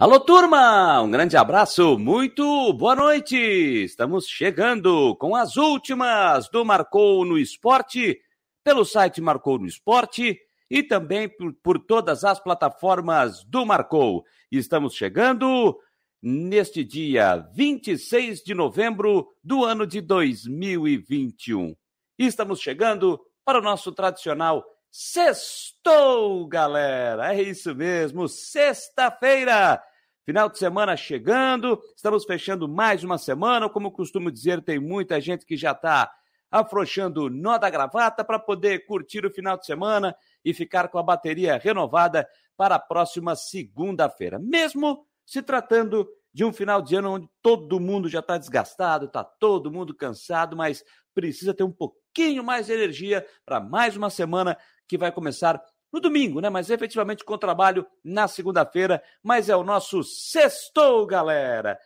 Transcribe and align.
Alô, 0.00 0.18
turma! 0.18 1.02
Um 1.02 1.10
grande 1.10 1.36
abraço, 1.36 1.98
muito 1.98 2.72
boa 2.72 2.96
noite! 2.96 3.36
Estamos 3.36 4.26
chegando 4.26 5.14
com 5.16 5.36
as 5.36 5.58
últimas 5.58 6.48
do 6.48 6.64
Marcou 6.64 7.22
no 7.22 7.36
Esporte, 7.36 8.18
pelo 8.64 8.82
site 8.82 9.20
Marcou 9.20 9.58
no 9.58 9.66
Esporte 9.66 10.40
e 10.70 10.82
também 10.82 11.28
por, 11.28 11.52
por 11.62 11.78
todas 11.78 12.24
as 12.24 12.40
plataformas 12.40 13.44
do 13.44 13.66
Marcou. 13.66 14.24
Estamos 14.50 14.94
chegando 14.94 15.78
neste 16.22 16.82
dia 16.82 17.36
26 17.54 18.40
de 18.42 18.54
novembro 18.54 19.28
do 19.44 19.66
ano 19.66 19.86
de 19.86 20.00
2021. 20.00 21.76
Estamos 22.18 22.58
chegando 22.58 23.20
para 23.44 23.58
o 23.58 23.62
nosso 23.62 23.92
tradicional 23.92 24.64
Sextou, 24.92 26.48
galera! 26.48 27.32
É 27.32 27.40
isso 27.40 27.72
mesmo, 27.76 28.26
sexta-feira! 28.26 29.80
Final 30.24 30.50
de 30.50 30.58
semana 30.58 30.96
chegando, 30.96 31.80
estamos 31.96 32.24
fechando 32.24 32.68
mais 32.68 33.02
uma 33.02 33.16
semana. 33.16 33.70
Como 33.70 33.90
costumo 33.90 34.30
dizer, 34.30 34.62
tem 34.62 34.78
muita 34.78 35.18
gente 35.18 35.46
que 35.46 35.56
já 35.56 35.72
está 35.72 36.12
afrouxando 36.50 37.24
o 37.24 37.30
nó 37.30 37.56
da 37.56 37.70
gravata 37.70 38.22
para 38.22 38.38
poder 38.38 38.84
curtir 38.84 39.24
o 39.24 39.30
final 39.30 39.56
de 39.56 39.64
semana 39.64 40.14
e 40.44 40.52
ficar 40.52 40.88
com 40.88 40.98
a 40.98 41.02
bateria 41.02 41.56
renovada 41.56 42.28
para 42.54 42.74
a 42.74 42.78
próxima 42.78 43.34
segunda-feira. 43.34 44.38
Mesmo 44.38 45.06
se 45.24 45.42
tratando 45.42 46.06
de 46.34 46.44
um 46.44 46.52
final 46.52 46.82
de 46.82 46.96
ano 46.96 47.12
onde 47.12 47.28
todo 47.40 47.80
mundo 47.80 48.08
já 48.08 48.20
está 48.20 48.36
desgastado, 48.36 49.06
está 49.06 49.24
todo 49.24 49.70
mundo 49.70 49.94
cansado, 49.94 50.54
mas 50.54 50.84
precisa 51.14 51.54
ter 51.54 51.64
um 51.64 51.72
pouquinho 51.72 52.44
mais 52.44 52.66
de 52.66 52.72
energia 52.72 53.26
para 53.44 53.58
mais 53.58 53.96
uma 53.96 54.10
semana 54.10 54.56
que 54.86 54.98
vai 54.98 55.10
começar 55.10 55.60
no 55.92 56.00
domingo, 56.00 56.40
né? 56.40 56.48
Mas 56.48 56.70
efetivamente 56.70 57.24
com 57.24 57.36
trabalho 57.36 57.86
na 58.04 58.28
segunda-feira. 58.28 59.02
Mas 59.22 59.48
é 59.48 59.56
o 59.56 59.64
nosso 59.64 60.02
sextou, 60.02 61.06
galera! 61.06 61.78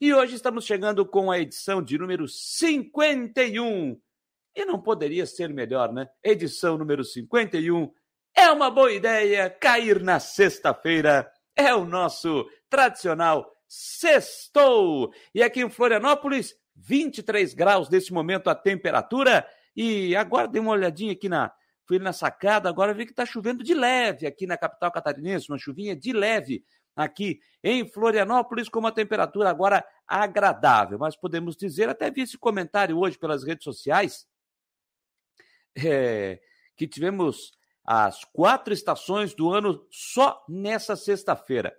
E 0.00 0.14
hoje 0.14 0.34
estamos 0.34 0.64
chegando 0.64 1.04
com 1.04 1.30
a 1.30 1.38
edição 1.38 1.82
de 1.82 1.98
número 1.98 2.26
51. 2.26 4.00
E 4.56 4.64
não 4.64 4.80
poderia 4.80 5.26
ser 5.26 5.52
melhor, 5.52 5.92
né? 5.92 6.08
Edição 6.24 6.78
número 6.78 7.04
51. 7.04 7.92
É 8.34 8.50
uma 8.50 8.70
boa 8.70 8.92
ideia 8.92 9.50
cair 9.50 10.02
na 10.02 10.18
sexta-feira. 10.18 11.30
É 11.54 11.74
o 11.74 11.84
nosso 11.84 12.46
tradicional 12.70 13.46
sextou. 13.68 15.12
E 15.34 15.42
aqui 15.42 15.60
em 15.60 15.70
Florianópolis, 15.70 16.54
23 16.74 17.54
graus 17.54 17.88
nesse 17.88 18.12
momento 18.12 18.48
a 18.48 18.54
temperatura. 18.54 19.46
E 19.76 20.16
agora 20.16 20.48
dê 20.48 20.58
uma 20.58 20.72
olhadinha 20.72 21.12
aqui 21.12 21.28
na, 21.28 21.52
fui 21.90 21.98
na 21.98 22.12
sacada, 22.12 22.68
agora 22.68 22.94
vi 22.94 23.04
que 23.04 23.10
está 23.10 23.26
chovendo 23.26 23.64
de 23.64 23.74
leve 23.74 24.24
aqui 24.24 24.46
na 24.46 24.56
capital 24.56 24.92
catarinense, 24.92 25.50
uma 25.50 25.58
chuvinha 25.58 25.96
de 25.96 26.12
leve 26.12 26.64
aqui 26.94 27.40
em 27.64 27.84
Florianópolis, 27.84 28.68
com 28.68 28.78
uma 28.78 28.92
temperatura 28.92 29.50
agora 29.50 29.84
agradável. 30.06 31.00
Mas 31.00 31.16
podemos 31.16 31.56
dizer, 31.56 31.88
até 31.88 32.08
vi 32.08 32.20
esse 32.20 32.38
comentário 32.38 32.96
hoje 32.96 33.18
pelas 33.18 33.42
redes 33.42 33.64
sociais, 33.64 34.24
é, 35.76 36.38
que 36.76 36.86
tivemos 36.86 37.58
as 37.84 38.22
quatro 38.22 38.72
estações 38.72 39.34
do 39.34 39.52
ano 39.52 39.84
só 39.90 40.44
nessa 40.48 40.94
sexta-feira. 40.94 41.74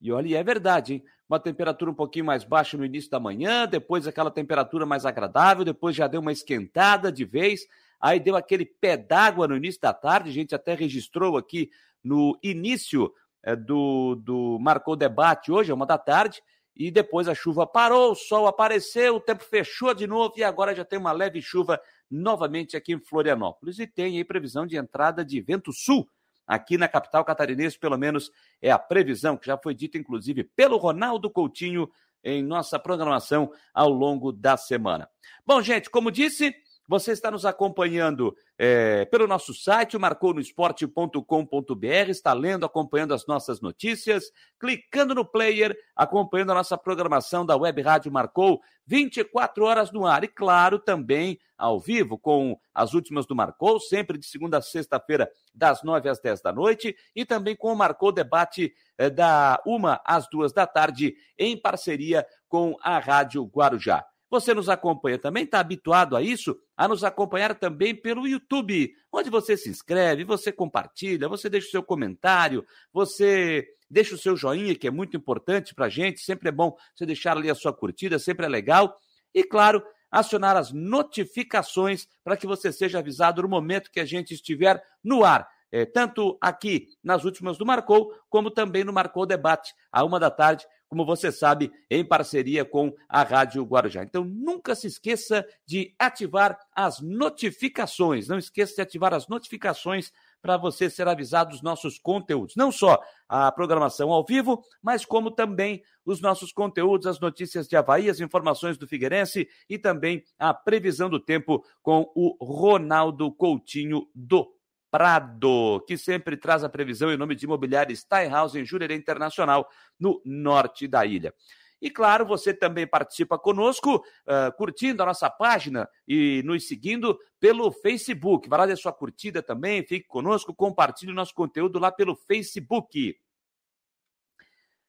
E 0.00 0.10
olha, 0.10 0.36
é 0.36 0.42
verdade, 0.42 0.94
hein? 0.94 1.04
Uma 1.28 1.38
temperatura 1.38 1.92
um 1.92 1.94
pouquinho 1.94 2.24
mais 2.24 2.42
baixa 2.42 2.76
no 2.76 2.84
início 2.84 3.08
da 3.08 3.20
manhã, 3.20 3.68
depois 3.68 4.08
aquela 4.08 4.32
temperatura 4.32 4.84
mais 4.84 5.06
agradável, 5.06 5.64
depois 5.64 5.94
já 5.94 6.08
deu 6.08 6.20
uma 6.20 6.32
esquentada 6.32 7.12
de 7.12 7.24
vez 7.24 7.60
aí 8.04 8.20
deu 8.20 8.36
aquele 8.36 8.66
pé 8.66 8.98
d'água 8.98 9.48
no 9.48 9.56
início 9.56 9.80
da 9.80 9.94
tarde, 9.94 10.28
a 10.28 10.32
gente 10.32 10.54
até 10.54 10.74
registrou 10.74 11.38
aqui 11.38 11.70
no 12.02 12.38
início 12.42 13.10
é, 13.42 13.56
do, 13.56 14.14
do 14.16 14.58
Marcou 14.60 14.94
Debate 14.94 15.50
hoje, 15.50 15.70
é 15.70 15.74
uma 15.74 15.86
da 15.86 15.96
tarde, 15.96 16.42
e 16.76 16.90
depois 16.90 17.28
a 17.28 17.34
chuva 17.34 17.66
parou, 17.66 18.12
o 18.12 18.14
sol 18.14 18.46
apareceu, 18.46 19.16
o 19.16 19.20
tempo 19.20 19.42
fechou 19.42 19.94
de 19.94 20.06
novo 20.06 20.34
e 20.36 20.44
agora 20.44 20.74
já 20.74 20.84
tem 20.84 20.98
uma 20.98 21.12
leve 21.12 21.40
chuva 21.40 21.80
novamente 22.10 22.76
aqui 22.76 22.92
em 22.92 23.00
Florianópolis. 23.00 23.78
E 23.78 23.86
tem 23.86 24.18
aí 24.18 24.24
previsão 24.24 24.66
de 24.66 24.76
entrada 24.76 25.24
de 25.24 25.40
vento 25.40 25.72
sul 25.72 26.06
aqui 26.46 26.76
na 26.76 26.88
capital 26.88 27.24
catarinense, 27.24 27.78
pelo 27.78 27.96
menos 27.96 28.30
é 28.60 28.70
a 28.70 28.78
previsão 28.78 29.34
que 29.34 29.46
já 29.46 29.56
foi 29.56 29.72
dita 29.72 29.96
inclusive 29.96 30.44
pelo 30.44 30.76
Ronaldo 30.76 31.30
Coutinho 31.30 31.88
em 32.22 32.42
nossa 32.42 32.78
programação 32.78 33.50
ao 33.72 33.88
longo 33.88 34.32
da 34.32 34.56
semana. 34.56 35.08
Bom, 35.46 35.62
gente, 35.62 35.88
como 35.88 36.10
disse, 36.10 36.54
você 36.86 37.12
está 37.12 37.30
nos 37.30 37.44
acompanhando 37.44 38.36
é, 38.58 39.04
pelo 39.06 39.26
nosso 39.26 39.54
site, 39.54 39.98
marconosport.com.br, 39.98 41.86
está 42.08 42.32
lendo, 42.32 42.66
acompanhando 42.66 43.14
as 43.14 43.26
nossas 43.26 43.60
notícias, 43.60 44.30
clicando 44.58 45.14
no 45.14 45.24
player, 45.24 45.76
acompanhando 45.96 46.52
a 46.52 46.56
nossa 46.56 46.76
programação 46.76 47.46
da 47.46 47.56
Web 47.56 47.82
Rádio 47.82 48.12
Marcou, 48.12 48.60
24 48.86 49.64
horas 49.64 49.90
no 49.90 50.06
ar. 50.06 50.24
E, 50.24 50.28
claro, 50.28 50.78
também 50.78 51.38
ao 51.56 51.80
vivo, 51.80 52.18
com 52.18 52.58
as 52.74 52.94
últimas 52.94 53.26
do 53.26 53.34
Marcou, 53.34 53.80
sempre 53.80 54.18
de 54.18 54.26
segunda 54.26 54.58
a 54.58 54.62
sexta-feira, 54.62 55.30
das 55.54 55.82
9 55.82 56.08
às 56.08 56.20
10 56.20 56.42
da 56.42 56.52
noite, 56.52 56.94
e 57.14 57.24
também 57.24 57.56
com 57.56 57.72
o 57.72 57.76
Marcou 57.76 58.12
Debate 58.12 58.74
é, 58.98 59.08
da 59.08 59.62
uma 59.64 60.00
às 60.04 60.28
duas 60.28 60.52
da 60.52 60.66
tarde, 60.66 61.14
em 61.38 61.56
parceria 61.56 62.26
com 62.48 62.76
a 62.82 62.98
Rádio 62.98 63.44
Guarujá. 63.44 64.04
Você 64.34 64.52
nos 64.52 64.68
acompanha 64.68 65.16
também, 65.16 65.44
está 65.44 65.60
habituado 65.60 66.16
a 66.16 66.20
isso? 66.20 66.58
A 66.76 66.88
nos 66.88 67.04
acompanhar 67.04 67.54
também 67.54 67.94
pelo 67.94 68.26
YouTube, 68.26 68.92
onde 69.12 69.30
você 69.30 69.56
se 69.56 69.68
inscreve, 69.70 70.24
você 70.24 70.50
compartilha, 70.50 71.28
você 71.28 71.48
deixa 71.48 71.68
o 71.68 71.70
seu 71.70 71.84
comentário, 71.84 72.66
você 72.92 73.64
deixa 73.88 74.16
o 74.16 74.18
seu 74.18 74.36
joinha, 74.36 74.74
que 74.74 74.88
é 74.88 74.90
muito 74.90 75.16
importante 75.16 75.72
para 75.72 75.86
a 75.86 75.88
gente. 75.88 76.18
Sempre 76.20 76.48
é 76.48 76.52
bom 76.52 76.76
você 76.92 77.06
deixar 77.06 77.36
ali 77.36 77.48
a 77.48 77.54
sua 77.54 77.72
curtida, 77.72 78.18
sempre 78.18 78.44
é 78.44 78.48
legal. 78.48 78.98
E, 79.32 79.44
claro, 79.44 79.80
acionar 80.10 80.56
as 80.56 80.72
notificações 80.72 82.08
para 82.24 82.36
que 82.36 82.44
você 82.44 82.72
seja 82.72 82.98
avisado 82.98 83.40
no 83.40 83.48
momento 83.48 83.88
que 83.88 84.00
a 84.00 84.04
gente 84.04 84.34
estiver 84.34 84.82
no 85.04 85.22
ar. 85.22 85.48
É, 85.74 85.84
tanto 85.84 86.38
aqui 86.40 86.86
nas 87.02 87.24
últimas 87.24 87.58
do 87.58 87.66
Marcou, 87.66 88.14
como 88.30 88.48
também 88.48 88.84
no 88.84 88.92
Marcou 88.92 89.26
Debate, 89.26 89.74
à 89.90 90.04
uma 90.04 90.20
da 90.20 90.30
tarde, 90.30 90.64
como 90.86 91.04
você 91.04 91.32
sabe, 91.32 91.68
em 91.90 92.06
parceria 92.06 92.64
com 92.64 92.94
a 93.08 93.24
Rádio 93.24 93.64
Guarujá. 93.64 94.04
Então, 94.04 94.22
nunca 94.22 94.76
se 94.76 94.86
esqueça 94.86 95.44
de 95.66 95.92
ativar 95.98 96.56
as 96.72 97.00
notificações. 97.00 98.28
Não 98.28 98.38
esqueça 98.38 98.76
de 98.76 98.82
ativar 98.82 99.12
as 99.12 99.26
notificações 99.26 100.12
para 100.40 100.56
você 100.56 100.88
ser 100.88 101.08
avisado 101.08 101.50
dos 101.50 101.60
nossos 101.60 101.98
conteúdos. 101.98 102.54
Não 102.56 102.70
só 102.70 102.96
a 103.28 103.50
programação 103.50 104.12
ao 104.12 104.24
vivo, 104.24 104.62
mas 104.80 105.04
como 105.04 105.28
também 105.28 105.82
os 106.06 106.20
nossos 106.20 106.52
conteúdos, 106.52 107.08
as 107.08 107.18
notícias 107.18 107.66
de 107.66 107.74
Havaí, 107.74 108.08
as 108.08 108.20
informações 108.20 108.78
do 108.78 108.86
Figueirense 108.86 109.48
e 109.68 109.76
também 109.76 110.22
a 110.38 110.54
previsão 110.54 111.10
do 111.10 111.18
tempo 111.18 111.64
com 111.82 112.08
o 112.14 112.36
Ronaldo 112.40 113.32
Coutinho 113.32 114.06
do 114.14 114.54
Prado, 114.94 115.84
que 115.88 115.98
sempre 115.98 116.36
traz 116.36 116.62
a 116.62 116.68
previsão 116.68 117.12
em 117.12 117.16
nome 117.16 117.34
de 117.34 117.46
imobiliária 117.46 117.92
Steinhaus 117.96 118.54
em 118.54 118.64
Jurerê 118.64 118.94
Internacional, 118.94 119.68
no 119.98 120.22
norte 120.24 120.86
da 120.86 121.04
ilha. 121.04 121.34
E 121.82 121.90
claro, 121.90 122.24
você 122.24 122.54
também 122.54 122.86
participa 122.86 123.36
conosco, 123.36 123.96
uh, 123.96 124.56
curtindo 124.56 125.02
a 125.02 125.06
nossa 125.06 125.28
página 125.28 125.88
e 126.06 126.44
nos 126.44 126.68
seguindo 126.68 127.18
pelo 127.40 127.72
Facebook. 127.72 128.48
Vai 128.48 128.60
lá 128.60 128.66
dar 128.66 128.76
sua 128.76 128.92
curtida 128.92 129.42
também, 129.42 129.84
fique 129.84 130.06
conosco, 130.06 130.54
compartilhe 130.54 131.10
o 131.10 131.16
nosso 131.16 131.34
conteúdo 131.34 131.80
lá 131.80 131.90
pelo 131.90 132.14
Facebook. 132.14 133.16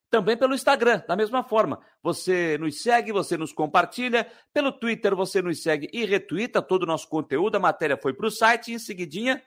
Também 0.07 0.37
pelo 0.37 0.53
Instagram, 0.53 1.01
da 1.07 1.15
mesma 1.15 1.43
forma. 1.43 1.79
Você 2.03 2.59
nos 2.59 2.79
segue, 2.79 3.11
você 3.11 3.35
nos 3.37 3.51
compartilha. 3.51 4.31
Pelo 4.53 4.71
Twitter, 4.71 5.15
você 5.15 5.41
nos 5.41 5.63
segue 5.63 5.89
e 5.91 6.05
retuita 6.05 6.61
todo 6.61 6.83
o 6.83 6.85
nosso 6.85 7.09
conteúdo. 7.09 7.55
A 7.55 7.59
matéria 7.59 7.97
foi 7.97 8.13
para 8.13 8.27
o 8.27 8.31
site 8.31 8.71
e 8.71 8.75
em 8.75 8.79
seguidinha 8.79 9.41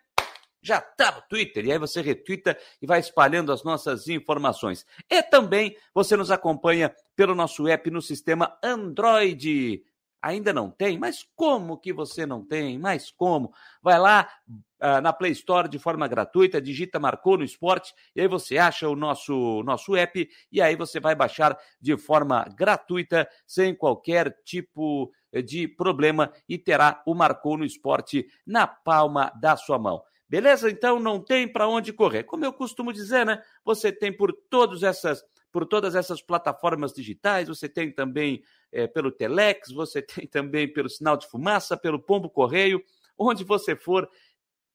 já 0.63 0.79
está 0.79 1.13
no 1.13 1.23
Twitter, 1.29 1.65
e 1.65 1.73
aí 1.73 1.79
você 1.79 2.01
retuita 2.01 2.57
e 2.81 2.87
vai 2.87 3.01
espalhando 3.01 3.53
as 3.53 3.63
nossas 3.63 4.09
informações. 4.09 4.85
E 5.11 5.23
também 5.23 5.77
você 5.95 6.17
nos 6.17 6.31
acompanha 6.31 6.95
pelo 7.15 7.35
nosso 7.35 7.67
app 7.69 7.91
no 7.91 8.03
sistema 8.03 8.59
Android. 8.63 9.83
Ainda 10.21 10.53
não 10.53 10.69
tem? 10.69 10.99
Mas 10.99 11.25
como 11.37 11.79
que 11.79 11.93
você 11.93 12.27
não 12.27 12.45
tem? 12.45 12.77
Mas 12.77 13.11
como? 13.11 13.53
Vai 13.81 13.99
lá 14.01 14.29
uh, 14.49 15.01
na 15.01 15.13
Play 15.13 15.31
Store 15.31 15.69
de 15.69 15.79
forma 15.79 16.09
gratuita, 16.09 16.61
digita 16.61 16.99
Marcou 16.99 17.39
no 17.39 17.45
Esporte, 17.45 17.95
e 18.17 18.21
aí 18.21 18.27
você 18.27 18.59
acha 18.59 18.89
o 18.89 18.97
nosso, 18.97 19.63
nosso 19.63 19.95
app, 19.95 20.29
e 20.51 20.61
aí 20.61 20.75
você 20.75 20.99
vai 20.99 21.15
baixar 21.15 21.57
de 21.81 21.97
forma 21.97 22.45
gratuita, 22.57 23.29
sem 23.47 23.75
qualquer 23.75 24.37
tipo 24.45 25.13
de 25.45 25.69
problema, 25.69 26.33
e 26.49 26.59
terá 26.59 27.03
o 27.07 27.15
Marcou 27.15 27.57
no 27.57 27.65
Esporte 27.65 28.27
na 28.47 28.67
palma 28.67 29.33
da 29.41 29.57
sua 29.57 29.79
mão. 29.79 30.03
Beleza? 30.29 30.71
Então 30.71 31.01
não 31.01 31.21
tem 31.21 31.51
para 31.51 31.67
onde 31.67 31.93
correr. 31.93 32.25
Como 32.25 32.45
eu 32.45 32.53
costumo 32.53 32.93
dizer, 32.93 33.25
né? 33.25 33.43
Você 33.65 33.91
tem 33.91 34.13
por 34.15 34.33
todas 34.51 34.83
essas 34.83 35.25
por 35.51 35.65
todas 35.65 35.95
essas 35.95 36.21
plataformas 36.21 36.93
digitais, 36.93 37.49
você 37.49 37.69
tem 37.69 37.91
também 37.91 38.43
é, 38.71 38.87
pelo 38.87 39.11
Telex, 39.11 39.73
você 39.73 40.03
tem 40.03 40.27
também 40.27 40.71
pelo 40.71 40.91
sinal 40.91 41.17
de 41.17 41.27
fumaça, 41.27 41.77
pelo 41.77 41.99
pombo 41.99 42.29
correio, 42.29 42.83
onde 43.17 43.45
você 43.45 43.75
for, 43.75 44.09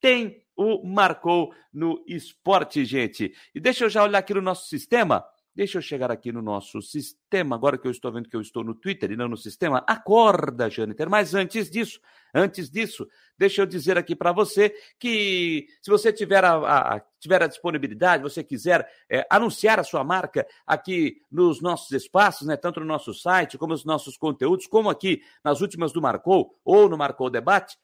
tem 0.01 0.43
o 0.55 0.85
Marcou 0.85 1.53
no 1.71 2.03
esporte, 2.07 2.83
gente. 2.85 3.33
E 3.53 3.59
deixa 3.59 3.85
eu 3.85 3.89
já 3.89 4.03
olhar 4.03 4.19
aqui 4.19 4.33
no 4.33 4.41
nosso 4.41 4.67
sistema. 4.67 5.23
Deixa 5.55 5.77
eu 5.77 5.83
chegar 5.83 6.09
aqui 6.09 6.31
no 6.31 6.41
nosso 6.41 6.81
sistema, 6.81 7.55
agora 7.55 7.77
que 7.77 7.87
eu 7.87 7.91
estou 7.91 8.11
vendo 8.11 8.27
que 8.27 8.35
eu 8.35 8.41
estou 8.41 8.63
no 8.63 8.73
Twitter 8.73 9.11
e 9.11 9.15
não 9.15 9.27
no 9.27 9.37
sistema. 9.37 9.83
Acorda, 9.85 10.67
Jâniter. 10.67 11.07
Mas 11.07 11.35
antes 11.35 11.69
disso, 11.69 11.99
antes 12.33 12.71
disso, 12.71 13.07
deixa 13.37 13.61
eu 13.61 13.67
dizer 13.67 13.95
aqui 13.95 14.15
para 14.15 14.31
você 14.31 14.73
que 14.99 15.67
se 15.79 15.91
você 15.91 16.11
tiver 16.11 16.43
a, 16.43 16.95
a, 16.95 16.99
tiver 17.19 17.43
a 17.43 17.47
disponibilidade, 17.47 18.23
você 18.23 18.43
quiser 18.43 18.89
é, 19.07 19.27
anunciar 19.29 19.79
a 19.79 19.83
sua 19.83 20.03
marca 20.03 20.43
aqui 20.65 21.17
nos 21.31 21.61
nossos 21.61 21.91
espaços, 21.91 22.47
né, 22.47 22.57
tanto 22.57 22.79
no 22.79 22.85
nosso 22.87 23.13
site 23.13 23.55
como 23.55 23.73
nos 23.73 23.85
nossos 23.85 24.17
conteúdos, 24.17 24.65
como 24.65 24.89
aqui 24.89 25.21
nas 25.43 25.61
últimas 25.61 25.91
do 25.91 26.01
Marcou 26.01 26.59
ou 26.65 26.89
no 26.89 26.97
Marcou 26.97 27.29
Debate, 27.29 27.77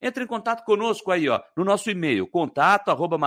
entre 0.00 0.22
em 0.22 0.26
contato 0.28 0.64
conosco 0.64 1.10
aí, 1.10 1.28
ó, 1.28 1.42
no 1.56 1.64
nosso 1.64 1.90
e-mail, 1.90 2.24
contato 2.28 2.90
arroba 2.90 3.18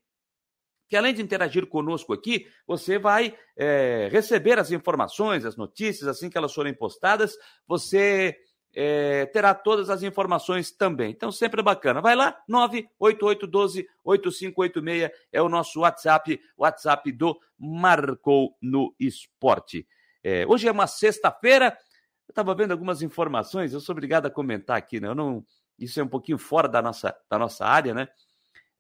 que 0.89 0.97
além 0.97 1.13
de 1.13 1.21
interagir 1.21 1.65
conosco 1.67 2.13
aqui, 2.13 2.47
você 2.67 2.99
vai 2.99 3.35
é, 3.57 4.09
receber 4.11 4.59
as 4.59 4.71
informações, 4.71 5.45
as 5.45 5.55
notícias, 5.55 6.07
assim 6.07 6.29
que 6.29 6.37
elas 6.37 6.53
forem 6.53 6.73
postadas, 6.73 7.35
você 7.67 8.37
é, 8.73 9.25
terá 9.27 9.53
todas 9.53 9.89
as 9.89 10.03
informações 10.03 10.71
também. 10.71 11.11
Então, 11.11 11.31
sempre 11.31 11.61
é 11.61 11.63
bacana. 11.63 12.01
Vai 12.01 12.15
lá, 12.15 12.37
98812-8586 12.49 15.11
é 15.31 15.41
o 15.41 15.49
nosso 15.49 15.81
WhatsApp, 15.81 16.41
WhatsApp 16.57 17.11
do 17.11 17.39
Marcou 17.57 18.57
no 18.61 18.95
Esporte. 18.99 19.87
É, 20.23 20.45
hoje 20.47 20.67
é 20.67 20.71
uma 20.71 20.87
sexta-feira, 20.87 21.77
eu 22.27 22.31
estava 22.31 22.55
vendo 22.55 22.71
algumas 22.71 23.01
informações, 23.01 23.73
eu 23.73 23.79
sou 23.79 23.93
obrigado 23.93 24.25
a 24.25 24.31
comentar 24.31 24.77
aqui, 24.77 24.99
né? 24.99 25.09
Eu 25.09 25.15
não, 25.15 25.45
isso 25.77 25.99
é 25.99 26.03
um 26.03 26.07
pouquinho 26.07 26.37
fora 26.37 26.67
da 26.67 26.81
nossa, 26.81 27.15
da 27.29 27.37
nossa 27.37 27.65
área, 27.65 27.93
né? 27.93 28.07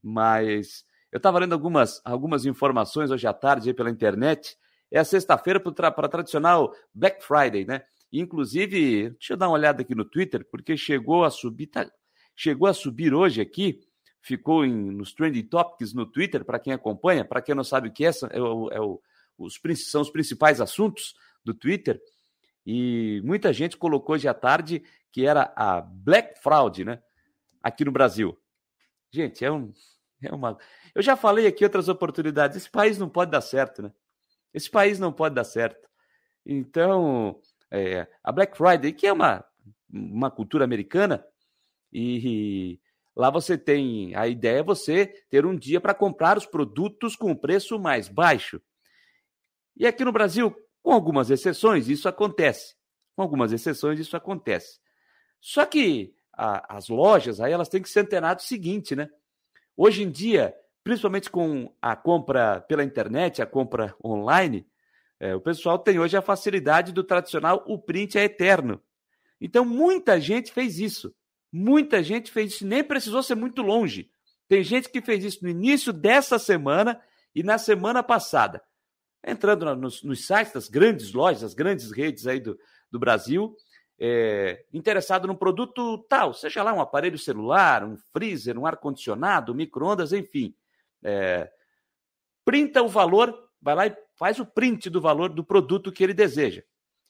Mas 0.01 0.85
eu 1.11 1.17
estava 1.17 1.39
lendo 1.39 1.53
algumas, 1.53 2.01
algumas 2.03 2.45
informações 2.45 3.11
hoje 3.11 3.27
à 3.27 3.33
tarde 3.33 3.73
pela 3.73 3.89
internet. 3.89 4.57
É 4.89 4.99
a 4.99 5.05
sexta-feira 5.05 5.59
para 5.59 5.87
a 5.87 6.09
tradicional 6.09 6.73
Black 6.93 7.23
Friday, 7.23 7.65
né? 7.65 7.83
Inclusive, 8.13 9.09
deixa 9.09 9.33
eu 9.33 9.37
dar 9.37 9.47
uma 9.47 9.55
olhada 9.55 9.81
aqui 9.81 9.95
no 9.95 10.05
Twitter, 10.05 10.47
porque 10.51 10.77
chegou 10.77 11.23
a 11.23 11.31
subir, 11.31 11.65
tá, 11.65 11.91
chegou 12.35 12.67
a 12.67 12.73
subir 12.73 13.11
hoje 13.11 13.41
aqui, 13.41 13.81
ficou 14.21 14.63
em, 14.63 14.71
nos 14.71 15.13
Trending 15.13 15.47
Topics 15.47 15.95
no 15.95 16.05
Twitter, 16.05 16.45
para 16.45 16.59
quem 16.59 16.73
acompanha, 16.73 17.25
para 17.25 17.41
quem 17.41 17.55
não 17.55 17.63
sabe 17.63 17.89
o 17.89 17.91
que 17.91 18.05
é, 18.05 18.11
é, 18.29 18.39
o, 18.39 18.69
é 18.71 18.79
o, 18.79 19.01
os, 19.35 19.59
são 19.89 20.01
os 20.01 20.11
principais 20.11 20.61
assuntos 20.61 21.15
do 21.43 21.55
Twitter. 21.55 21.99
E 22.63 23.19
muita 23.25 23.51
gente 23.51 23.75
colocou 23.75 24.13
hoje 24.13 24.27
à 24.27 24.33
tarde 24.33 24.83
que 25.11 25.25
era 25.25 25.51
a 25.55 25.81
Black 25.81 26.39
Fraud, 26.39 26.85
né? 26.85 27.01
Aqui 27.61 27.83
no 27.83 27.91
Brasil. 27.91 28.39
Gente, 29.11 29.43
é, 29.43 29.51
um, 29.51 29.73
é 30.21 30.33
uma. 30.33 30.57
Eu 30.93 31.01
já 31.01 31.15
falei 31.15 31.47
aqui 31.47 31.63
outras 31.63 31.89
oportunidades. 31.89 32.57
Esse 32.57 32.69
país 32.69 32.97
não 32.97 33.09
pode 33.09 33.31
dar 33.31 33.41
certo, 33.41 33.81
né? 33.81 33.91
Esse 34.53 34.69
país 34.69 34.99
não 34.99 35.11
pode 35.11 35.35
dar 35.35 35.43
certo. 35.43 35.87
Então, 36.45 37.39
é, 37.73 38.07
a 38.23 38.31
Black 38.31 38.55
Friday, 38.55 38.93
que 38.93 39.07
é 39.07 39.11
uma, 39.11 39.43
uma 39.91 40.29
cultura 40.29 40.63
americana, 40.63 41.25
e, 41.91 42.79
lá 43.15 43.31
você 43.31 43.57
tem 43.57 44.15
a 44.15 44.27
ideia 44.27 44.59
é 44.59 44.63
você 44.63 45.07
ter 45.29 45.45
um 45.45 45.55
dia 45.55 45.81
para 45.81 45.93
comprar 45.93 46.37
os 46.37 46.45
produtos 46.45 47.15
com 47.15 47.35
preço 47.35 47.79
mais 47.79 48.07
baixo. 48.07 48.61
E 49.75 49.87
aqui 49.87 50.05
no 50.05 50.11
Brasil, 50.11 50.55
com 50.83 50.91
algumas 50.91 51.31
exceções, 51.31 51.89
isso 51.89 52.07
acontece. 52.07 52.75
Com 53.15 53.23
algumas 53.23 53.51
exceções, 53.51 53.99
isso 53.99 54.15
acontece. 54.15 54.79
Só 55.41 55.65
que 55.65 56.15
a, 56.31 56.77
as 56.77 56.89
lojas 56.89 57.41
aí 57.41 57.51
elas 57.51 57.69
têm 57.69 57.81
que 57.81 57.89
se 57.89 57.99
antenar 57.99 58.35
do 58.35 58.41
seguinte, 58.43 58.95
né? 58.95 59.09
Hoje 59.75 60.03
em 60.03 60.11
dia, 60.11 60.55
principalmente 60.83 61.29
com 61.29 61.73
a 61.81 61.95
compra 61.95 62.61
pela 62.61 62.83
internet, 62.83 63.41
a 63.41 63.47
compra 63.47 63.95
online, 64.03 64.67
é, 65.23 65.33
o 65.33 65.39
pessoal 65.39 65.79
tem 65.79 65.97
hoje 65.97 66.17
a 66.17 66.21
facilidade 66.21 66.91
do 66.91 67.01
tradicional, 67.01 67.63
o 67.65 67.79
print 67.79 68.17
é 68.17 68.25
eterno. 68.25 68.83
Então, 69.39 69.63
muita 69.63 70.19
gente 70.19 70.51
fez 70.51 70.79
isso. 70.79 71.15
Muita 71.49 72.03
gente 72.03 72.29
fez 72.29 72.55
isso, 72.55 72.67
nem 72.67 72.83
precisou 72.83 73.23
ser 73.23 73.35
muito 73.35 73.61
longe. 73.61 74.09
Tem 74.49 74.61
gente 74.61 74.89
que 74.89 75.01
fez 75.01 75.23
isso 75.23 75.41
no 75.41 75.49
início 75.49 75.93
dessa 75.93 76.37
semana 76.37 76.99
e 77.33 77.41
na 77.41 77.57
semana 77.57 78.03
passada. 78.03 78.61
Entrando 79.25 79.73
nos, 79.77 80.03
nos 80.03 80.27
sites 80.27 80.51
das 80.51 80.67
grandes 80.67 81.13
lojas, 81.13 81.41
das 81.41 81.53
grandes 81.53 81.89
redes 81.89 82.27
aí 82.27 82.41
do, 82.41 82.59
do 82.91 82.99
Brasil, 82.99 83.55
é, 83.97 84.65
interessado 84.73 85.25
num 85.25 85.35
produto 85.35 85.99
tal, 86.09 86.33
seja 86.33 86.61
lá 86.63 86.73
um 86.73 86.81
aparelho 86.81 87.17
celular, 87.17 87.85
um 87.85 87.95
freezer, 88.11 88.59
um 88.59 88.65
ar-condicionado, 88.65 89.55
micro-ondas, 89.55 90.11
enfim. 90.11 90.53
É, 91.01 91.49
printa 92.43 92.83
o 92.83 92.89
valor, 92.89 93.52
vai 93.63 93.73
lá 93.73 93.87
e 93.87 93.95
faz 94.15 94.39
o 94.39 94.45
print 94.45 94.89
do 94.89 94.99
valor 94.99 95.29
do 95.29 95.43
produto 95.43 95.91
que 95.91 96.03
ele 96.03 96.13
deseja. 96.13 96.61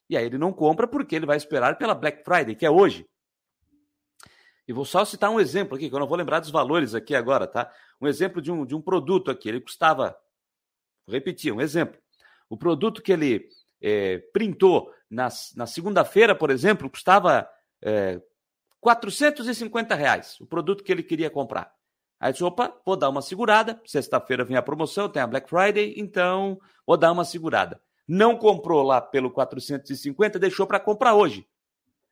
E 0.08 0.16
aí 0.16 0.26
ele 0.26 0.38
não 0.38 0.54
compra 0.54 0.88
porque 0.88 1.16
ele 1.16 1.26
vai 1.26 1.36
esperar 1.36 1.78
pela 1.78 1.96
Black 1.96 2.24
Friday, 2.24 2.56
que 2.56 2.66
é 2.66 2.70
hoje. 2.70 3.10
E 4.68 4.72
vou 4.72 4.86
só 4.86 5.04
citar 5.04 5.32
um 5.32 5.40
exemplo 5.40 5.76
aqui, 5.76 5.90
que 5.90 5.96
eu 5.96 6.00
não 6.00 6.08
vou 6.08 6.18
lembrar 6.18 6.40
dos 6.40 6.52
valores 6.52 6.94
aqui 6.94 7.16
agora, 7.16 7.48
tá? 7.48 7.70
Um 8.00 8.08
exemplo 8.08 8.42
de 8.42 8.52
um, 8.52 8.66
de 8.66 8.76
um 8.76 8.82
produto 8.82 9.32
aqui. 9.32 9.50
Ele 9.50 9.60
custava, 9.60 10.16
vou 11.06 11.14
repetir, 11.14 11.52
um 11.52 11.60
exemplo. 11.60 12.00
O 12.48 12.56
produto 12.56 13.02
que 13.02 13.12
ele 13.12 13.50
é, 13.82 14.20
printou 14.32 14.94
na, 15.10 15.28
na 15.56 15.66
segunda-feira, 15.66 16.36
por 16.36 16.52
exemplo, 16.52 16.90
custava 16.90 17.50
é, 17.82 18.22
450 18.80 19.96
reais. 19.96 20.40
O 20.40 20.46
produto 20.46 20.84
que 20.84 20.92
ele 20.92 21.04
queria 21.04 21.30
comprar. 21.30 21.74
Aí 22.20 22.32
disse, 22.32 22.44
opa, 22.44 22.74
vou 22.86 22.96
dar 22.96 23.10
uma 23.10 23.22
segurada. 23.22 23.82
Sexta-feira 23.86 24.46
vem 24.46 24.56
a 24.56 24.62
promoção, 24.62 25.10
tem 25.10 25.22
a 25.22 25.28
Black 25.28 25.50
Friday, 25.50 25.94
então 25.98 26.60
vou 26.86 26.98
dar 26.98 27.12
uma 27.12 27.26
segurada. 27.26 27.82
Não 28.08 28.38
comprou 28.38 28.84
lá 28.84 29.02
pelo 29.02 29.32
450, 29.32 30.40
deixou 30.40 30.68
para 30.68 30.80
comprar 30.80 31.16
hoje. 31.16 31.48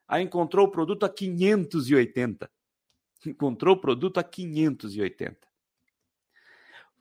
Aí 0.08 0.24
encontrou 0.24 0.68
o 0.68 0.72
produto 0.72 1.06
a 1.06 1.10
580. 1.10 2.50
Encontrou 3.26 3.76
o 3.76 3.80
produto 3.80 4.18
a 4.18 4.24
580. 4.24 5.38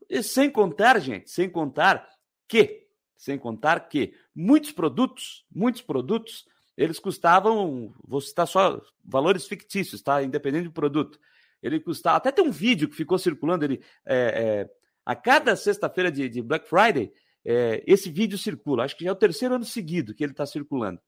E 0.08 0.22
sem 0.22 0.50
contar, 0.50 0.98
gente, 1.00 1.30
sem 1.30 1.48
contar 1.48 2.08
que, 2.46 2.86
sem 3.16 3.38
contar 3.38 3.88
que 3.88 4.14
muitos 4.34 4.72
produtos, 4.72 5.44
muitos 5.50 5.82
produtos, 5.82 6.46
eles 6.76 6.98
custavam, 6.98 7.94
vou 8.06 8.20
citar 8.20 8.46
só 8.46 8.80
valores 9.04 9.46
fictícios, 9.46 10.02
tá? 10.02 10.22
Independente 10.22 10.64
do 10.64 10.72
produto 10.72 11.18
ele 11.62 11.80
custava. 11.80 12.16
Até 12.16 12.32
tem 12.32 12.44
um 12.44 12.50
vídeo 12.50 12.88
que 12.88 12.96
ficou 12.96 13.18
circulando. 13.18 13.64
Ele, 13.64 13.82
é, 14.06 14.16
é, 14.16 14.70
a 15.04 15.14
cada 15.14 15.54
sexta-feira 15.56 16.10
de, 16.10 16.28
de, 16.28 16.42
Black 16.42 16.68
Friday, 16.68 17.12
é, 17.44 17.82
esse 17.86 18.10
vídeo 18.10 18.38
circula. 18.38 18.84
Acho 18.84 18.96
que 18.96 19.04
já 19.04 19.10
é 19.10 19.12
o 19.12 19.16
terceiro 19.16 19.54
ano 19.54 19.64
seguido 19.64 20.14
que 20.14 20.24
ele 20.24 20.32
está 20.32 20.46
circulando. 20.46 21.00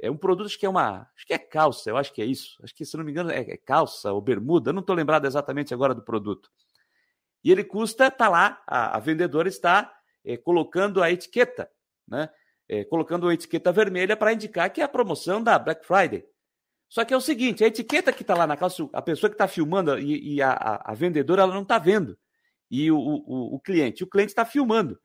É 0.00 0.10
um 0.10 0.16
produto, 0.16 0.46
acho 0.46 0.58
que 0.58 0.66
é 0.66 0.68
uma. 0.68 1.08
Acho 1.16 1.26
que 1.26 1.34
é 1.34 1.38
calça, 1.38 1.90
eu 1.90 1.96
acho 1.96 2.12
que 2.12 2.22
é 2.22 2.24
isso. 2.24 2.56
Acho 2.62 2.74
que, 2.74 2.84
se 2.84 2.96
não 2.96 3.04
me 3.04 3.10
engano, 3.10 3.30
é, 3.30 3.40
é 3.40 3.56
calça 3.56 4.12
ou 4.12 4.20
bermuda. 4.20 4.70
Eu 4.70 4.74
não 4.74 4.80
estou 4.80 4.94
lembrado 4.94 5.26
exatamente 5.26 5.74
agora 5.74 5.94
do 5.94 6.02
produto. 6.02 6.50
E 7.42 7.50
ele 7.50 7.64
custa, 7.64 8.10
tá 8.10 8.28
lá, 8.28 8.62
a, 8.66 8.96
a 8.96 9.00
vendedora 9.00 9.48
está 9.48 9.92
é, 10.24 10.36
colocando 10.36 11.02
a 11.02 11.10
etiqueta, 11.10 11.70
né? 12.06 12.28
É, 12.68 12.84
colocando 12.84 13.26
a 13.26 13.34
etiqueta 13.34 13.72
vermelha 13.72 14.14
para 14.14 14.32
indicar 14.32 14.70
que 14.70 14.82
é 14.82 14.84
a 14.84 14.88
promoção 14.88 15.42
da 15.42 15.58
Black 15.58 15.86
Friday. 15.86 16.24
Só 16.88 17.04
que 17.04 17.12
é 17.12 17.16
o 17.16 17.20
seguinte, 17.20 17.62
a 17.62 17.66
etiqueta 17.66 18.12
que 18.12 18.22
está 18.22 18.34
lá 18.34 18.46
na 18.46 18.56
calça, 18.56 18.88
a 18.92 19.02
pessoa 19.02 19.28
que 19.28 19.34
está 19.34 19.46
filmando 19.46 19.98
e, 19.98 20.36
e 20.36 20.42
a, 20.42 20.80
a, 20.84 20.94
vendedora 20.94 21.42
ela 21.42 21.54
não 21.54 21.62
está 21.62 21.78
vendo. 21.78 22.18
E 22.70 22.90
o, 22.90 22.98
o, 22.98 23.54
o, 23.56 23.60
cliente, 23.60 24.02
o 24.02 24.06
cliente 24.06 24.30
está 24.30 24.44
filmando. 24.44 24.98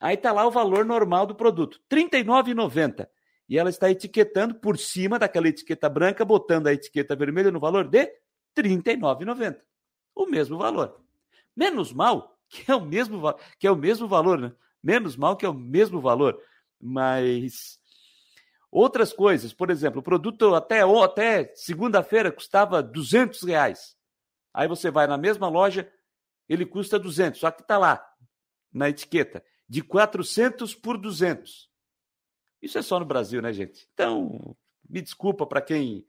Aí 0.00 0.14
está 0.14 0.32
lá 0.32 0.46
o 0.46 0.50
valor 0.50 0.84
normal 0.84 1.26
do 1.26 1.34
produto, 1.34 1.80
R$ 1.90 2.02
39,90. 2.08 3.06
E 3.48 3.58
ela 3.58 3.70
está 3.70 3.90
etiquetando 3.90 4.54
por 4.54 4.78
cima 4.78 5.18
daquela 5.18 5.48
etiqueta 5.48 5.88
branca, 5.88 6.24
botando 6.24 6.68
a 6.68 6.72
etiqueta 6.72 7.16
vermelha 7.16 7.50
no 7.50 7.60
valor 7.60 7.88
de 7.88 7.98
R$ 7.98 8.12
39,90. 8.56 9.60
O 10.14 10.26
mesmo 10.26 10.58
valor. 10.58 11.00
Menos 11.56 11.92
mal 11.92 12.38
que 12.50 12.70
é 12.70 12.74
o 12.74 12.80
mesmo, 12.80 13.22
que 13.58 13.66
é 13.66 13.70
o 13.70 13.76
mesmo 13.76 14.08
valor, 14.08 14.38
né? 14.38 14.52
Menos 14.82 15.16
mal 15.16 15.36
que 15.36 15.46
é 15.46 15.48
o 15.48 15.54
mesmo 15.54 16.00
valor. 16.00 16.40
Mas 16.80 17.79
outras 18.70 19.12
coisas, 19.12 19.52
por 19.52 19.70
exemplo, 19.70 20.00
o 20.00 20.02
produto 20.02 20.54
até, 20.54 20.80
até 20.82 21.52
segunda-feira 21.54 22.30
custava 22.30 22.82
200 22.82 23.42
reais. 23.42 23.96
Aí 24.52 24.68
você 24.68 24.90
vai 24.90 25.06
na 25.06 25.18
mesma 25.18 25.48
loja, 25.48 25.90
ele 26.48 26.66
custa 26.66 26.98
200, 26.98 27.38
só 27.40 27.50
que 27.50 27.62
está 27.62 27.78
lá 27.78 28.04
na 28.72 28.88
etiqueta, 28.88 29.44
de 29.68 29.82
400 29.82 30.74
por 30.74 30.96
200. 30.96 31.68
Isso 32.62 32.78
é 32.78 32.82
só 32.82 32.98
no 33.00 33.06
Brasil, 33.06 33.40
né, 33.40 33.52
gente? 33.52 33.88
Então, 33.94 34.56
me 34.88 35.00
desculpa 35.00 35.46
para 35.46 35.60
quem, 35.60 36.06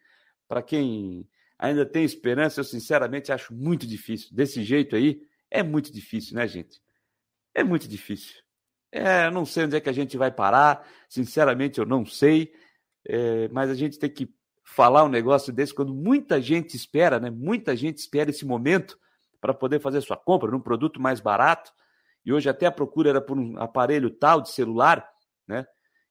para 0.47 0.61
quem 0.61 1.27
ainda 1.57 1.85
tem 1.85 2.03
esperança, 2.03 2.59
eu 2.59 2.63
sinceramente 2.63 3.31
acho 3.31 3.53
muito 3.53 3.87
difícil. 3.87 4.29
Desse 4.31 4.63
jeito 4.63 4.95
aí, 4.95 5.21
é 5.49 5.63
muito 5.63 5.91
difícil, 5.91 6.35
né, 6.35 6.47
gente? 6.47 6.81
É 7.53 7.63
muito 7.63 7.87
difícil. 7.87 8.41
É, 8.91 9.29
não 9.31 9.45
sei 9.45 9.65
onde 9.65 9.75
é 9.75 9.79
que 9.79 9.89
a 9.89 9.93
gente 9.93 10.17
vai 10.17 10.31
parar, 10.31 10.85
sinceramente 11.07 11.79
eu 11.79 11.85
não 11.85 12.05
sei, 12.05 12.53
é, 13.07 13.47
mas 13.47 13.69
a 13.69 13.73
gente 13.73 13.97
tem 13.97 14.09
que 14.09 14.29
falar 14.63 15.03
um 15.03 15.09
negócio 15.09 15.51
desse 15.51 15.73
quando 15.73 15.93
muita 15.93 16.41
gente 16.41 16.75
espera, 16.75 17.19
né? 17.19 17.29
Muita 17.29 17.75
gente 17.75 17.97
espera 17.97 18.29
esse 18.29 18.45
momento 18.45 18.97
para 19.39 19.53
poder 19.53 19.79
fazer 19.79 20.01
sua 20.01 20.17
compra 20.17 20.51
num 20.51 20.61
produto 20.61 21.01
mais 21.01 21.19
barato. 21.19 21.73
E 22.25 22.31
hoje 22.31 22.47
até 22.47 22.67
a 22.67 22.71
procura 22.71 23.09
era 23.09 23.21
por 23.21 23.37
um 23.37 23.57
aparelho 23.57 24.09
tal 24.11 24.41
de 24.41 24.51
celular, 24.51 25.09
né? 25.47 25.65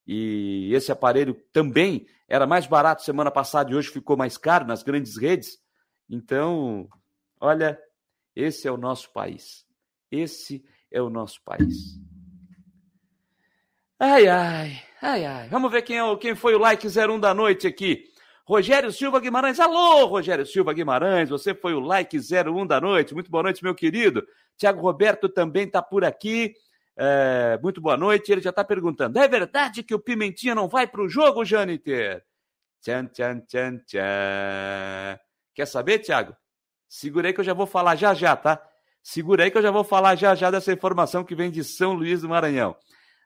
E 0.05 0.71
esse 0.73 0.91
aparelho 0.91 1.33
também 1.53 2.05
era 2.27 2.45
mais 2.45 2.67
barato 2.67 3.03
semana 3.03 3.31
passada 3.31 3.71
e 3.71 3.75
hoje 3.75 3.89
ficou 3.89 4.17
mais 4.17 4.37
caro 4.37 4.65
nas 4.65 4.83
grandes 4.83 5.17
redes. 5.17 5.59
Então, 6.09 6.89
olha, 7.39 7.79
esse 8.35 8.67
é 8.67 8.71
o 8.71 8.77
nosso 8.77 9.11
país. 9.13 9.65
Esse 10.11 10.65
é 10.91 11.01
o 11.01 11.09
nosso 11.09 11.41
país. 11.43 11.99
Ai, 14.03 14.27
ai, 14.27 14.81
ai, 14.99 15.25
ai. 15.25 15.47
Vamos 15.49 15.71
ver 15.71 15.83
quem, 15.83 15.99
é, 15.99 16.15
quem 16.17 16.33
foi 16.33 16.55
o 16.55 16.57
like 16.57 16.87
01 16.87 17.19
da 17.19 17.35
noite 17.35 17.67
aqui. 17.67 18.05
Rogério 18.43 18.91
Silva 18.91 19.19
Guimarães. 19.19 19.59
Alô, 19.59 20.07
Rogério 20.07 20.43
Silva 20.43 20.73
Guimarães. 20.73 21.29
Você 21.29 21.53
foi 21.53 21.75
o 21.75 21.79
like 21.79 22.17
01 22.17 22.65
da 22.65 22.81
noite. 22.81 23.13
Muito 23.13 23.29
boa 23.29 23.43
noite, 23.43 23.63
meu 23.63 23.75
querido. 23.75 24.25
Tiago 24.57 24.81
Roberto 24.81 25.29
também 25.29 25.65
está 25.65 25.83
por 25.83 26.03
aqui. 26.03 26.55
É, 26.97 27.59
muito 27.61 27.79
boa 27.79 27.95
noite. 27.95 28.31
Ele 28.31 28.41
já 28.41 28.49
está 28.49 28.63
perguntando: 28.63 29.19
é 29.19 29.27
verdade 29.27 29.83
que 29.83 29.93
o 29.93 29.99
Pimentinha 29.99 30.55
não 30.55 30.67
vai 30.67 30.87
para 30.87 31.03
o 31.03 31.07
jogo, 31.07 31.45
Janiter? 31.45 32.25
Tchan, 32.81 33.05
tchan, 33.05 33.41
tchan, 33.41 33.77
tchan. 33.85 35.19
Quer 35.53 35.67
saber, 35.67 35.99
Tiago? 35.99 36.35
Segura 36.89 37.27
aí 37.27 37.33
que 37.35 37.41
eu 37.41 37.45
já 37.45 37.53
vou 37.53 37.67
falar 37.67 37.95
já 37.95 38.15
já, 38.15 38.35
tá? 38.35 38.67
Segura 39.03 39.43
aí 39.43 39.51
que 39.51 39.59
eu 39.59 39.61
já 39.61 39.69
vou 39.69 39.83
falar 39.83 40.15
já 40.15 40.33
já 40.33 40.49
dessa 40.49 40.73
informação 40.73 41.23
que 41.23 41.35
vem 41.35 41.51
de 41.51 41.63
São 41.63 41.93
Luís 41.93 42.21
do 42.21 42.29
Maranhão. 42.29 42.75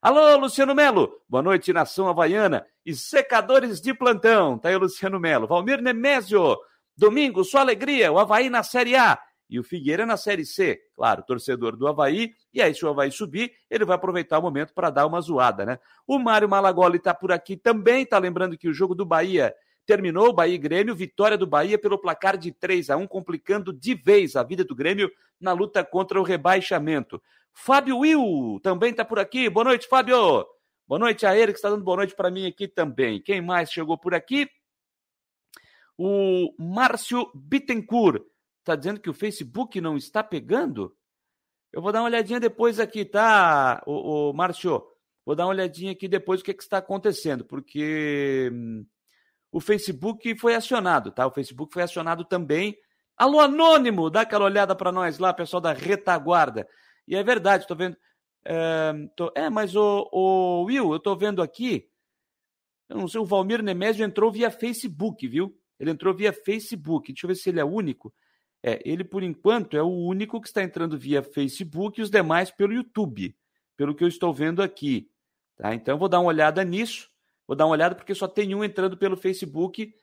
Alô, 0.05 0.37
Luciano 0.37 0.75
Melo. 0.75 1.19
Boa 1.27 1.41
noite, 1.41 1.73
nação 1.73 2.07
havaiana 2.07 2.63
e 2.85 2.93
secadores 2.93 3.81
de 3.81 3.91
plantão. 3.91 4.55
Tá 4.55 4.69
aí 4.69 4.75
o 4.75 4.79
Luciano 4.81 5.19
Melo. 5.19 5.47
Valmir 5.47 5.81
Nemésio. 5.81 6.59
Domingo, 6.95 7.43
sua 7.43 7.61
alegria. 7.61 8.11
O 8.11 8.19
Havaí 8.19 8.47
na 8.47 8.61
Série 8.61 8.95
A 8.95 9.19
e 9.49 9.59
o 9.59 9.63
Figueira 9.63 10.05
na 10.05 10.15
Série 10.15 10.45
C. 10.45 10.79
Claro, 10.95 11.23
torcedor 11.23 11.75
do 11.75 11.87
Havaí. 11.87 12.33
E 12.53 12.61
aí, 12.61 12.71
se 12.75 12.85
o 12.85 12.89
Havaí 12.89 13.11
subir, 13.11 13.51
ele 13.67 13.83
vai 13.83 13.95
aproveitar 13.95 14.37
o 14.37 14.43
momento 14.43 14.75
para 14.75 14.91
dar 14.91 15.07
uma 15.07 15.19
zoada, 15.19 15.65
né? 15.65 15.79
O 16.05 16.19
Mário 16.19 16.47
Malagoli 16.47 16.97
está 16.97 17.11
por 17.11 17.31
aqui 17.31 17.57
também. 17.57 18.05
Tá 18.05 18.19
lembrando 18.19 18.55
que 18.59 18.67
o 18.67 18.73
jogo 18.75 18.93
do 18.93 19.07
Bahia 19.07 19.55
terminou, 19.87 20.31
Bahia 20.31 20.53
e 20.53 20.59
Grêmio, 20.59 20.95
vitória 20.95 21.35
do 21.35 21.47
Bahia 21.47 21.79
pelo 21.79 21.97
placar 21.97 22.37
de 22.37 22.51
3 22.51 22.91
a 22.91 22.97
1 22.97 23.07
complicando 23.07 23.73
de 23.73 23.95
vez 23.95 24.35
a 24.35 24.43
vida 24.43 24.63
do 24.63 24.75
Grêmio 24.75 25.11
na 25.41 25.51
luta 25.51 25.83
contra 25.83 26.19
o 26.19 26.23
rebaixamento. 26.23 27.19
Fábio 27.57 27.99
Will 27.99 28.59
também 28.61 28.91
está 28.91 29.05
por 29.05 29.17
aqui. 29.17 29.49
Boa 29.49 29.63
noite, 29.63 29.87
Fábio. 29.87 30.45
Boa 30.85 30.99
noite 30.99 31.25
a 31.25 31.35
ele 31.35 31.53
que 31.53 31.57
está 31.57 31.69
dando 31.69 31.85
boa 31.85 31.97
noite 31.97 32.13
para 32.13 32.29
mim 32.29 32.45
aqui 32.45 32.67
também. 32.67 33.21
Quem 33.21 33.41
mais 33.41 33.71
chegou 33.71 33.97
por 33.97 34.13
aqui? 34.13 34.47
O 35.97 36.53
Márcio 36.59 37.31
Bittencourt 37.33 38.21
está 38.59 38.75
dizendo 38.75 38.99
que 38.99 39.09
o 39.09 39.13
Facebook 39.13 39.79
não 39.79 39.95
está 39.95 40.21
pegando. 40.21 40.93
Eu 41.71 41.81
vou 41.81 41.93
dar 41.93 42.01
uma 42.01 42.09
olhadinha 42.09 42.41
depois 42.41 42.77
aqui, 42.79 43.05
tá, 43.05 43.81
o, 43.87 44.29
o 44.29 44.33
Márcio? 44.33 44.85
Vou 45.25 45.33
dar 45.33 45.45
uma 45.45 45.51
olhadinha 45.51 45.93
aqui 45.93 46.09
depois 46.09 46.41
o 46.41 46.43
que, 46.43 46.53
que 46.53 46.61
está 46.61 46.79
acontecendo, 46.79 47.45
porque 47.45 48.49
hum, 48.53 48.85
o 49.49 49.61
Facebook 49.61 50.37
foi 50.37 50.55
acionado, 50.55 51.09
tá? 51.09 51.25
O 51.25 51.31
Facebook 51.31 51.73
foi 51.73 51.83
acionado 51.83 52.25
também. 52.25 52.77
Alô, 53.17 53.39
Anônimo, 53.39 54.09
dá 54.09 54.21
aquela 54.21 54.45
olhada 54.45 54.75
para 54.75 54.91
nós 54.91 55.17
lá, 55.19 55.33
pessoal 55.33 55.61
da 55.61 55.71
retaguarda. 55.71 56.67
E 57.07 57.15
é 57.15 57.23
verdade, 57.23 57.63
estou 57.63 57.77
vendo. 57.77 57.97
É, 58.43 58.93
tô, 59.15 59.31
é, 59.35 59.49
mas 59.49 59.75
o, 59.75 60.09
o 60.11 60.63
Will, 60.63 60.91
eu 60.91 60.97
estou 60.97 61.15
vendo 61.15 61.41
aqui. 61.41 61.89
Eu 62.87 62.97
não 62.97 63.07
sei, 63.07 63.19
o 63.19 63.25
Valmir 63.25 63.63
Nemésio 63.63 64.05
entrou 64.05 64.31
via 64.31 64.51
Facebook, 64.51 65.27
viu? 65.27 65.57
Ele 65.79 65.91
entrou 65.91 66.13
via 66.13 66.31
Facebook. 66.31 67.11
Deixa 67.11 67.25
eu 67.25 67.27
ver 67.29 67.35
se 67.35 67.49
ele 67.49 67.59
é 67.59 67.65
único. 67.65 68.13
É, 68.63 68.81
ele, 68.83 69.03
por 69.03 69.23
enquanto, 69.23 69.75
é 69.75 69.81
o 69.81 69.89
único 69.89 70.39
que 70.39 70.47
está 70.47 70.63
entrando 70.63 70.97
via 70.97 71.21
Facebook 71.21 71.99
e 71.99 72.03
os 72.03 72.09
demais 72.09 72.51
pelo 72.51 72.73
YouTube, 72.73 73.35
pelo 73.75 73.93
que 73.93 74.03
eu 74.03 74.07
estou 74.07 74.33
vendo 74.33 74.61
aqui. 74.61 75.09
Tá? 75.55 75.73
Então, 75.73 75.97
vou 75.97 76.09
dar 76.09 76.19
uma 76.19 76.29
olhada 76.29 76.63
nisso. 76.63 77.09
Vou 77.47 77.55
dar 77.55 77.65
uma 77.65 77.73
olhada 77.73 77.95
porque 77.95 78.15
só 78.15 78.27
tem 78.27 78.55
um 78.55 78.63
entrando 78.63 78.97
pelo 78.97 79.15
Facebook, 79.15 79.93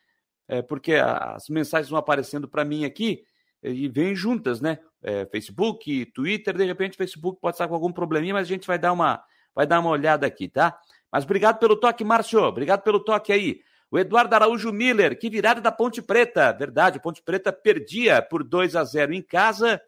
é, 0.46 0.62
porque 0.62 0.94
as 0.94 1.48
mensagens 1.48 1.90
vão 1.90 1.98
aparecendo 1.98 2.48
para 2.48 2.64
mim 2.64 2.84
aqui 2.84 3.24
e 3.62 3.88
vêm 3.88 4.14
juntas, 4.14 4.60
né? 4.60 4.78
É, 5.02 5.26
Facebook, 5.26 6.06
Twitter, 6.06 6.56
de 6.56 6.64
repente 6.64 6.94
o 6.94 6.96
Facebook 6.96 7.40
pode 7.40 7.54
estar 7.54 7.66
com 7.66 7.74
algum 7.74 7.92
probleminha, 7.92 8.34
mas 8.34 8.46
a 8.46 8.48
gente 8.48 8.66
vai 8.66 8.78
dar 8.78 8.92
uma, 8.92 9.22
vai 9.54 9.66
dar 9.66 9.80
uma 9.80 9.90
olhada 9.90 10.26
aqui, 10.26 10.48
tá? 10.48 10.78
Mas 11.10 11.24
obrigado 11.24 11.58
pelo 11.58 11.76
toque, 11.76 12.04
Márcio. 12.04 12.40
Obrigado 12.40 12.82
pelo 12.82 13.00
toque 13.00 13.32
aí. 13.32 13.60
O 13.90 13.98
Eduardo 13.98 14.34
Araújo 14.34 14.72
Miller, 14.72 15.18
que 15.18 15.28
virada 15.28 15.60
da 15.60 15.70
Ponte 15.70 16.00
Preta. 16.00 16.50
Verdade, 16.52 16.98
Ponte 16.98 17.22
Preta 17.22 17.52
perdia 17.52 18.22
por 18.22 18.42
2 18.42 18.74
a 18.74 18.84
0 18.84 19.12
em 19.12 19.20
casa 19.20 19.78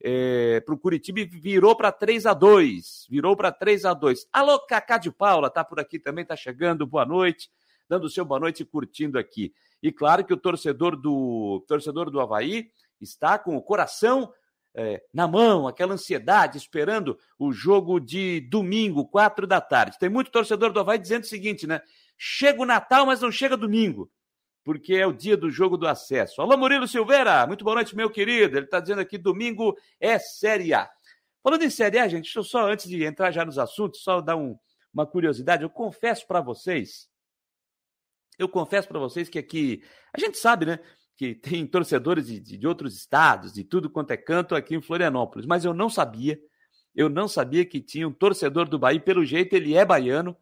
é, 0.00 0.60
para 0.60 0.74
o 0.74 0.78
Curitiba 0.78 1.20
e 1.20 1.24
virou 1.24 1.76
para 1.76 1.92
3 1.92 2.26
a 2.26 2.34
2 2.34 3.06
Virou 3.08 3.36
para 3.36 3.52
3 3.52 3.84
a 3.84 3.94
2 3.94 4.28
Alô, 4.32 4.58
Cacá 4.60 4.98
de 4.98 5.10
Paula, 5.10 5.50
tá 5.50 5.64
por 5.64 5.80
aqui 5.80 5.98
também, 5.98 6.24
tá 6.24 6.36
chegando. 6.36 6.86
Boa 6.86 7.04
noite, 7.04 7.50
dando 7.88 8.04
o 8.04 8.10
seu 8.10 8.24
boa 8.24 8.38
noite 8.38 8.62
e 8.62 8.66
curtindo 8.66 9.18
aqui. 9.18 9.52
E 9.82 9.90
claro 9.90 10.24
que 10.24 10.32
o 10.32 10.36
torcedor 10.36 10.96
do 10.96 11.64
torcedor 11.66 12.10
do 12.10 12.20
Havaí 12.20 12.70
está 13.00 13.38
com 13.38 13.56
o 13.56 13.62
coração 13.62 14.32
é, 14.74 15.02
na 15.12 15.28
mão, 15.28 15.68
aquela 15.68 15.94
ansiedade, 15.94 16.58
esperando 16.58 17.18
o 17.38 17.52
jogo 17.52 18.00
de 18.00 18.40
domingo, 18.40 19.06
quatro 19.06 19.46
da 19.46 19.60
tarde. 19.60 19.98
Tem 19.98 20.08
muito 20.08 20.30
torcedor 20.30 20.72
do 20.72 20.80
Havaí 20.80 20.98
dizendo 20.98 21.24
o 21.24 21.26
seguinte, 21.26 21.66
né? 21.66 21.80
Chega 22.16 22.62
o 22.62 22.66
Natal, 22.66 23.06
mas 23.06 23.20
não 23.20 23.30
chega 23.30 23.56
domingo 23.56 24.10
porque 24.64 24.94
é 24.94 25.06
o 25.06 25.12
dia 25.12 25.36
do 25.36 25.50
jogo 25.50 25.76
do 25.76 25.86
acesso. 25.86 26.40
Alô, 26.40 26.56
Murilo 26.56 26.86
Silveira, 26.86 27.46
muito 27.46 27.64
boa 27.64 27.76
noite, 27.76 27.96
meu 27.96 28.10
querido. 28.10 28.56
Ele 28.56 28.64
está 28.64 28.80
dizendo 28.80 29.00
aqui: 29.00 29.18
domingo 29.18 29.76
é 30.00 30.18
Série 30.18 30.72
A. 30.72 30.90
Falando 31.42 31.64
em 31.64 31.70
Série 31.70 31.98
A, 31.98 32.08
gente, 32.08 32.24
deixa 32.24 32.38
eu 32.38 32.44
só, 32.44 32.70
antes 32.70 32.88
de 32.88 33.02
entrar 33.04 33.32
já 33.32 33.44
nos 33.44 33.58
assuntos, 33.58 34.02
só 34.02 34.20
dar 34.20 34.36
um, 34.36 34.56
uma 34.94 35.06
curiosidade. 35.06 35.62
Eu 35.62 35.70
confesso 35.70 36.26
para 36.26 36.40
vocês, 36.40 37.08
eu 38.38 38.48
confesso 38.48 38.88
para 38.88 38.98
vocês 38.98 39.28
que 39.28 39.38
aqui, 39.38 39.82
a 40.12 40.20
gente 40.20 40.38
sabe, 40.38 40.66
né, 40.66 40.78
que 41.16 41.34
tem 41.34 41.66
torcedores 41.66 42.26
de, 42.26 42.40
de, 42.40 42.56
de 42.56 42.66
outros 42.66 42.96
estados, 42.96 43.52
de 43.52 43.64
tudo 43.64 43.90
quanto 43.90 44.10
é 44.10 44.16
canto 44.16 44.54
aqui 44.54 44.74
em 44.74 44.82
Florianópolis, 44.82 45.46
mas 45.46 45.64
eu 45.64 45.74
não 45.74 45.88
sabia, 45.88 46.40
eu 46.94 47.08
não 47.08 47.28
sabia 47.28 47.64
que 47.64 47.80
tinha 47.80 48.08
um 48.08 48.12
torcedor 48.12 48.68
do 48.68 48.78
Bahia, 48.78 49.00
pelo 49.00 49.24
jeito 49.24 49.54
ele 49.54 49.74
é 49.74 49.84
baiano, 49.84 50.36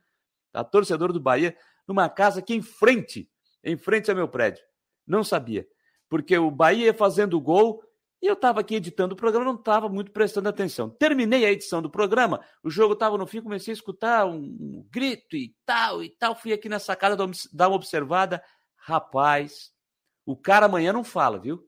tá? 0.53 0.65
torcedor 0.65 1.13
do 1.13 1.21
Bahia, 1.21 1.57
numa 1.87 2.09
casa 2.09 2.41
aqui 2.41 2.55
em 2.55 2.63
frente 2.63 3.31
em 3.63 3.77
frente 3.77 4.11
ao 4.11 4.17
meu 4.17 4.29
prédio. 4.29 4.65
Não 5.07 5.23
sabia. 5.23 5.67
Porque 6.09 6.37
o 6.37 6.51
Bahia 6.51 6.87
ia 6.87 6.95
fazendo 6.95 7.41
gol 7.41 7.83
e 8.23 8.27
eu 8.27 8.35
estava 8.35 8.61
aqui 8.61 8.75
editando 8.75 9.15
o 9.15 9.17
programa, 9.17 9.47
não 9.47 9.55
estava 9.55 9.89
muito 9.89 10.11
prestando 10.11 10.49
atenção. 10.49 10.91
Terminei 10.91 11.45
a 11.45 11.53
edição 11.53 11.81
do 11.81 11.89
programa, 11.89 12.41
o 12.63 12.69
jogo 12.69 12.93
estava 12.93 13.17
no 13.17 13.27
fim, 13.27 13.41
comecei 13.41 13.73
a 13.73 13.75
escutar 13.75 14.27
um, 14.27 14.43
um, 14.43 14.89
grito 14.91 15.37
e 15.37 15.55
tal 15.65 16.03
e 16.03 16.11
tal. 16.11 16.35
Fui 16.35 16.53
aqui 16.53 16.69
nessa 16.69 16.95
casa 16.95 17.17
dar 17.53 17.69
uma 17.69 17.77
observada. 17.77 18.43
Rapaz, 18.77 19.73
o 20.31 20.37
cara 20.37 20.67
amanhã 20.67 20.93
não 20.93 21.03
fala, 21.03 21.39
viu? 21.39 21.67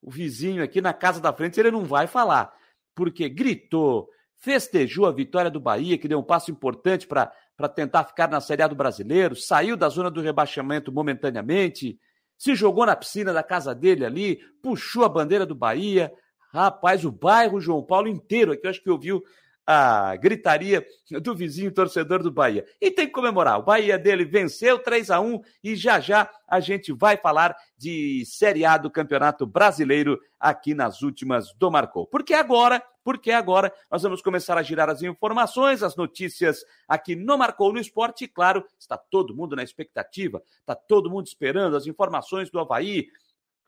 O 0.00 0.10
vizinho 0.10 0.62
aqui 0.62 0.80
na 0.80 0.92
casa 0.92 1.20
da 1.20 1.32
frente, 1.32 1.58
ele 1.58 1.70
não 1.70 1.84
vai 1.84 2.06
falar. 2.06 2.52
Porque 2.94 3.28
gritou, 3.28 4.08
festejou 4.38 5.06
a 5.06 5.12
vitória 5.12 5.50
do 5.50 5.60
Bahia, 5.60 5.98
que 5.98 6.08
deu 6.08 6.18
um 6.18 6.24
passo 6.24 6.50
importante 6.50 7.06
para 7.06 7.32
tentar 7.74 8.04
ficar 8.04 8.28
na 8.28 8.40
Série 8.40 8.62
A 8.62 8.68
do 8.68 8.74
Brasileiro, 8.74 9.34
saiu 9.36 9.76
da 9.76 9.88
zona 9.88 10.10
do 10.10 10.20
rebaixamento 10.20 10.92
momentaneamente, 10.92 11.98
se 12.36 12.54
jogou 12.54 12.84
na 12.84 12.96
piscina 12.96 13.32
da 13.32 13.42
casa 13.42 13.74
dele 13.74 14.04
ali, 14.04 14.40
puxou 14.60 15.04
a 15.04 15.08
bandeira 15.08 15.46
do 15.46 15.54
Bahia. 15.54 16.12
Rapaz, 16.52 17.04
o 17.04 17.12
bairro 17.12 17.60
João 17.60 17.82
Paulo 17.84 18.08
inteiro 18.08 18.52
aqui, 18.52 18.66
eu 18.66 18.70
acho 18.70 18.82
que 18.82 18.90
ouviu 18.90 19.22
a 19.66 20.16
gritaria 20.16 20.84
do 21.22 21.34
vizinho 21.34 21.72
torcedor 21.72 22.22
do 22.22 22.30
Bahia. 22.30 22.66
E 22.80 22.90
tem 22.90 23.06
que 23.06 23.12
comemorar. 23.12 23.58
O 23.58 23.62
Bahia 23.62 23.98
dele 23.98 24.24
venceu 24.24 24.78
3 24.78 25.10
a 25.10 25.20
1 25.20 25.40
e 25.62 25.76
já 25.76 26.00
já 26.00 26.30
a 26.48 26.60
gente 26.60 26.92
vai 26.92 27.16
falar 27.16 27.56
de 27.76 28.24
Série 28.26 28.64
A 28.64 28.76
do 28.76 28.90
Campeonato 28.90 29.46
Brasileiro 29.46 30.20
aqui 30.38 30.74
nas 30.74 31.02
últimas 31.02 31.52
do 31.54 31.70
Marcou. 31.70 32.06
Porque 32.06 32.34
agora 32.34 32.82
porque 33.04 33.32
agora 33.32 33.72
nós 33.90 34.02
vamos 34.02 34.22
começar 34.22 34.56
a 34.56 34.62
girar 34.62 34.88
as 34.88 35.02
informações, 35.02 35.82
as 35.82 35.96
notícias 35.96 36.64
aqui 36.86 37.16
no 37.16 37.36
Marcou 37.36 37.72
no 37.72 37.80
Esporte. 37.80 38.24
E 38.24 38.28
claro, 38.28 38.64
está 38.78 38.96
todo 38.96 39.34
mundo 39.34 39.56
na 39.56 39.62
expectativa, 39.62 40.42
está 40.60 40.74
todo 40.74 41.10
mundo 41.10 41.26
esperando 41.26 41.76
as 41.76 41.86
informações 41.86 42.50
do 42.50 42.60
Havaí. 42.60 43.08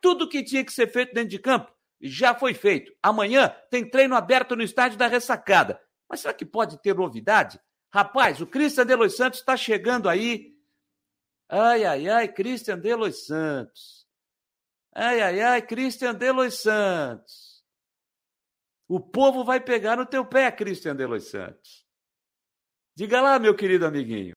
Tudo 0.01 0.29
que 0.29 0.45
tinha 0.45 0.65
que 0.65 0.73
ser 0.73 0.87
feito 0.87 1.15
dentro 1.15 1.31
de 1.31 1.39
campo 1.39 1.73
já 2.01 2.35
foi 2.35 2.55
feito. 2.55 2.93
Amanhã 3.03 3.55
tem 3.71 3.89
treino 3.89 4.15
aberto 4.15 4.55
no 4.55 4.63
estádio 4.63 4.99
da 4.99 5.07
Ressacada. 5.07 5.81
Mas 6.08 6.20
será 6.20 6.34
que 6.34 6.44
pode 6.44 6.80
ter 6.80 6.94
novidade? 6.94 7.61
Rapaz, 7.92 8.40
o 8.40 8.46
Christian 8.46 8.87
de 8.87 8.96
Los 8.96 9.16
Santos 9.16 9.40
está 9.40 9.56
chegando 9.56 10.08
aí. 10.08 10.54
Ai, 11.49 11.84
ai, 11.84 12.08
ai, 12.08 12.28
Christian 12.32 12.78
de 12.78 12.94
Los 12.94 13.26
Santos. 13.26 14.06
Ai, 14.94 15.20
ai, 15.20 15.40
ai, 15.40 15.62
Christian 15.62 16.14
de 16.14 16.32
Los 16.32 16.62
Santos. 16.62 17.64
O 18.88 19.00
povo 19.00 19.44
vai 19.44 19.61
pegar 19.61 19.96
no 19.96 20.06
teu 20.06 20.25
pé, 20.25 20.50
Christian 20.52 20.94
de 20.94 21.06
Los 21.06 21.30
Santos. 21.30 21.87
Diga 22.94 23.20
lá, 23.20 23.38
meu 23.38 23.54
querido 23.54 23.87
amiguinho. 23.87 24.34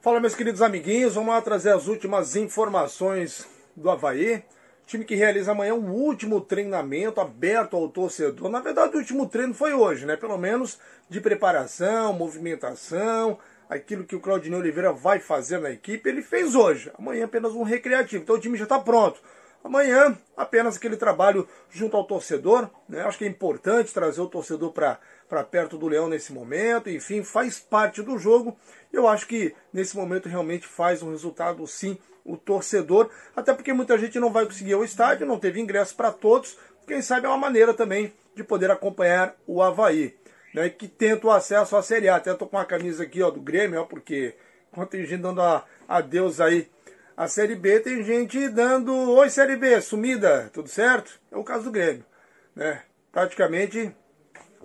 Fala, 0.00 0.20
meus 0.20 0.34
queridos 0.34 0.62
amiguinhos. 0.62 1.14
Vamos 1.14 1.32
lá 1.32 1.40
trazer 1.40 1.72
as 1.72 1.86
últimas 1.86 2.36
informações 2.36 3.48
do 3.76 3.90
Havaí. 3.90 4.44
Time 4.86 5.04
que 5.04 5.14
realiza 5.14 5.52
amanhã 5.52 5.74
o 5.74 5.90
último 5.90 6.40
treinamento 6.40 7.20
aberto 7.20 7.76
ao 7.76 7.88
torcedor. 7.88 8.48
Na 8.50 8.60
verdade, 8.60 8.94
o 8.94 8.98
último 8.98 9.28
treino 9.28 9.54
foi 9.54 9.72
hoje, 9.72 10.04
né? 10.04 10.16
Pelo 10.16 10.36
menos 10.36 10.78
de 11.08 11.20
preparação, 11.20 12.12
movimentação, 12.12 13.38
aquilo 13.68 14.04
que 14.04 14.16
o 14.16 14.20
Claudinei 14.20 14.58
Oliveira 14.58 14.92
vai 14.92 15.18
fazer 15.18 15.58
na 15.58 15.70
equipe, 15.70 16.08
ele 16.08 16.20
fez 16.20 16.54
hoje. 16.54 16.90
Amanhã 16.98 17.24
apenas 17.24 17.52
um 17.52 17.62
recreativo. 17.62 18.22
Então 18.22 18.36
o 18.36 18.40
time 18.40 18.58
já 18.58 18.64
está 18.64 18.78
pronto. 18.78 19.20
Amanhã, 19.64 20.18
apenas 20.36 20.76
aquele 20.76 20.96
trabalho 20.96 21.48
junto 21.70 21.96
ao 21.96 22.04
torcedor. 22.04 22.68
Né? 22.88 23.00
Acho 23.02 23.16
que 23.16 23.24
é 23.24 23.28
importante 23.28 23.94
trazer 23.94 24.20
o 24.20 24.26
torcedor 24.26 24.72
para 24.72 25.44
perto 25.44 25.78
do 25.78 25.86
Leão 25.86 26.08
nesse 26.08 26.32
momento. 26.32 26.90
Enfim, 26.90 27.22
faz 27.22 27.60
parte 27.60 28.02
do 28.02 28.18
jogo. 28.18 28.56
Eu 28.92 29.06
acho 29.08 29.26
que 29.26 29.54
nesse 29.72 29.96
momento 29.96 30.28
realmente 30.28 30.66
faz 30.66 31.02
um 31.02 31.10
resultado, 31.10 31.66
sim, 31.66 31.96
o 32.24 32.36
torcedor. 32.36 33.10
Até 33.34 33.52
porque 33.52 33.72
muita 33.72 33.98
gente 33.98 34.18
não 34.18 34.30
vai 34.30 34.44
conseguir 34.44 34.70
ir 34.70 34.74
ao 34.74 34.84
estádio, 34.84 35.26
não 35.26 35.38
teve 35.38 35.60
ingresso 35.60 35.94
para 35.94 36.10
todos. 36.10 36.58
Quem 36.86 37.02
sabe 37.02 37.26
é 37.26 37.28
uma 37.28 37.38
maneira 37.38 37.74
também 37.74 38.12
de 38.34 38.42
poder 38.42 38.70
acompanhar 38.70 39.36
o 39.46 39.62
Havaí. 39.62 40.16
Né, 40.54 40.68
que 40.68 40.86
tenta 40.86 41.26
o 41.26 41.30
acesso 41.30 41.76
à 41.76 41.82
Série 41.82 42.08
A. 42.08 42.16
Até 42.16 42.34
tô 42.34 42.46
com 42.46 42.58
a 42.58 42.64
camisa 42.64 43.04
aqui 43.04 43.22
ó, 43.22 43.30
do 43.30 43.40
Grêmio, 43.40 43.80
ó, 43.80 43.84
porque 43.84 44.34
quando 44.70 44.88
tem 44.90 45.06
gente 45.06 45.22
dando 45.22 45.40
adeus 45.88 46.40
aí 46.40 46.68
a 47.16 47.28
Série 47.28 47.54
B, 47.54 47.80
tem 47.80 48.02
gente 48.02 48.48
dando 48.48 48.92
Oi 49.12 49.30
Série 49.30 49.56
B, 49.56 49.80
sumida, 49.80 50.50
tudo 50.52 50.68
certo? 50.68 51.20
É 51.30 51.36
o 51.36 51.44
caso 51.44 51.64
do 51.64 51.70
Grêmio. 51.70 52.04
Né? 52.54 52.82
Praticamente 53.10 53.94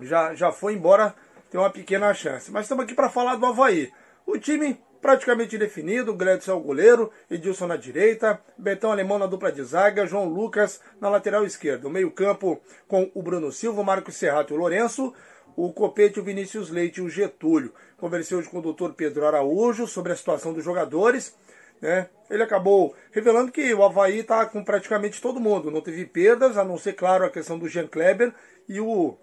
já, 0.00 0.34
já 0.34 0.52
foi 0.52 0.74
embora, 0.74 1.14
tem 1.50 1.60
uma 1.60 1.70
pequena 1.70 2.12
chance. 2.14 2.50
Mas 2.50 2.64
estamos 2.64 2.84
aqui 2.84 2.94
para 2.94 3.08
falar 3.08 3.36
do 3.36 3.46
Havaí. 3.46 3.92
O 4.26 4.38
time 4.38 4.78
praticamente 5.00 5.56
definido, 5.56 6.14
Gledson 6.14 6.52
é 6.52 6.54
o 6.54 6.60
goleiro, 6.60 7.10
Edilson 7.30 7.66
na 7.66 7.76
direita, 7.76 8.40
Betão 8.56 8.90
Alemão 8.90 9.18
na 9.18 9.26
dupla 9.26 9.52
de 9.52 9.62
zaga, 9.62 10.06
João 10.06 10.24
Lucas 10.24 10.80
na 11.00 11.08
lateral 11.08 11.44
esquerda. 11.44 11.86
O 11.86 11.90
meio 11.90 12.10
campo 12.10 12.60
com 12.86 13.10
o 13.14 13.22
Bruno 13.22 13.52
Silva, 13.52 13.80
o 13.80 13.84
Marcos 13.84 14.16
Serrato 14.16 14.52
e 14.52 14.56
o 14.56 14.60
Lourenço, 14.60 15.12
o 15.56 15.72
Copete, 15.72 16.20
o 16.20 16.24
Vinícius 16.24 16.70
Leite 16.70 16.98
e 16.98 17.02
o 17.02 17.08
Getúlio. 17.08 17.72
Conversei 17.96 18.36
hoje 18.36 18.48
com 18.48 18.58
o 18.58 18.62
doutor 18.62 18.94
Pedro 18.94 19.26
Araújo 19.26 19.86
sobre 19.86 20.12
a 20.12 20.16
situação 20.16 20.52
dos 20.52 20.64
jogadores 20.64 21.34
né? 21.80 22.08
Ele 22.28 22.42
acabou 22.42 22.94
revelando 23.10 23.52
que 23.52 23.72
o 23.72 23.82
Havaí 23.82 24.18
está 24.18 24.44
com 24.46 24.62
praticamente 24.62 25.20
todo 25.20 25.40
mundo, 25.40 25.70
não 25.70 25.80
teve 25.80 26.04
perdas, 26.04 26.58
a 26.58 26.64
não 26.64 26.76
ser, 26.76 26.92
claro, 26.94 27.24
a 27.24 27.30
questão 27.30 27.58
do 27.58 27.68
Jean 27.68 27.86
Kleber 27.86 28.34
e 28.68 28.80
o 28.80 29.16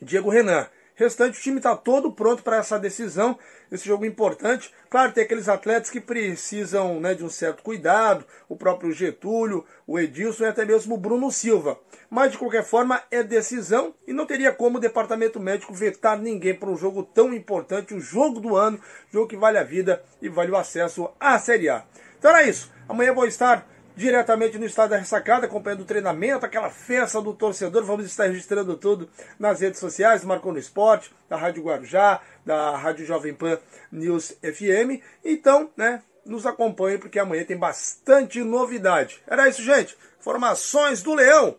Diego 0.00 0.30
Renan. 0.30 0.66
Restante, 0.96 1.38
o 1.38 1.42
time 1.42 1.58
está 1.58 1.76
todo 1.76 2.10
pronto 2.10 2.42
para 2.42 2.56
essa 2.56 2.78
decisão, 2.78 3.38
esse 3.70 3.86
jogo 3.86 4.06
importante. 4.06 4.72
Claro, 4.88 5.12
tem 5.12 5.24
aqueles 5.24 5.46
atletas 5.46 5.90
que 5.90 6.00
precisam 6.00 6.98
né, 6.98 7.14
de 7.14 7.22
um 7.22 7.28
certo 7.28 7.62
cuidado, 7.62 8.24
o 8.48 8.56
próprio 8.56 8.90
Getúlio, 8.92 9.62
o 9.86 10.00
Edilson 10.00 10.44
e 10.44 10.48
até 10.48 10.64
mesmo 10.64 10.94
o 10.94 10.98
Bruno 10.98 11.30
Silva. 11.30 11.78
Mas, 12.08 12.32
de 12.32 12.38
qualquer 12.38 12.64
forma, 12.64 13.02
é 13.10 13.22
decisão 13.22 13.94
e 14.06 14.12
não 14.14 14.24
teria 14.24 14.52
como 14.52 14.78
o 14.78 14.80
departamento 14.80 15.38
médico 15.38 15.74
vetar 15.74 16.18
ninguém 16.18 16.54
para 16.54 16.70
um 16.70 16.76
jogo 16.78 17.02
tão 17.02 17.34
importante, 17.34 17.92
o 17.92 18.00
jogo 18.00 18.40
do 18.40 18.56
ano, 18.56 18.80
jogo 19.12 19.28
que 19.28 19.36
vale 19.36 19.58
a 19.58 19.64
vida 19.64 20.02
e 20.22 20.30
vale 20.30 20.50
o 20.50 20.56
acesso 20.56 21.10
à 21.20 21.38
Série 21.38 21.68
A. 21.68 21.84
Então 22.18 22.30
era 22.30 22.48
isso. 22.48 22.72
Amanhã 22.88 23.12
vou 23.12 23.26
estar 23.26 23.68
diretamente 23.96 24.58
no 24.58 24.66
estado 24.66 24.90
da 24.90 24.98
ressacada, 24.98 25.46
acompanhando 25.46 25.80
o 25.80 25.86
treinamento, 25.86 26.44
aquela 26.44 26.70
festa 26.70 27.20
do 27.20 27.32
torcedor. 27.32 27.82
Vamos 27.84 28.04
estar 28.04 28.26
registrando 28.26 28.76
tudo 28.76 29.08
nas 29.38 29.60
redes 29.60 29.80
sociais, 29.80 30.24
Marcou 30.24 30.52
no 30.52 30.58
Esporte, 30.58 31.12
da 31.28 31.36
Rádio 31.36 31.64
Guarujá, 31.64 32.20
da 32.44 32.76
Rádio 32.76 33.06
Jovem 33.06 33.34
Pan 33.34 33.58
News 33.90 34.36
FM. 34.42 35.02
Então, 35.24 35.70
né, 35.76 36.02
nos 36.24 36.44
acompanhe 36.44 36.98
porque 36.98 37.18
amanhã 37.18 37.44
tem 37.44 37.56
bastante 37.56 38.42
novidade. 38.42 39.22
Era 39.26 39.48
isso, 39.48 39.62
gente. 39.62 39.96
Informações 40.20 41.02
do 41.02 41.14
Leão. 41.14 41.56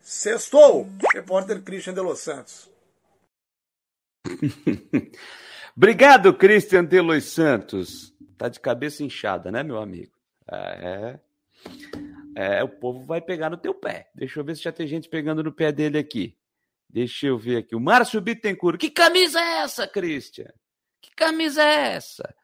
Sextou. 0.00 0.88
Repórter 1.14 1.62
Christian 1.62 1.94
de 1.94 2.00
Los 2.00 2.20
Santos. 2.20 2.70
Obrigado, 5.76 6.34
Christian 6.34 6.84
de 6.84 7.00
Los 7.00 7.24
Santos. 7.24 8.14
Tá 8.36 8.48
de 8.48 8.60
cabeça 8.60 9.02
inchada, 9.02 9.50
né, 9.50 9.62
meu 9.62 9.78
amigo? 9.78 10.12
É. 10.50 11.18
É, 12.34 12.62
o 12.62 12.68
povo 12.68 13.04
vai 13.04 13.20
pegar 13.20 13.50
no 13.50 13.56
teu 13.56 13.74
pé. 13.74 14.10
Deixa 14.14 14.38
eu 14.38 14.44
ver 14.44 14.56
se 14.56 14.62
já 14.62 14.72
tem 14.72 14.86
gente 14.86 15.08
pegando 15.08 15.42
no 15.42 15.52
pé 15.52 15.72
dele 15.72 15.98
aqui. 15.98 16.38
Deixa 16.88 17.26
eu 17.26 17.36
ver 17.36 17.58
aqui. 17.58 17.74
O 17.74 17.80
Márcio 17.80 18.20
Bittencourt. 18.20 18.78
Que 18.78 18.90
camisa 18.90 19.40
é 19.40 19.58
essa, 19.58 19.86
Christian? 19.86 20.50
Que 21.00 21.10
camisa 21.14 21.62
é 21.62 21.92
essa? 21.94 22.34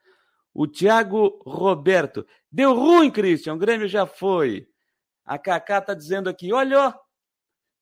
O 0.53 0.67
Thiago 0.67 1.41
Roberto. 1.47 2.27
Deu 2.51 2.75
ruim, 2.75 3.11
Christian. 3.11 3.55
O 3.55 3.59
Grêmio 3.59 3.89
já 3.89 4.07
foi. 4.07 4.69
A 5.25 5.39
Cacá 5.39 5.81
tá 5.81 5.95
dizendo 5.95 6.29
aqui: 6.29 6.53
olha, 6.53 6.89
ó, 6.89 6.95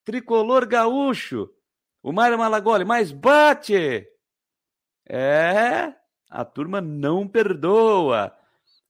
tricolor 0.04 0.66
gaúcho. 0.66 1.50
O 2.02 2.12
Mário 2.12 2.38
Malagoli, 2.38 2.84
mas 2.84 3.12
bate! 3.12 4.06
É, 5.08 5.94
a 6.30 6.44
turma 6.44 6.80
não 6.80 7.28
perdoa. 7.28 8.36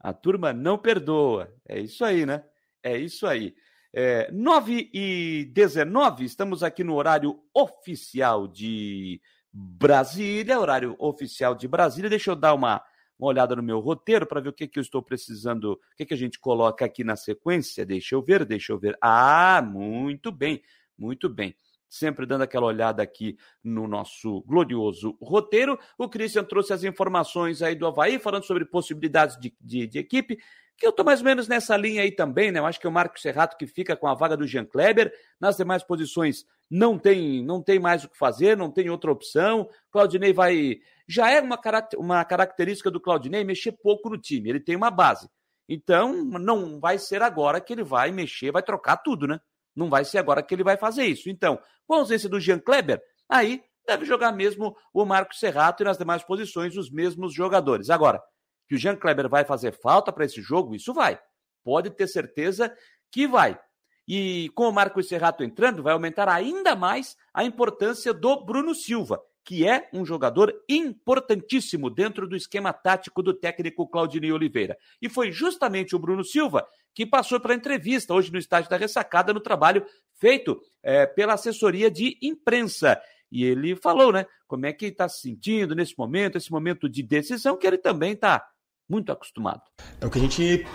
A 0.02 0.12
turma 0.12 0.52
não 0.52 0.76
perdoa. 0.76 1.54
É 1.68 1.78
isso 1.78 2.04
aí, 2.04 2.26
né? 2.26 2.44
É 2.82 2.96
isso 2.98 3.26
aí. 3.26 3.54
É, 3.94 4.30
9 4.32 4.90
e 4.92 5.44
19, 5.52 6.24
estamos 6.24 6.62
aqui 6.62 6.82
no 6.82 6.94
horário 6.94 7.38
oficial 7.54 8.48
de 8.48 9.20
Brasília, 9.52 10.58
horário 10.58 10.96
oficial 10.98 11.54
de 11.54 11.68
Brasília. 11.68 12.10
Deixa 12.10 12.30
eu 12.30 12.36
dar 12.36 12.54
uma, 12.54 12.82
uma 13.18 13.28
olhada 13.28 13.54
no 13.54 13.62
meu 13.62 13.78
roteiro 13.80 14.26
para 14.26 14.40
ver 14.40 14.48
o 14.48 14.52
que, 14.52 14.66
que 14.66 14.78
eu 14.78 14.82
estou 14.82 15.02
precisando, 15.02 15.74
o 15.74 15.78
que, 15.96 16.06
que 16.06 16.14
a 16.14 16.16
gente 16.16 16.40
coloca 16.40 16.84
aqui 16.84 17.04
na 17.04 17.14
sequência. 17.14 17.86
Deixa 17.86 18.14
eu 18.14 18.22
ver, 18.22 18.44
deixa 18.44 18.72
eu 18.72 18.78
ver. 18.78 18.96
Ah, 19.00 19.62
muito 19.62 20.32
bem, 20.32 20.62
muito 20.98 21.28
bem 21.28 21.54
sempre 21.92 22.24
dando 22.24 22.40
aquela 22.40 22.64
olhada 22.64 23.02
aqui 23.02 23.36
no 23.62 23.86
nosso 23.86 24.40
glorioso 24.46 25.14
roteiro. 25.20 25.78
O 25.98 26.08
Christian 26.08 26.42
trouxe 26.42 26.72
as 26.72 26.84
informações 26.84 27.60
aí 27.60 27.74
do 27.74 27.86
Havaí, 27.86 28.18
falando 28.18 28.44
sobre 28.44 28.64
possibilidades 28.64 29.38
de, 29.38 29.54
de, 29.60 29.86
de 29.86 29.98
equipe, 29.98 30.38
que 30.74 30.86
eu 30.86 30.90
estou 30.90 31.04
mais 31.04 31.20
ou 31.20 31.26
menos 31.26 31.46
nessa 31.46 31.76
linha 31.76 32.00
aí 32.00 32.10
também, 32.10 32.50
né? 32.50 32.60
Eu 32.60 32.64
acho 32.64 32.80
que 32.80 32.86
é 32.86 32.88
o 32.90 32.92
Marcos 32.92 33.20
Serrato 33.20 33.58
que 33.58 33.66
fica 33.66 33.94
com 33.94 34.08
a 34.08 34.14
vaga 34.14 34.38
do 34.38 34.46
Jean 34.46 34.64
Kleber. 34.64 35.12
Nas 35.38 35.58
demais 35.58 35.82
posições 35.82 36.46
não 36.70 36.98
tem, 36.98 37.44
não 37.44 37.62
tem 37.62 37.78
mais 37.78 38.04
o 38.04 38.08
que 38.08 38.16
fazer, 38.16 38.56
não 38.56 38.70
tem 38.70 38.88
outra 38.88 39.12
opção. 39.12 39.68
Claudinei 39.90 40.32
vai. 40.32 40.78
Já 41.06 41.30
é 41.30 41.42
uma, 41.42 41.60
uma 41.98 42.24
característica 42.24 42.90
do 42.90 43.00
Claudinei 43.00 43.44
mexer 43.44 43.72
pouco 43.72 44.08
no 44.08 44.16
time. 44.16 44.48
Ele 44.48 44.60
tem 44.60 44.76
uma 44.76 44.90
base. 44.90 45.28
Então, 45.68 46.24
não 46.24 46.80
vai 46.80 46.96
ser 46.96 47.20
agora 47.20 47.60
que 47.60 47.74
ele 47.74 47.84
vai 47.84 48.10
mexer, 48.10 48.50
vai 48.50 48.62
trocar 48.62 48.96
tudo, 48.96 49.26
né? 49.26 49.38
Não 49.74 49.88
vai 49.88 50.04
ser 50.04 50.18
agora 50.18 50.42
que 50.42 50.54
ele 50.54 50.64
vai 50.64 50.76
fazer 50.76 51.04
isso. 51.04 51.28
Então, 51.28 51.58
com 51.86 51.94
a 51.94 51.98
ausência 51.98 52.28
do 52.28 52.40
Jean 52.40 52.58
Kleber, 52.58 53.00
aí 53.28 53.62
deve 53.86 54.04
jogar 54.04 54.32
mesmo 54.32 54.76
o 54.92 55.04
Marcos 55.04 55.38
Serrato 55.38 55.82
e 55.82 55.84
nas 55.84 55.98
demais 55.98 56.22
posições 56.22 56.76
os 56.76 56.90
mesmos 56.90 57.34
jogadores. 57.34 57.90
Agora, 57.90 58.22
que 58.68 58.74
o 58.74 58.78
Jean 58.78 58.96
Kleber 58.96 59.28
vai 59.28 59.44
fazer 59.44 59.72
falta 59.80 60.12
para 60.12 60.24
esse 60.24 60.40
jogo, 60.40 60.74
isso 60.74 60.94
vai. 60.94 61.18
Pode 61.64 61.90
ter 61.90 62.06
certeza 62.06 62.74
que 63.10 63.26
vai. 63.26 63.58
E 64.06 64.50
com 64.54 64.68
o 64.68 64.72
Marcos 64.72 65.08
Serrato 65.08 65.44
entrando, 65.44 65.82
vai 65.82 65.92
aumentar 65.92 66.28
ainda 66.28 66.74
mais 66.74 67.16
a 67.32 67.44
importância 67.44 68.12
do 68.12 68.44
Bruno 68.44 68.74
Silva, 68.74 69.20
que 69.44 69.66
é 69.66 69.88
um 69.92 70.04
jogador 70.04 70.52
importantíssimo 70.68 71.90
dentro 71.90 72.28
do 72.28 72.36
esquema 72.36 72.72
tático 72.72 73.22
do 73.22 73.34
técnico 73.34 73.88
Claudinei 73.88 74.32
Oliveira. 74.32 74.76
E 75.00 75.08
foi 75.08 75.32
justamente 75.32 75.96
o 75.96 75.98
Bruno 75.98 76.24
Silva 76.24 76.66
que 76.94 77.06
passou 77.06 77.40
para 77.40 77.54
entrevista 77.54 78.14
hoje 78.14 78.30
no 78.30 78.38
estádio 78.38 78.70
da 78.70 78.76
ressacada 78.76 79.32
no 79.32 79.40
trabalho 79.40 79.84
feito 80.20 80.60
é, 80.82 81.06
pela 81.06 81.34
assessoria 81.34 81.90
de 81.90 82.18
imprensa. 82.22 83.00
E 83.30 83.44
ele 83.44 83.74
falou, 83.74 84.12
né, 84.12 84.26
como 84.46 84.66
é 84.66 84.72
que 84.72 84.86
está 84.86 85.08
se 85.08 85.22
sentindo 85.22 85.74
nesse 85.74 85.94
momento, 85.96 86.36
esse 86.36 86.52
momento 86.52 86.88
de 86.88 87.02
decisão, 87.02 87.56
que 87.56 87.66
ele 87.66 87.78
também 87.78 88.12
está 88.12 88.46
muito 88.88 89.10
acostumado. 89.10 89.62
É 90.00 90.06
o 90.06 90.10
que 90.10 90.18
a 90.18 90.20
gente 90.20 90.66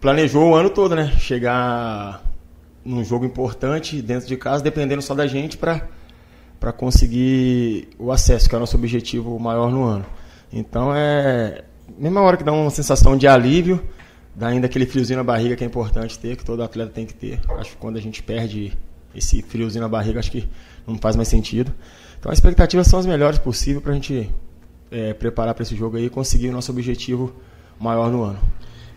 planejou 0.00 0.50
o 0.50 0.54
ano 0.54 0.70
todo, 0.70 0.96
né? 0.96 1.12
Chegar 1.18 2.22
num 2.84 3.04
jogo 3.04 3.24
importante 3.24 4.02
dentro 4.02 4.26
de 4.26 4.36
casa, 4.36 4.64
dependendo 4.64 5.02
só 5.02 5.14
da 5.14 5.26
gente, 5.26 5.56
para 5.56 5.88
para 6.60 6.72
conseguir 6.72 7.88
o 7.98 8.12
acesso, 8.12 8.48
que 8.48 8.54
é 8.54 8.58
o 8.58 8.60
nosso 8.60 8.76
objetivo 8.76 9.38
maior 9.40 9.70
no 9.70 9.82
ano. 9.82 10.04
Então 10.52 10.94
é 10.94 11.64
mesma 11.98 12.20
hora 12.20 12.36
que 12.36 12.44
dá 12.44 12.52
uma 12.52 12.70
sensação 12.70 13.16
de 13.16 13.26
alívio, 13.26 13.82
dá 14.34 14.48
ainda 14.48 14.66
aquele 14.66 14.86
friozinho 14.86 15.16
na 15.16 15.24
barriga 15.24 15.56
que 15.56 15.64
é 15.64 15.66
importante 15.66 16.18
ter, 16.18 16.36
que 16.36 16.44
todo 16.44 16.62
atleta 16.62 16.92
tem 16.92 17.06
que 17.06 17.14
ter. 17.14 17.40
Acho 17.58 17.70
que 17.70 17.76
quando 17.78 17.96
a 17.96 18.00
gente 18.00 18.22
perde 18.22 18.76
esse 19.14 19.42
friozinho 19.42 19.82
na 19.82 19.88
barriga, 19.88 20.20
acho 20.20 20.30
que 20.30 20.46
não 20.86 20.98
faz 20.98 21.16
mais 21.16 21.28
sentido. 21.28 21.72
Então 22.18 22.30
as 22.30 22.38
expectativas 22.38 22.86
são 22.86 22.98
as 22.98 23.06
melhores 23.06 23.38
possíveis 23.38 23.82
para 23.82 23.92
a 23.92 23.94
gente 23.94 24.30
é, 24.90 25.14
preparar 25.14 25.54
para 25.54 25.62
esse 25.62 25.74
jogo 25.74 25.96
aí 25.96 26.06
e 26.06 26.10
conseguir 26.10 26.50
o 26.50 26.52
nosso 26.52 26.70
objetivo 26.70 27.34
maior 27.78 28.10
no 28.10 28.22
ano. 28.22 28.38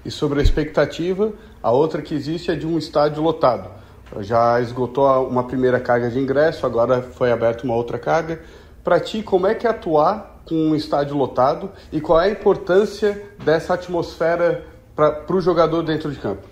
E 0.04 0.12
sobre 0.12 0.42
a 0.42 0.44
expectativa, 0.44 1.32
a 1.62 1.72
outra 1.72 2.02
que 2.02 2.14
existe 2.14 2.52
é 2.52 2.56
de 2.56 2.68
um 2.68 2.78
estádio 2.78 3.24
lotado. 3.24 3.83
Já 4.22 4.60
esgotou 4.62 5.28
uma 5.28 5.44
primeira 5.44 5.80
carga 5.80 6.10
de 6.10 6.20
ingresso, 6.20 6.66
agora 6.66 7.02
foi 7.02 7.32
aberta 7.32 7.64
uma 7.64 7.76
outra 7.76 7.98
carga. 7.98 8.42
Para 8.84 9.00
ti, 9.00 9.24
como 9.24 9.48
é 9.48 9.56
que 9.56 9.66
é 9.66 9.70
atuar 9.70 10.42
com 10.46 10.56
um 10.56 10.76
estádio 10.76 11.16
lotado 11.16 11.72
e 11.92 12.02
qual 12.02 12.20
é 12.20 12.26
a 12.26 12.32
importância 12.32 13.30
dessa 13.44 13.74
atmosfera 13.74 14.66
para 14.96 15.36
o 15.36 15.42
jogador 15.42 15.82
dentro 15.84 16.12
de 16.12 16.20
campo? 16.20 16.48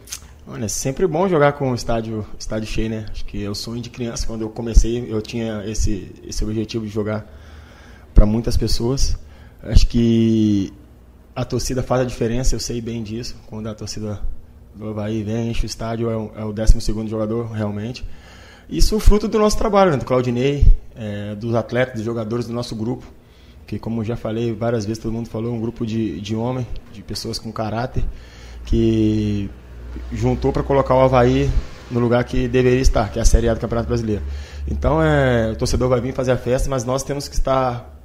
Olha, 0.47 0.65
é 0.65 0.67
sempre 0.67 1.05
bom 1.05 1.27
jogar 1.27 1.53
com 1.53 1.71
o 1.71 1.75
estádio, 1.75 2.25
estádio 2.37 2.67
cheio, 2.67 2.89
né? 2.89 3.05
Acho 3.11 3.23
que 3.25 3.43
é 3.43 3.49
o 3.49 3.55
sonho 3.55 3.81
de 3.81 3.89
criança. 3.89 4.25
Quando 4.25 4.41
eu 4.41 4.49
comecei, 4.49 5.05
eu 5.11 5.21
tinha 5.21 5.63
esse, 5.65 6.13
esse 6.25 6.43
objetivo 6.43 6.85
de 6.85 6.91
jogar 6.91 7.25
para 8.13 8.25
muitas 8.25 8.57
pessoas. 8.57 9.17
Acho 9.61 9.85
que 9.87 10.73
a 11.35 11.45
torcida 11.45 11.83
faz 11.83 12.01
a 12.01 12.05
diferença, 12.05 12.55
eu 12.55 12.59
sei 12.59 12.81
bem 12.81 13.03
disso. 13.03 13.35
Quando 13.47 13.67
a 13.67 13.75
torcida 13.75 14.19
do 14.75 14.89
Havaí 14.89 15.23
vem, 15.23 15.49
enche 15.49 15.65
o 15.65 15.67
estádio, 15.67 16.09
é 16.09 16.15
o, 16.15 16.31
é 16.35 16.45
o 16.45 16.53
12 16.53 16.79
jogador, 17.07 17.51
realmente. 17.51 18.05
Isso 18.69 18.95
é 18.95 18.99
fruto 18.99 19.27
do 19.27 19.37
nosso 19.37 19.57
trabalho, 19.57 19.91
né? 19.91 19.97
do 19.97 20.05
Claudinei, 20.05 20.65
é, 20.95 21.35
dos 21.35 21.53
atletas, 21.55 21.95
dos 21.95 22.05
jogadores 22.05 22.47
do 22.47 22.53
nosso 22.53 22.75
grupo. 22.75 23.05
Que, 23.67 23.77
como 23.77 24.03
já 24.03 24.15
falei 24.15 24.53
várias 24.53 24.85
vezes, 24.85 25.01
todo 25.01 25.11
mundo 25.11 25.29
falou, 25.29 25.53
um 25.53 25.59
grupo 25.59 25.85
de, 25.85 26.19
de 26.21 26.35
homens, 26.35 26.67
de 26.91 27.01
pessoas 27.01 27.37
com 27.37 27.51
caráter, 27.51 28.03
que 28.65 29.49
juntou 30.11 30.51
para 30.51 30.63
colocar 30.63 30.95
o 30.95 31.01
Havaí 31.01 31.49
no 31.89 31.99
lugar 31.99 32.23
que 32.23 32.47
deveria 32.47 32.79
estar, 32.79 33.11
que 33.11 33.19
é 33.19 33.21
a 33.21 33.25
Série 33.25 33.49
A 33.49 33.53
do 33.53 33.59
Campeonato 33.59 33.87
Brasileiro. 33.87 34.23
Então, 34.67 35.01
é, 35.01 35.51
o 35.51 35.55
torcedor 35.55 35.89
vai 35.89 35.99
vir 35.99 36.13
fazer 36.13 36.31
a 36.31 36.37
festa, 36.37 36.69
mas 36.69 36.83
nós 36.83 37.03
temos 37.03 37.27
que 37.27 37.35
estar 37.35 37.99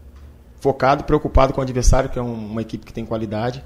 focado, 0.61 1.05
preocupado 1.05 1.53
com 1.53 1.61
o 1.61 1.63
adversário, 1.63 2.11
que 2.11 2.19
é 2.19 2.23
uma 2.23 2.61
equipe 2.61 2.85
que 2.85 2.93
tem 2.93 3.05
qualidade, 3.05 3.63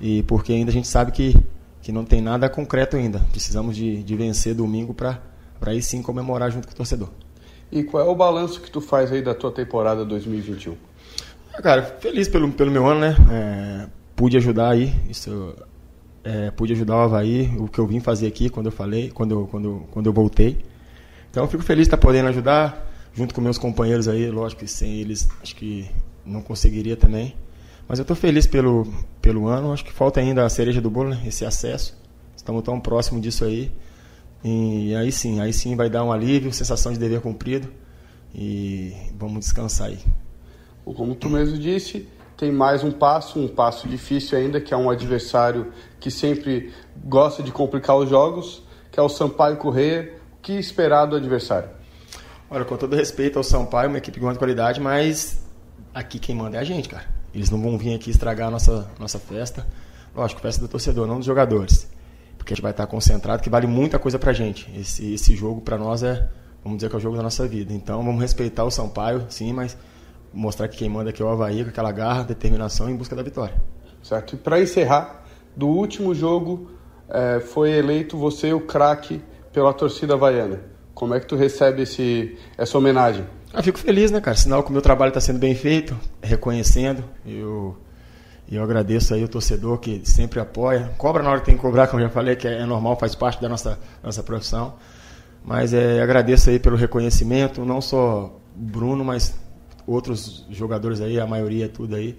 e 0.00 0.22
porque 0.24 0.52
ainda 0.52 0.70
a 0.70 0.74
gente 0.74 0.88
sabe 0.88 1.12
que, 1.12 1.36
que 1.82 1.90
não 1.90 2.04
tem 2.04 2.22
nada 2.22 2.48
concreto 2.48 2.96
ainda. 2.96 3.18
Precisamos 3.30 3.76
de, 3.76 4.02
de 4.02 4.16
vencer 4.16 4.54
domingo 4.54 4.94
para 4.94 5.20
aí 5.60 5.82
sim 5.82 6.00
comemorar 6.00 6.50
junto 6.50 6.66
com 6.68 6.72
o 6.72 6.76
torcedor. 6.76 7.08
E 7.70 7.82
qual 7.82 8.06
é 8.06 8.08
o 8.08 8.14
balanço 8.14 8.60
que 8.60 8.70
tu 8.70 8.80
faz 8.80 9.10
aí 9.10 9.20
da 9.20 9.34
tua 9.34 9.50
temporada 9.50 10.04
2021? 10.04 10.76
Ah, 11.52 11.60
cara, 11.60 11.82
feliz 11.82 12.28
pelo, 12.28 12.50
pelo 12.52 12.70
meu 12.70 12.86
ano, 12.86 13.00
né? 13.00 13.16
É, 13.30 13.88
pude 14.14 14.36
ajudar 14.36 14.70
aí, 14.70 14.94
isso 15.08 15.54
é, 16.22 16.50
pude 16.50 16.72
ajudar 16.72 16.96
o 16.96 17.00
Havaí, 17.00 17.52
o 17.58 17.66
que 17.66 17.78
eu 17.78 17.86
vim 17.86 18.00
fazer 18.00 18.26
aqui 18.26 18.48
quando 18.48 18.66
eu 18.66 18.72
falei, 18.72 19.10
quando, 19.10 19.46
quando, 19.50 19.86
quando 19.90 20.06
eu 20.06 20.12
voltei. 20.12 20.64
Então 21.30 21.42
eu 21.42 21.48
fico 21.48 21.62
feliz 21.62 21.88
de 21.88 21.94
estar 21.94 21.96
podendo 21.96 22.28
ajudar, 22.28 22.90
junto 23.12 23.34
com 23.34 23.40
meus 23.40 23.58
companheiros 23.58 24.06
aí, 24.06 24.30
lógico 24.30 24.60
que 24.60 24.70
sem 24.70 25.00
eles 25.00 25.28
acho 25.42 25.56
que 25.56 25.90
não 26.24 26.42
conseguiria 26.42 26.96
também. 26.96 27.34
Mas 27.88 27.98
eu 27.98 28.02
estou 28.02 28.16
feliz 28.16 28.46
pelo, 28.46 28.86
pelo 29.20 29.48
ano, 29.48 29.72
acho 29.72 29.84
que 29.84 29.92
falta 29.92 30.20
ainda 30.20 30.44
a 30.44 30.48
cereja 30.48 30.80
do 30.80 30.90
bolo, 30.90 31.10
né? 31.10 31.22
esse 31.26 31.44
acesso. 31.44 31.96
Estamos 32.36 32.62
tão 32.62 32.80
próximo 32.80 33.20
disso 33.20 33.44
aí. 33.44 33.70
E 34.44 34.94
aí 34.96 35.12
sim, 35.12 35.40
aí 35.40 35.52
sim 35.52 35.76
vai 35.76 35.88
dar 35.88 36.02
um 36.02 36.10
alívio, 36.10 36.52
sensação 36.52 36.92
de 36.92 36.98
dever 36.98 37.20
cumprido. 37.20 37.68
E 38.34 38.94
vamos 39.16 39.40
descansar 39.40 39.88
aí. 39.88 39.98
Como 40.84 41.14
tu 41.14 41.28
mesmo 41.28 41.58
disse, 41.58 42.08
tem 42.36 42.50
mais 42.50 42.82
um 42.82 42.90
passo, 42.90 43.38
um 43.38 43.46
passo 43.46 43.88
difícil 43.88 44.36
ainda, 44.36 44.60
que 44.60 44.74
é 44.74 44.76
um 44.76 44.90
adversário 44.90 45.72
que 46.00 46.10
sempre 46.10 46.72
gosta 47.04 47.42
de 47.42 47.52
complicar 47.52 47.96
os 47.96 48.08
jogos, 48.08 48.62
que 48.90 48.98
é 48.98 49.02
o 49.02 49.08
Sampaio 49.08 49.56
Correia. 49.56 50.14
O 50.38 50.42
que 50.42 50.54
esperar 50.54 51.06
do 51.06 51.14
adversário? 51.14 51.70
Olha, 52.50 52.64
com 52.64 52.76
todo 52.76 52.96
respeito 52.96 53.38
ao 53.38 53.44
Sampaio, 53.44 53.88
uma 53.88 53.98
equipe 53.98 54.18
de 54.18 54.20
grande 54.20 54.38
qualidade, 54.38 54.80
mas 54.80 55.46
aqui 55.94 56.18
quem 56.18 56.34
manda 56.34 56.56
é 56.56 56.60
a 56.60 56.64
gente, 56.64 56.88
cara. 56.88 57.21
Eles 57.34 57.50
não 57.50 57.60
vão 57.60 57.78
vir 57.78 57.94
aqui 57.94 58.10
estragar 58.10 58.48
a 58.48 58.50
nossa, 58.50 58.90
nossa 58.98 59.18
festa. 59.18 59.66
Lógico, 60.14 60.40
festa 60.40 60.60
do 60.60 60.68
torcedor, 60.68 61.06
não 61.06 61.16
dos 61.16 61.26
jogadores. 61.26 61.88
Porque 62.36 62.52
a 62.52 62.54
gente 62.54 62.62
vai 62.62 62.72
estar 62.72 62.86
concentrado, 62.86 63.42
que 63.42 63.48
vale 63.48 63.66
muita 63.66 63.98
coisa 63.98 64.18
pra 64.18 64.32
gente. 64.32 64.70
Esse, 64.78 65.14
esse 65.14 65.34
jogo, 65.34 65.60
para 65.60 65.78
nós, 65.78 66.02
é, 66.02 66.28
vamos 66.62 66.78
dizer 66.78 66.90
que 66.90 66.96
é 66.96 66.98
o 66.98 67.00
jogo 67.00 67.16
da 67.16 67.22
nossa 67.22 67.46
vida. 67.46 67.72
Então, 67.72 68.02
vamos 68.02 68.20
respeitar 68.20 68.64
o 68.64 68.70
Sampaio, 68.70 69.24
sim, 69.28 69.52
mas 69.52 69.76
mostrar 70.32 70.68
que 70.68 70.76
quem 70.76 70.88
manda 70.88 71.10
aqui 71.10 71.22
é 71.22 71.24
o 71.24 71.28
Havaí, 71.28 71.62
com 71.62 71.70
aquela 71.70 71.92
garra, 71.92 72.24
determinação 72.24 72.90
em 72.90 72.96
busca 72.96 73.16
da 73.16 73.22
vitória. 73.22 73.54
Certo. 74.02 74.34
E 74.34 74.38
para 74.38 74.60
encerrar, 74.60 75.24
do 75.56 75.68
último 75.68 76.14
jogo, 76.14 76.70
é, 77.08 77.40
foi 77.40 77.70
eleito 77.70 78.16
você 78.16 78.52
o 78.52 78.60
craque 78.60 79.22
pela 79.52 79.72
torcida 79.72 80.14
havaiana. 80.14 80.60
Como 80.94 81.14
é 81.14 81.20
que 81.20 81.26
tu 81.26 81.36
recebe 81.36 81.82
esse, 81.82 82.36
essa 82.56 82.76
homenagem? 82.76 83.26
Eu 83.54 83.62
fico 83.62 83.78
feliz, 83.78 84.10
né, 84.10 84.20
cara? 84.20 84.36
Sinal 84.36 84.62
que 84.62 84.70
o 84.70 84.72
meu 84.72 84.80
trabalho 84.80 85.10
está 85.10 85.20
sendo 85.20 85.38
bem 85.38 85.54
feito, 85.54 85.94
reconhecendo. 86.22 87.04
Eu, 87.26 87.76
eu 88.50 88.62
agradeço 88.62 89.12
aí 89.12 89.22
o 89.22 89.28
torcedor 89.28 89.78
que 89.78 90.00
sempre 90.04 90.40
apoia. 90.40 90.90
Cobra 90.96 91.22
na 91.22 91.30
hora 91.30 91.40
que 91.40 91.46
tem 91.46 91.56
que 91.56 91.60
cobrar, 91.60 91.86
como 91.86 92.00
eu 92.00 92.06
já 92.06 92.12
falei, 92.12 92.34
que 92.34 92.48
é 92.48 92.64
normal, 92.64 92.98
faz 92.98 93.14
parte 93.14 93.42
da 93.42 93.50
nossa, 93.50 93.78
nossa 94.02 94.22
profissão. 94.22 94.74
Mas 95.44 95.74
é, 95.74 96.00
agradeço 96.00 96.48
aí 96.48 96.58
pelo 96.58 96.76
reconhecimento, 96.76 97.62
não 97.64 97.82
só 97.82 98.34
Bruno, 98.56 99.04
mas 99.04 99.34
outros 99.86 100.46
jogadores 100.50 101.02
aí, 101.02 101.20
a 101.20 101.26
maioria 101.26 101.68
tudo 101.68 101.94
aí. 101.94 102.18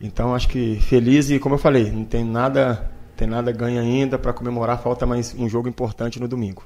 Então 0.00 0.34
acho 0.34 0.48
que 0.48 0.78
feliz 0.80 1.30
e 1.30 1.38
como 1.40 1.56
eu 1.56 1.58
falei, 1.58 1.90
não 1.90 2.04
tem 2.04 2.24
nada, 2.24 2.90
tem 3.16 3.26
nada 3.26 3.50
ganha 3.50 3.80
ainda 3.80 4.18
para 4.18 4.32
comemorar, 4.32 4.80
falta 4.80 5.04
mais 5.04 5.34
um 5.34 5.48
jogo 5.48 5.68
importante 5.68 6.20
no 6.20 6.28
domingo. 6.28 6.64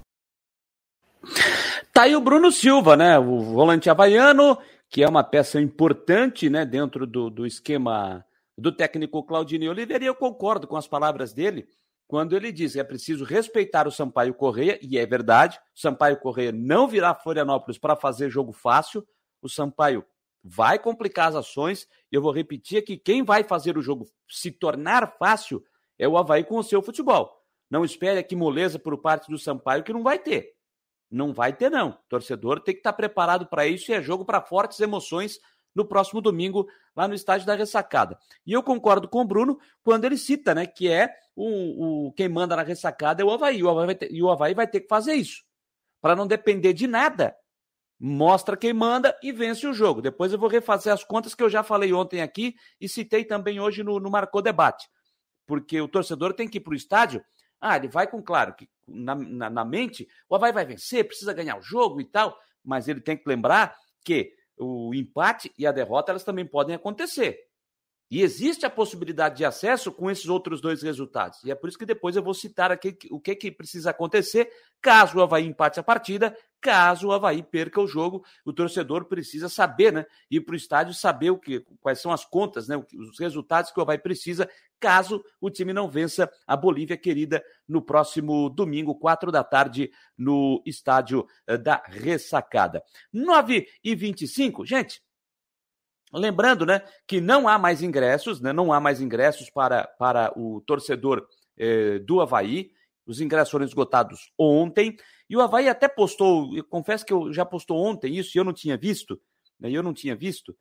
Tá 1.95 2.03
aí 2.03 2.17
o 2.17 2.21
Bruno 2.21 2.51
Silva, 2.51 2.97
né? 2.97 3.17
O 3.21 3.39
volante 3.39 3.89
havaiano, 3.89 4.59
que 4.91 5.05
é 5.05 5.09
uma 5.09 5.23
peça 5.23 5.61
importante, 5.61 6.51
né, 6.51 6.67
dentro 6.67 7.07
do, 7.07 7.31
do 7.31 7.47
esquema 7.47 8.27
do 8.59 8.73
técnico 8.73 9.23
Claudinei 9.23 9.69
Oliveira, 9.69 10.03
e 10.03 10.09
eu 10.09 10.15
concordo 10.17 10.67
com 10.67 10.77
as 10.77 10.89
palavras 10.89 11.33
dele 11.33 11.69
quando 12.09 12.35
ele 12.35 12.51
diz 12.51 12.73
que 12.73 12.81
é 12.81 12.85
preciso 12.85 13.25
respeitar 13.25 13.87
o 13.87 13.93
Sampaio 13.93 14.35
Correia, 14.35 14.77
e 14.83 14.99
é 14.99 15.07
verdade, 15.07 15.61
o 15.73 15.81
Sampaio 15.81 16.17
Correia 16.17 16.51
não 16.51 16.89
virá 16.89 17.15
Florianópolis 17.15 17.79
para 17.79 17.95
fazer 17.95 18.29
jogo 18.29 18.53
fácil, 18.53 19.07
o 19.41 19.49
Sampaio 19.49 20.05
vai 20.43 20.81
complicar 20.81 21.29
as 21.29 21.37
ações. 21.37 21.87
E 22.11 22.17
eu 22.17 22.21
vou 22.21 22.33
repetir 22.33 22.77
aqui: 22.77 22.97
quem 22.97 23.23
vai 23.23 23.45
fazer 23.45 23.79
o 23.79 23.83
jogo 23.83 24.05
se 24.29 24.51
tornar 24.51 25.17
fácil 25.17 25.65
é 25.97 26.09
o 26.09 26.19
Havaí 26.19 26.43
com 26.43 26.59
o 26.59 26.65
seu 26.65 26.83
futebol. 26.83 27.41
Não 27.71 27.85
espere 27.85 28.19
aqui 28.19 28.35
moleza 28.35 28.81
por 28.81 29.01
parte 29.01 29.31
do 29.31 29.39
Sampaio, 29.39 29.85
que 29.85 29.93
não 29.93 30.03
vai 30.03 30.19
ter. 30.19 30.54
Não 31.15 31.33
vai 31.33 31.53
ter, 31.53 31.71
não. 31.71 31.91
O 31.91 31.99
torcedor 32.09 32.61
tem 32.61 32.75
que 32.75 32.81
estar 32.81 32.93
preparado 32.93 33.47
para 33.47 33.67
isso 33.67 33.91
e 33.91 33.95
é 33.95 34.03
jogo 34.03 34.25
para 34.25 34.41
fortes 34.41 34.81
emoções 34.81 35.39
no 35.73 35.85
próximo 35.85 36.21
domingo, 36.21 36.67
lá 36.95 37.07
no 37.07 37.15
estádio 37.15 37.47
da 37.47 37.55
ressacada. 37.55 38.19
E 38.45 38.53
eu 38.53 38.63
concordo 38.63 39.09
com 39.09 39.21
o 39.21 39.25
Bruno 39.25 39.59
quando 39.83 40.05
ele 40.05 40.17
cita, 40.17 40.55
né, 40.55 40.67
que 40.67 40.89
é 40.91 41.15
o, 41.37 42.07
o 42.07 42.13
quem 42.13 42.29
manda 42.29 42.57
na 42.57 42.63
ressacada 42.63 43.23
é 43.23 43.25
o 43.25 43.31
Havaí. 43.31 43.63
O 43.63 43.69
Havaí 43.69 43.95
ter, 43.95 44.13
e 44.13 44.23
o 44.23 44.31
Havaí 44.31 44.55
vai 44.55 44.67
ter 44.67 44.81
que 44.81 44.89
fazer 44.89 45.15
isso. 45.15 45.45
Para 46.01 46.17
não 46.17 46.27
depender 46.27 46.73
de 46.73 46.87
nada 46.89 47.37
mostra 47.99 48.57
quem 48.57 48.73
manda 48.73 49.17
e 49.23 49.31
vence 49.31 49.67
o 49.67 49.73
jogo. 49.73 50.03
Depois 50.03 50.33
eu 50.33 50.39
vou 50.39 50.49
refazer 50.49 50.93
as 50.93 51.05
contas 51.05 51.33
que 51.33 51.43
eu 51.43 51.49
já 51.49 51.63
falei 51.63 51.93
ontem 51.93 52.23
aqui 52.23 52.57
e 52.81 52.89
citei 52.89 53.25
também 53.25 53.61
hoje 53.61 53.85
no, 53.85 54.01
no 54.01 54.11
Marcou 54.11 54.43
Debate. 54.43 54.89
Porque 55.47 55.81
o 55.81 55.89
torcedor 55.89 56.35
tem 56.35 56.49
que 56.49 56.59
ir 56.59 56.61
para 56.61 56.73
o 56.73 56.77
estádio. 56.77 57.25
Ah, 57.61 57.77
ele 57.77 57.89
vai 57.89 58.07
com, 58.07 58.23
claro, 58.23 58.55
que 58.55 58.69
na, 58.87 59.15
na, 59.15 59.51
na 59.51 59.65
mente, 59.65 60.09
o 60.29 60.35
Havaí 60.35 60.53
vai 60.53 60.65
vencer, 60.65 61.07
precisa 61.07 61.33
ganhar 61.33 61.59
o 61.59 61.63
jogo 61.63 62.01
e 62.01 62.05
tal, 62.05 62.39
mas 62.63 62.89
ele 62.89 63.01
tem 63.01 63.17
que 63.17 63.29
lembrar 63.29 63.77
que 64.05 64.35
o 64.57 64.95
empate 64.95 65.53
e 65.59 65.67
a 65.67 65.73
derrota 65.73 66.13
elas 66.13 66.25
também 66.25 66.47
podem 66.47 66.75
acontecer. 66.77 67.39
E 68.11 68.23
existe 68.23 68.67
a 68.67 68.71
possibilidade 68.71 69.39
de 69.39 69.45
acesso 69.45 69.91
com 69.91 70.11
esses 70.11 70.29
outros 70.29 70.61
dois 70.61 70.83
resultados. 70.83 71.43
E 71.45 71.51
é 71.51 71.55
por 71.55 71.69
isso 71.69 71.79
que 71.79 71.87
depois 71.87 72.17
eu 72.17 72.23
vou 72.23 72.35
citar 72.35 72.71
aqui 72.71 72.97
o 73.11 73.19
que, 73.19 73.35
que 73.35 73.51
precisa 73.51 73.91
acontecer 73.91 74.51
caso 74.85 75.17
o 75.17 75.23
Havaí 75.23 75.47
empate 75.47 75.81
a 75.81 75.83
partida, 75.83 76.37
caso 76.61 77.09
o 77.09 77.13
Havaí 77.13 77.43
perca 77.43 77.81
o 77.81 77.87
jogo. 77.87 78.23
O 78.45 78.53
torcedor 78.53 79.07
precisa 79.07 79.49
saber, 79.49 79.93
né? 79.93 80.05
Ir 80.31 80.43
para 80.43 80.53
o 80.53 80.57
estádio 80.57 80.93
saber 80.93 81.31
o 81.31 81.39
que, 81.39 81.61
quais 81.81 82.03
são 82.03 82.13
as 82.13 82.25
contas, 82.25 82.69
né? 82.69 82.77
Os 82.77 83.19
resultados 83.19 83.71
que 83.71 83.79
o 83.79 83.83
Havaí 83.83 83.99
precisa 83.99 84.49
caso 84.79 85.25
o 85.41 85.49
time 85.49 85.73
não 85.73 85.89
vença 85.89 86.31
a 86.47 86.55
Bolívia 86.55 86.99
querida 86.99 87.43
no 87.67 87.81
próximo 87.81 88.51
domingo, 88.51 88.95
quatro 88.95 89.33
da 89.33 89.43
tarde, 89.43 89.91
no 90.19 90.63
estádio 90.67 91.27
eh, 91.47 91.57
da 91.57 91.83
Ressacada. 91.87 92.83
9 93.11 93.67
e 93.83 93.95
25 93.95 94.67
gente. 94.67 95.03
Lembrando, 96.15 96.65
né, 96.65 96.83
que 97.07 97.21
não 97.21 97.49
há 97.49 97.59
mais 97.59 97.83
ingressos, 97.83 98.41
né, 98.41 98.53
não 98.53 98.73
há 98.73 98.81
mais 98.81 99.01
ingressos 99.01 99.51
para, 99.51 99.87
para 99.99 100.33
o 100.39 100.61
torcedor 100.61 101.27
eh, 101.59 101.99
do 102.01 102.21
Havaí. 102.21 102.71
Os 103.07 103.21
ingressos 103.21 103.51
foram 103.51 103.65
esgotados 103.65 104.33
ontem. 104.39 104.97
E 105.29 105.37
o 105.37 105.41
Havaí 105.41 105.69
até 105.69 105.89
postou, 105.89 106.57
eu 106.57 106.65
confesso 106.65 107.05
que 107.05 107.13
eu 107.13 107.33
já 107.33 107.45
postou 107.45 107.79
ontem 107.79 108.17
isso 108.17 108.37
e 108.37 108.39
eu 108.39 108.45
não 108.45 108.53
tinha 108.53 108.77
visto, 108.77 109.21
né, 109.59 109.71
eu 109.71 109.83
não 109.83 109.93
tinha 109.93 110.15
visto, 110.15 110.57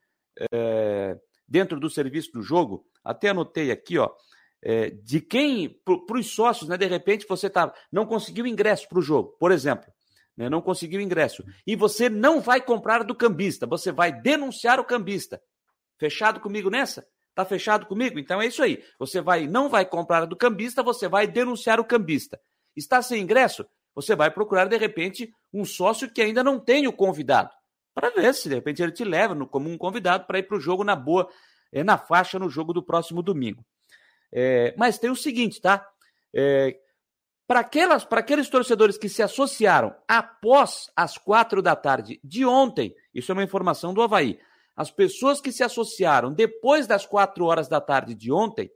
é, 0.52 1.18
dentro 1.48 1.80
do 1.80 1.90
serviço 1.90 2.32
do 2.32 2.42
jogo, 2.42 2.86
até 3.04 3.30
anotei 3.30 3.72
aqui, 3.72 3.98
ó, 3.98 4.10
é, 4.62 4.90
de 4.90 5.20
quem, 5.20 5.70
para 5.86 6.18
os 6.18 6.34
sócios, 6.34 6.70
né, 6.70 6.78
de 6.78 6.88
repente 6.88 7.26
você 7.28 7.50
tá, 7.50 7.74
não 7.92 8.06
conseguiu 8.06 8.48
ingresso 8.48 8.88
para 8.88 9.00
o 9.00 9.02
jogo, 9.02 9.36
por 9.40 9.52
exemplo, 9.52 9.92
né, 10.36 10.50
não 10.50 10.62
conseguiu 10.62 11.00
ingresso, 11.00 11.44
e 11.66 11.76
você 11.76 12.10
não 12.10 12.42
vai 12.42 12.62
comprar 12.62 13.04
do 13.04 13.16
cambista, 13.16 13.66
você 13.66 13.92
vai 13.92 14.12
denunciar 14.12 14.80
o 14.80 14.86
cambista. 14.86 15.42
Fechado 15.98 16.40
comigo 16.40 16.70
nessa? 16.70 17.06
Tá 17.36 17.44
fechado 17.44 17.86
comigo? 17.86 18.20
Então 18.20 18.42
é 18.42 18.46
isso 18.46 18.62
aí. 18.62 18.84
Você 19.00 19.20
vai, 19.20 19.48
não 19.48 19.70
vai 19.70 19.86
comprar 19.86 20.26
do 20.26 20.36
cambista, 20.36 20.84
você 20.84 21.08
vai 21.08 21.26
denunciar 21.26 21.80
o 21.80 21.86
cambista. 21.86 22.40
Está 22.76 23.02
sem 23.02 23.22
ingresso? 23.22 23.66
Você 23.96 24.16
vai 24.16 24.30
procurar, 24.30 24.66
de 24.66 24.78
repente, 24.78 25.34
um 25.54 25.66
sócio 25.66 26.12
que 26.12 26.22
ainda 26.22 26.44
não 26.44 26.60
tem 26.60 26.88
o 26.88 26.94
convidado, 26.94 27.52
para 27.94 28.10
ver 28.10 28.34
se 28.34 28.50
de 28.50 28.56
repente 28.56 28.82
ele 28.82 28.92
te 28.92 29.04
leva 29.04 29.36
no, 29.36 29.48
como 29.48 29.70
um 29.70 29.78
convidado 29.78 30.26
para 30.26 30.40
ir 30.40 30.44
para 30.44 30.58
o 30.58 30.60
jogo 30.60 30.84
na 30.84 30.96
boa, 30.96 31.30
é, 31.72 31.84
na 31.84 31.98
faixa 31.98 32.40
no 32.40 32.50
jogo 32.50 32.74
do 32.74 32.84
próximo 32.84 33.22
domingo. 33.22 33.64
É, 34.32 34.74
mas 34.78 34.98
tem 34.98 35.12
o 35.12 35.16
seguinte, 35.16 35.62
tá? 35.62 35.88
É, 36.36 36.76
para 37.48 37.60
aqueles 37.60 38.50
torcedores 38.50 38.98
que 38.98 39.10
se 39.10 39.22
associaram 39.22 39.94
após 40.08 40.90
as 40.96 41.18
quatro 41.18 41.62
da 41.62 41.76
tarde 41.76 42.20
de 42.24 42.46
ontem, 42.46 42.96
isso 43.14 43.32
é 43.32 43.34
uma 43.34 43.44
informação 43.44 43.94
do 43.94 44.02
Havaí. 44.02 44.40
As 44.76 44.90
pessoas 44.90 45.40
que 45.40 45.52
se 45.52 45.64
associaram 45.64 46.34
depois 46.34 46.88
das 46.88 47.06
quatro 47.06 47.46
horas 47.46 47.68
da 47.68 47.80
tarde 47.80 48.16
de 48.16 48.32
ontem, 48.32 48.72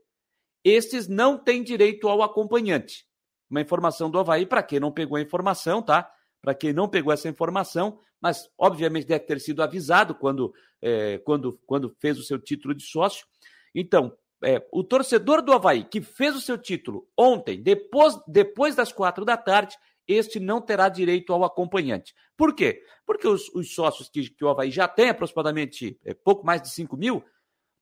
estes 0.62 1.08
não 1.08 1.38
têm 1.38 1.62
direito 1.62 2.08
ao 2.08 2.22
acompanhante. 2.22 3.06
Uma 3.50 3.60
informação 3.60 4.10
do 4.10 4.18
Havaí, 4.18 4.44
para 4.44 4.62
quem 4.62 4.78
não 4.78 4.92
pegou 4.92 5.16
a 5.16 5.22
informação, 5.22 5.82
tá? 5.82 6.08
Para 6.42 6.54
quem 6.54 6.72
não 6.72 6.88
pegou 6.88 7.12
essa 7.12 7.28
informação, 7.28 7.98
mas 8.20 8.48
obviamente 8.58 9.06
deve 9.06 9.24
ter 9.24 9.40
sido 9.40 9.62
avisado 9.62 10.14
quando, 10.14 10.52
é, 10.82 11.18
quando, 11.18 11.58
quando 11.66 11.96
fez 11.98 12.18
o 12.18 12.22
seu 12.22 12.38
título 12.38 12.74
de 12.74 12.84
sócio. 12.84 13.26
Então, 13.74 14.12
é, 14.42 14.64
o 14.72 14.84
torcedor 14.84 15.42
do 15.42 15.52
Havaí 15.52 15.84
que 15.84 16.00
fez 16.00 16.34
o 16.36 16.40
seu 16.40 16.56
título 16.56 17.08
ontem, 17.16 17.62
depois, 17.62 18.18
depois 18.26 18.74
das 18.74 18.92
quatro 18.92 19.24
da 19.24 19.36
tarde, 19.36 19.76
este 20.06 20.40
não 20.40 20.60
terá 20.60 20.88
direito 20.88 21.32
ao 21.32 21.44
acompanhante. 21.44 22.14
Por 22.36 22.54
quê? 22.54 22.82
Porque 23.04 23.28
os, 23.28 23.48
os 23.54 23.74
sócios 23.74 24.08
que, 24.08 24.30
que, 24.30 24.44
o 24.44 24.48
Havaí 24.48 24.70
já 24.70 24.88
tem, 24.88 25.10
aproximadamente 25.10 25.98
é, 26.04 26.14
pouco 26.14 26.46
mais 26.46 26.62
de 26.62 26.70
5 26.70 26.96
mil, 26.96 27.22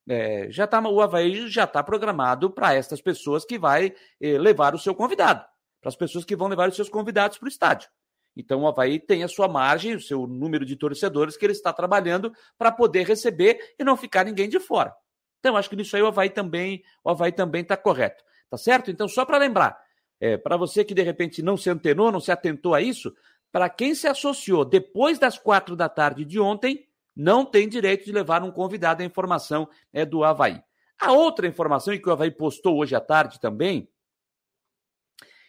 é, 0.08 0.50
já 0.50 0.66
tá, 0.66 0.80
o 0.80 1.00
Havaí 1.00 1.48
já 1.48 1.64
está 1.64 1.82
programado 1.82 2.50
para 2.50 2.74
estas 2.74 3.00
pessoas 3.00 3.44
que 3.44 3.58
vai 3.58 3.94
é, 4.20 4.38
levar 4.38 4.74
o 4.74 4.78
seu 4.78 4.94
convidado, 4.94 5.44
para 5.80 5.88
as 5.88 5.96
pessoas 5.96 6.24
que 6.24 6.36
vão 6.36 6.48
levar 6.48 6.68
os 6.68 6.76
seus 6.76 6.88
convidados 6.88 7.38
para 7.38 7.46
o 7.46 7.48
estádio. 7.48 7.88
Então 8.36 8.62
o 8.62 8.68
Havaí 8.68 8.98
tem 8.98 9.24
a 9.24 9.28
sua 9.28 9.48
margem, 9.48 9.94
o 9.94 10.00
seu 10.00 10.26
número 10.26 10.64
de 10.64 10.76
torcedores 10.76 11.36
que 11.36 11.46
ele 11.46 11.52
está 11.52 11.72
trabalhando 11.72 12.32
para 12.58 12.70
poder 12.70 13.06
receber 13.06 13.74
e 13.78 13.84
não 13.84 13.96
ficar 13.96 14.24
ninguém 14.24 14.48
de 14.48 14.60
fora. 14.60 14.94
Então, 15.38 15.56
acho 15.56 15.70
que 15.70 15.76
nisso 15.76 15.96
aí 15.96 16.02
o 16.02 16.06
Havaí 16.06 16.30
também 16.30 16.82
o 17.04 17.10
Havaí 17.10 17.32
também 17.32 17.62
está 17.62 17.76
correto. 17.76 18.24
Tá 18.50 18.56
certo? 18.56 18.90
Então, 18.90 19.08
só 19.08 19.24
para 19.24 19.38
lembrar, 19.38 19.78
é, 20.20 20.36
para 20.36 20.56
você 20.56 20.84
que 20.84 20.94
de 20.94 21.02
repente 21.02 21.42
não 21.42 21.56
se 21.56 21.68
antenou, 21.68 22.12
não 22.12 22.20
se 22.20 22.30
atentou 22.30 22.74
a 22.74 22.80
isso, 22.80 23.14
para 23.52 23.68
quem 23.68 23.94
se 23.94 24.06
associou 24.06 24.64
depois 24.64 25.18
das 25.18 25.38
quatro 25.38 25.74
da 25.74 25.88
tarde 25.88 26.24
de 26.24 26.38
ontem, 26.38 26.86
não 27.14 27.44
tem 27.44 27.68
direito 27.68 28.04
de 28.04 28.12
levar 28.12 28.42
um 28.42 28.50
convidado. 28.50 29.02
A 29.02 29.06
informação 29.06 29.68
é 29.92 30.04
do 30.04 30.22
Havaí. 30.22 30.62
A 31.00 31.12
outra 31.12 31.46
informação, 31.46 31.92
e 31.92 31.98
que 31.98 32.08
o 32.08 32.12
Havaí 32.12 32.30
postou 32.30 32.78
hoje 32.78 32.94
à 32.94 33.00
tarde 33.00 33.40
também, 33.40 33.88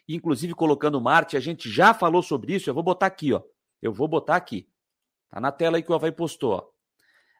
inclusive 0.08 0.54
colocando 0.54 1.02
Marte, 1.02 1.36
a 1.36 1.40
gente 1.40 1.70
já 1.70 1.94
falou 1.94 2.24
sobre 2.24 2.56
isso, 2.56 2.70
eu 2.70 2.74
vou 2.74 2.84
botar 2.84 3.08
aqui, 3.08 3.34
ó. 3.34 3.42
Eu 3.82 3.94
vou 3.94 4.08
botar 4.08 4.36
aqui. 4.36 4.68
Tá 5.30 5.40
na 5.40 5.52
tela 5.52 5.78
aí 5.78 5.84
que 5.84 5.92
o 5.92 5.96
Havaí 5.96 6.12
postou, 6.12 6.54
ó. 6.54 6.70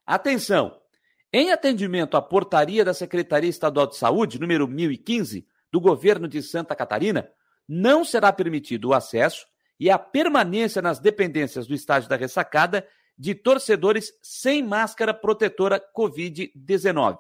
Atenção! 0.06 0.80
Em 1.32 1.52
atendimento 1.52 2.16
à 2.16 2.22
portaria 2.22 2.86
da 2.86 2.94
Secretaria 2.94 3.50
Estadual 3.50 3.88
de 3.88 3.98
Saúde, 3.98 4.40
número 4.40 4.66
1015, 4.66 5.46
do 5.70 5.82
governo 5.82 6.26
de 6.26 6.42
Santa 6.42 6.74
Catarina, 6.74 7.30
não 7.68 8.06
será 8.06 8.32
permitido 8.32 8.90
o 8.90 8.94
acesso 8.94 9.46
e 9.78 9.90
a 9.90 10.00
permanência 10.00 10.82
nas 10.82 11.00
dependências 11.00 11.68
do 11.68 11.74
estádio 11.74 12.08
da 12.08 12.16
ressacada 12.16 12.88
de 13.18 13.36
torcedores 13.36 14.14
sem 14.22 14.64
máscara 14.64 15.14
protetora 15.14 15.84
Covid-19. 15.94 17.18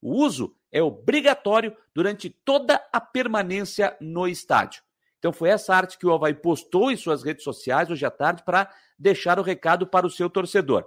O 0.00 0.14
uso 0.24 0.56
é 0.72 0.82
obrigatório 0.82 1.76
durante 1.94 2.30
toda 2.30 2.82
a 2.90 2.98
permanência 2.98 3.94
no 4.00 4.26
estádio. 4.26 4.82
Então 5.18 5.34
foi 5.34 5.50
essa 5.50 5.74
arte 5.74 5.98
que 5.98 6.06
o 6.06 6.14
Havaí 6.14 6.32
postou 6.32 6.90
em 6.90 6.96
suas 6.96 7.22
redes 7.22 7.44
sociais 7.44 7.90
hoje 7.90 8.06
à 8.06 8.10
tarde 8.10 8.42
para 8.42 8.72
deixar 8.98 9.38
o 9.38 9.42
recado 9.42 9.86
para 9.86 10.06
o 10.06 10.10
seu 10.10 10.30
torcedor. 10.30 10.86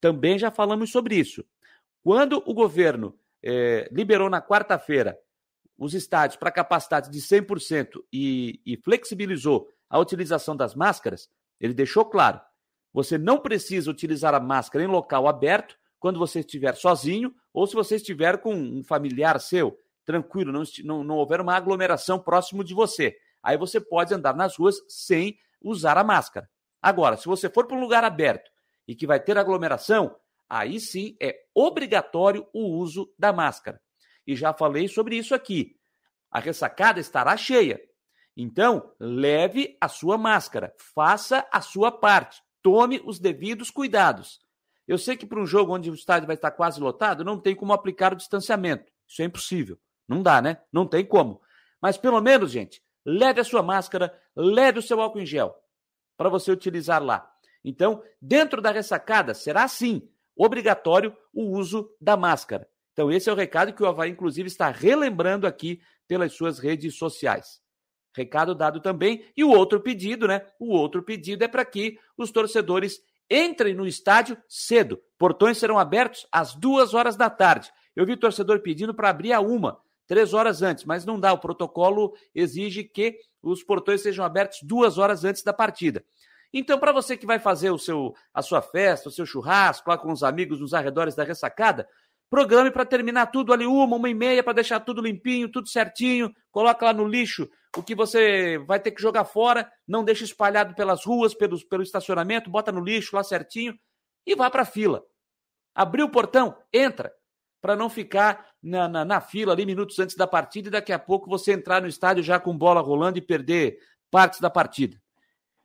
Também 0.00 0.36
já 0.36 0.50
falamos 0.50 0.90
sobre 0.90 1.14
isso. 1.14 1.44
Quando 2.04 2.42
o 2.44 2.52
governo 2.52 3.18
eh, 3.42 3.88
liberou 3.90 4.28
na 4.28 4.42
quarta-feira 4.42 5.18
os 5.78 5.94
estádios 5.94 6.36
para 6.36 6.52
capacidade 6.52 7.10
de 7.10 7.18
100% 7.18 8.04
e, 8.12 8.60
e 8.66 8.76
flexibilizou 8.76 9.66
a 9.88 9.98
utilização 9.98 10.54
das 10.54 10.74
máscaras, 10.74 11.30
ele 11.58 11.72
deixou 11.72 12.04
claro: 12.04 12.38
você 12.92 13.16
não 13.16 13.38
precisa 13.38 13.90
utilizar 13.90 14.34
a 14.34 14.38
máscara 14.38 14.84
em 14.84 14.86
local 14.86 15.26
aberto 15.26 15.78
quando 15.98 16.18
você 16.18 16.40
estiver 16.40 16.76
sozinho 16.76 17.34
ou 17.54 17.66
se 17.66 17.74
você 17.74 17.96
estiver 17.96 18.36
com 18.36 18.54
um 18.54 18.84
familiar 18.84 19.40
seu, 19.40 19.80
tranquilo, 20.04 20.52
não, 20.52 20.62
não, 20.84 21.02
não 21.02 21.14
houver 21.16 21.40
uma 21.40 21.54
aglomeração 21.54 22.18
próximo 22.18 22.62
de 22.62 22.74
você. 22.74 23.16
Aí 23.42 23.56
você 23.56 23.80
pode 23.80 24.12
andar 24.12 24.36
nas 24.36 24.58
ruas 24.58 24.76
sem 24.88 25.38
usar 25.58 25.96
a 25.96 26.04
máscara. 26.04 26.50
Agora, 26.82 27.16
se 27.16 27.24
você 27.24 27.48
for 27.48 27.66
para 27.66 27.78
um 27.78 27.80
lugar 27.80 28.04
aberto 28.04 28.50
e 28.86 28.94
que 28.94 29.06
vai 29.06 29.18
ter 29.18 29.38
aglomeração, 29.38 30.14
aí 30.48 30.80
sim 30.80 31.16
é 31.20 31.36
obrigatório 31.54 32.46
o 32.52 32.78
uso 32.78 33.12
da 33.18 33.32
máscara. 33.32 33.80
E 34.26 34.34
já 34.34 34.52
falei 34.52 34.88
sobre 34.88 35.16
isso 35.16 35.34
aqui. 35.34 35.76
A 36.30 36.40
ressacada 36.40 36.98
estará 36.98 37.36
cheia. 37.36 37.80
Então, 38.36 38.92
leve 38.98 39.76
a 39.80 39.88
sua 39.88 40.18
máscara, 40.18 40.74
faça 40.94 41.46
a 41.52 41.60
sua 41.60 41.92
parte, 41.92 42.42
tome 42.60 43.00
os 43.04 43.20
devidos 43.20 43.70
cuidados. 43.70 44.40
Eu 44.88 44.98
sei 44.98 45.16
que 45.16 45.26
para 45.26 45.40
um 45.40 45.46
jogo 45.46 45.72
onde 45.72 45.90
o 45.90 45.94
estádio 45.94 46.26
vai 46.26 46.34
estar 46.34 46.50
quase 46.50 46.80
lotado, 46.80 47.24
não 47.24 47.38
tem 47.38 47.54
como 47.54 47.72
aplicar 47.72 48.12
o 48.12 48.16
distanciamento. 48.16 48.90
Isso 49.08 49.22
é 49.22 49.24
impossível. 49.24 49.78
Não 50.08 50.22
dá, 50.22 50.42
né? 50.42 50.60
Não 50.72 50.86
tem 50.86 51.04
como. 51.04 51.40
Mas 51.80 51.96
pelo 51.96 52.20
menos, 52.20 52.50
gente, 52.50 52.82
leve 53.04 53.40
a 53.40 53.44
sua 53.44 53.62
máscara, 53.62 54.12
leve 54.34 54.80
o 54.80 54.82
seu 54.82 55.00
álcool 55.00 55.20
em 55.20 55.26
gel 55.26 55.54
para 56.16 56.28
você 56.28 56.50
utilizar 56.50 57.02
lá. 57.02 57.30
Então, 57.64 58.02
dentro 58.20 58.60
da 58.60 58.70
ressacada, 58.70 59.32
será 59.32 59.66
sim 59.68 60.08
obrigatório 60.36 61.16
o 61.32 61.56
uso 61.56 61.90
da 62.00 62.16
máscara. 62.16 62.68
Então, 62.92 63.10
esse 63.10 63.28
é 63.28 63.32
o 63.32 63.36
recado 63.36 63.72
que 63.72 63.82
o 63.82 63.86
Havaí, 63.86 64.10
inclusive, 64.10 64.46
está 64.46 64.70
relembrando 64.70 65.46
aqui 65.46 65.80
pelas 66.06 66.32
suas 66.32 66.58
redes 66.58 66.96
sociais. 66.96 67.60
Recado 68.16 68.54
dado 68.54 68.80
também. 68.80 69.24
E 69.36 69.42
o 69.42 69.50
outro 69.50 69.80
pedido, 69.80 70.28
né? 70.28 70.46
O 70.58 70.72
outro 70.72 71.02
pedido 71.02 71.42
é 71.42 71.48
para 71.48 71.64
que 71.64 71.98
os 72.16 72.30
torcedores 72.30 73.00
entrem 73.28 73.74
no 73.74 73.86
estádio 73.86 74.36
cedo. 74.48 75.00
Portões 75.18 75.58
serão 75.58 75.78
abertos 75.78 76.26
às 76.30 76.54
duas 76.54 76.94
horas 76.94 77.16
da 77.16 77.28
tarde. 77.28 77.72
Eu 77.96 78.06
vi 78.06 78.16
torcedor 78.16 78.60
pedindo 78.60 78.94
para 78.94 79.10
abrir 79.10 79.32
a 79.32 79.40
uma, 79.40 79.80
três 80.06 80.32
horas 80.32 80.62
antes, 80.62 80.84
mas 80.84 81.04
não 81.04 81.18
dá. 81.18 81.32
O 81.32 81.38
protocolo 81.38 82.14
exige 82.34 82.84
que 82.84 83.18
os 83.42 83.62
portões 83.62 84.02
sejam 84.02 84.24
abertos 84.24 84.60
duas 84.62 84.98
horas 84.98 85.24
antes 85.24 85.42
da 85.42 85.52
partida. 85.52 86.04
Então, 86.56 86.78
para 86.78 86.92
você 86.92 87.16
que 87.16 87.26
vai 87.26 87.40
fazer 87.40 87.70
o 87.70 87.78
seu, 87.78 88.14
a 88.32 88.40
sua 88.40 88.62
festa, 88.62 89.08
o 89.08 89.12
seu 89.12 89.26
churrasco 89.26 89.90
lá 89.90 89.98
com 89.98 90.12
os 90.12 90.22
amigos 90.22 90.60
nos 90.60 90.72
arredores 90.72 91.16
da 91.16 91.24
ressacada, 91.24 91.88
programe 92.30 92.70
para 92.70 92.84
terminar 92.84 93.26
tudo 93.26 93.52
ali 93.52 93.66
uma, 93.66 93.96
uma 93.96 94.08
e 94.08 94.14
meia, 94.14 94.40
para 94.40 94.52
deixar 94.52 94.78
tudo 94.78 95.02
limpinho, 95.02 95.50
tudo 95.50 95.68
certinho. 95.68 96.32
Coloca 96.52 96.86
lá 96.86 96.92
no 96.92 97.08
lixo 97.08 97.50
o 97.76 97.82
que 97.82 97.92
você 97.92 98.56
vai 98.68 98.78
ter 98.78 98.92
que 98.92 99.02
jogar 99.02 99.24
fora, 99.24 99.68
não 99.86 100.04
deixa 100.04 100.22
espalhado 100.22 100.76
pelas 100.76 101.04
ruas, 101.04 101.34
pelo, 101.34 101.58
pelo 101.66 101.82
estacionamento, 101.82 102.48
bota 102.48 102.70
no 102.70 102.84
lixo 102.84 103.16
lá 103.16 103.24
certinho 103.24 103.76
e 104.24 104.36
vá 104.36 104.48
para 104.48 104.62
a 104.62 104.66
fila. 104.66 105.02
Abriu 105.74 106.06
o 106.06 106.10
portão, 106.10 106.56
entra, 106.72 107.12
para 107.60 107.74
não 107.74 107.90
ficar 107.90 108.48
na, 108.62 108.86
na, 108.86 109.04
na 109.04 109.20
fila 109.20 109.52
ali 109.52 109.66
minutos 109.66 109.98
antes 109.98 110.14
da 110.14 110.26
partida 110.26 110.68
e 110.68 110.70
daqui 110.70 110.92
a 110.92 111.00
pouco 111.00 111.28
você 111.28 111.52
entrar 111.52 111.82
no 111.82 111.88
estádio 111.88 112.22
já 112.22 112.38
com 112.38 112.56
bola 112.56 112.80
rolando 112.80 113.18
e 113.18 113.22
perder 113.22 113.76
partes 114.08 114.38
da 114.38 114.48
partida. 114.48 115.02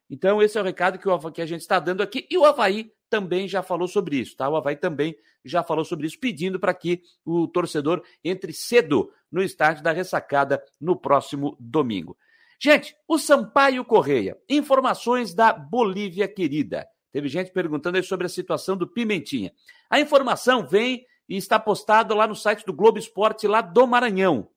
Então, 0.10 0.42
esse 0.42 0.58
é 0.58 0.62
o 0.62 0.64
recado 0.64 0.98
que, 0.98 1.08
o, 1.08 1.32
que 1.32 1.42
a 1.42 1.46
gente 1.46 1.62
está 1.62 1.80
dando 1.80 2.02
aqui. 2.02 2.28
E 2.30 2.38
o 2.38 2.46
Havaí 2.46 2.92
também 3.10 3.48
já 3.48 3.62
falou 3.62 3.88
sobre 3.88 4.18
isso, 4.18 4.36
tá? 4.36 4.50
O 4.50 4.56
Havaí 4.56 4.76
também 4.76 5.16
já 5.46 5.64
falou 5.64 5.86
sobre 5.86 6.08
isso, 6.08 6.20
pedindo 6.20 6.60
para 6.60 6.74
que 6.74 7.02
o 7.24 7.48
torcedor 7.48 8.04
entre 8.24 8.52
cedo 8.52 9.12
no 9.32 9.42
estádio 9.42 9.84
da 9.84 9.92
ressacada 9.92 10.64
no 10.80 10.96
próximo 10.96 11.56
domingo. 11.60 12.18
Gente, 12.60 12.96
o 13.08 13.18
Sampaio 13.18 13.86
Correia, 13.86 14.38
informações 14.50 15.34
da 15.34 15.54
Bolívia 15.54 16.28
querida. 16.28 16.88
Teve 17.12 17.28
gente 17.30 17.52
perguntando 17.52 17.98
aí 17.98 18.04
sobre 18.04 18.26
a 18.26 18.30
situação 18.30 18.76
do 18.76 18.88
Pimentinha. 18.88 19.54
A 19.90 20.00
informação 20.00 20.68
vem 20.68 21.06
e 21.28 21.38
está 21.38 21.60
postada 21.60 22.14
lá 22.14 22.28
no 22.28 22.36
site 22.36 22.66
do 22.66 22.74
Globo 22.74 23.00
Esporte, 23.00 23.48
lá 23.48 23.62
do 23.62 23.88
Maranhão. 23.88 24.50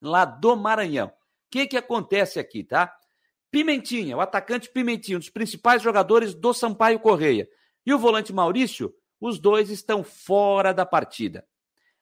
Lá 0.00 0.24
do 0.24 0.56
Maranhão. 0.56 1.12
que, 1.50 1.66
que 1.66 1.76
acontece 1.76 2.40
aqui, 2.40 2.64
tá? 2.64 2.92
Pimentinha, 3.52 4.16
o 4.16 4.20
atacante 4.22 4.70
Pimentinha, 4.70 5.18
um 5.18 5.20
dos 5.20 5.28
principais 5.28 5.82
jogadores 5.82 6.34
do 6.34 6.54
Sampaio 6.54 6.98
Correia, 6.98 7.46
e 7.84 7.92
o 7.92 7.98
volante 7.98 8.32
Maurício, 8.32 8.92
os 9.20 9.38
dois 9.38 9.68
estão 9.68 10.02
fora 10.02 10.72
da 10.72 10.86
partida. 10.86 11.46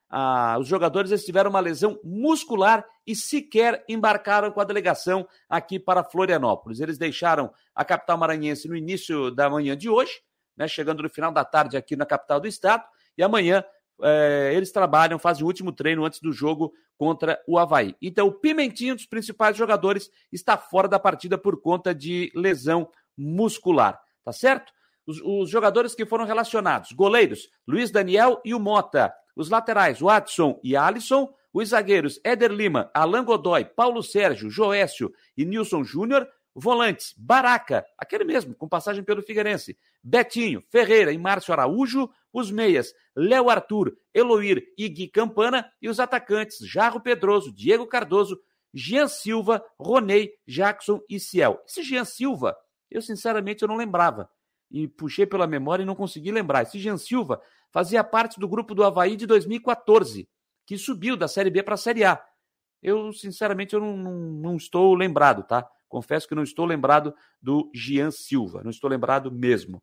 Ah, 0.09 0.57
os 0.61 0.69
jogadores 0.69 1.25
tiveram 1.25 1.51
uma 1.51 1.61
lesão 1.61 1.99
muscular 2.05 2.87
e 3.07 3.17
sequer 3.17 3.85
embarcaram 3.89 4.51
com 4.53 4.61
a 4.61 4.65
delegação 4.65 5.27
aqui 5.49 5.79
para 5.79 6.05
Florianópolis. 6.05 6.81
Eles 6.81 6.99
deixaram 6.99 7.53
a 7.75 7.85
capital 7.85 8.17
maranhense 8.17 8.69
no 8.69 8.77
início 8.77 9.31
da 9.31 9.51
manhã 9.51 9.77
de 9.77 9.89
hoje, 9.89 10.13
né, 10.57 10.69
chegando 10.69 11.03
no 11.03 11.11
final 11.11 11.33
da 11.33 11.45
tarde 11.45 11.77
aqui 11.77 11.97
na 11.97 12.07
capital 12.07 12.39
do 12.41 12.47
estado, 12.47 12.85
e 13.19 13.23
amanhã 13.23 13.65
é, 14.03 14.53
eles 14.55 14.73
trabalham, 14.73 15.19
fazem 15.19 15.45
o 15.45 15.47
último 15.47 15.73
treino 15.73 16.05
antes 16.05 16.21
do 16.21 16.33
jogo 16.33 16.73
contra 16.97 17.41
o 17.47 17.59
Havaí. 17.59 17.95
Então, 18.01 18.29
o 18.29 18.33
Pimentinho, 18.33 18.93
um 18.93 18.97
dos 18.97 19.07
principais 19.07 19.57
jogadores, 19.57 20.11
está 20.33 20.57
fora 20.57 20.87
da 20.87 20.99
partida 20.99 21.39
por 21.39 21.61
conta 21.61 21.95
de 21.95 22.31
lesão 22.35 22.91
muscular, 23.17 24.01
tá 24.25 24.33
certo? 24.33 24.73
Os, 25.07 25.21
os 25.23 25.51
jogadores 25.51 25.95
que 25.95 26.07
foram 26.07 26.25
relacionados: 26.25 26.93
goleiros, 26.93 27.49
Luiz 27.67 27.91
Daniel 27.91 28.41
e 28.45 28.55
o 28.55 28.61
Mota. 28.61 29.13
Os 29.35 29.49
laterais, 29.49 30.01
Watson 30.01 30.61
e 30.63 30.77
Alisson. 30.77 31.33
Os 31.53 31.71
zagueiros, 31.71 32.21
Éder 32.23 32.53
Lima, 32.53 32.91
Alan 32.95 33.25
Godoy, 33.25 33.65
Paulo 33.65 34.05
Sérgio, 34.05 34.49
Joécio 34.49 35.13
e 35.37 35.45
Nilson 35.45 35.83
Júnior. 35.83 36.29
Volantes, 36.61 37.15
Baraca, 37.17 37.85
aquele 37.97 38.25
mesmo, 38.25 38.55
com 38.55 38.69
passagem 38.69 39.03
pelo 39.03 39.23
Figueirense. 39.23 39.79
Betinho, 40.03 40.63
Ferreira 40.71 41.13
e 41.13 41.19
Márcio 41.19 41.53
Araújo. 41.53 42.09
Os 42.33 42.51
meias, 42.51 42.95
Léo 43.17 43.51
Arthur, 43.51 43.97
Eloir 44.15 44.63
e 44.79 44.89
Gui 44.89 45.09
Campana. 45.09 45.69
E 45.81 45.89
os 45.89 45.99
atacantes, 45.99 46.59
Jarro 46.61 47.01
Pedroso, 47.01 47.53
Diego 47.53 47.87
Cardoso, 47.87 48.39
Jean 48.73 49.09
Silva, 49.09 49.65
Ronei, 49.79 50.33
Jackson 50.47 51.01
e 51.09 51.19
Ciel. 51.19 51.61
Esse 51.67 51.83
Jean 51.83 52.05
Silva, 52.05 52.57
eu 52.91 53.03
sinceramente 53.03 53.63
eu 53.63 53.69
não 53.69 53.77
lembrava. 53.77 54.29
E 54.71 54.87
puxei 54.87 55.27
pela 55.27 55.47
memória 55.47 55.83
e 55.83 55.87
não 55.87 55.97
consegui 55.97 56.31
lembrar. 56.31 56.63
Esse 56.63 56.79
Jean 56.79 56.97
Silva 56.97 57.41
fazia 57.73 58.05
parte 58.05 58.39
do 58.39 58.49
grupo 58.49 58.75
do 58.75 58.85
Havaí 58.85 59.17
de 59.17 59.27
2014, 59.27 60.29
que 60.65 60.79
subiu 60.79 61.17
da 61.17 61.27
Série 61.27 61.51
B 61.51 61.63
para 61.63 61.75
a 61.75 61.79
Série 61.79 62.05
A. 62.05 62.23
Eu, 62.83 63.13
sinceramente, 63.13 63.75
eu 63.75 63.81
não, 63.81 63.97
não, 63.97 64.13
não, 64.13 64.57
estou 64.57 64.95
lembrado, 64.95 65.43
tá? 65.43 65.69
Confesso 65.91 66.29
que 66.29 66.37
não 66.37 66.45
estou 66.45 66.65
lembrado 66.65 67.13
do 67.43 67.69
Gian 67.75 68.11
Silva, 68.13 68.63
não 68.63 68.71
estou 68.71 68.89
lembrado 68.89 69.31
mesmo. 69.31 69.83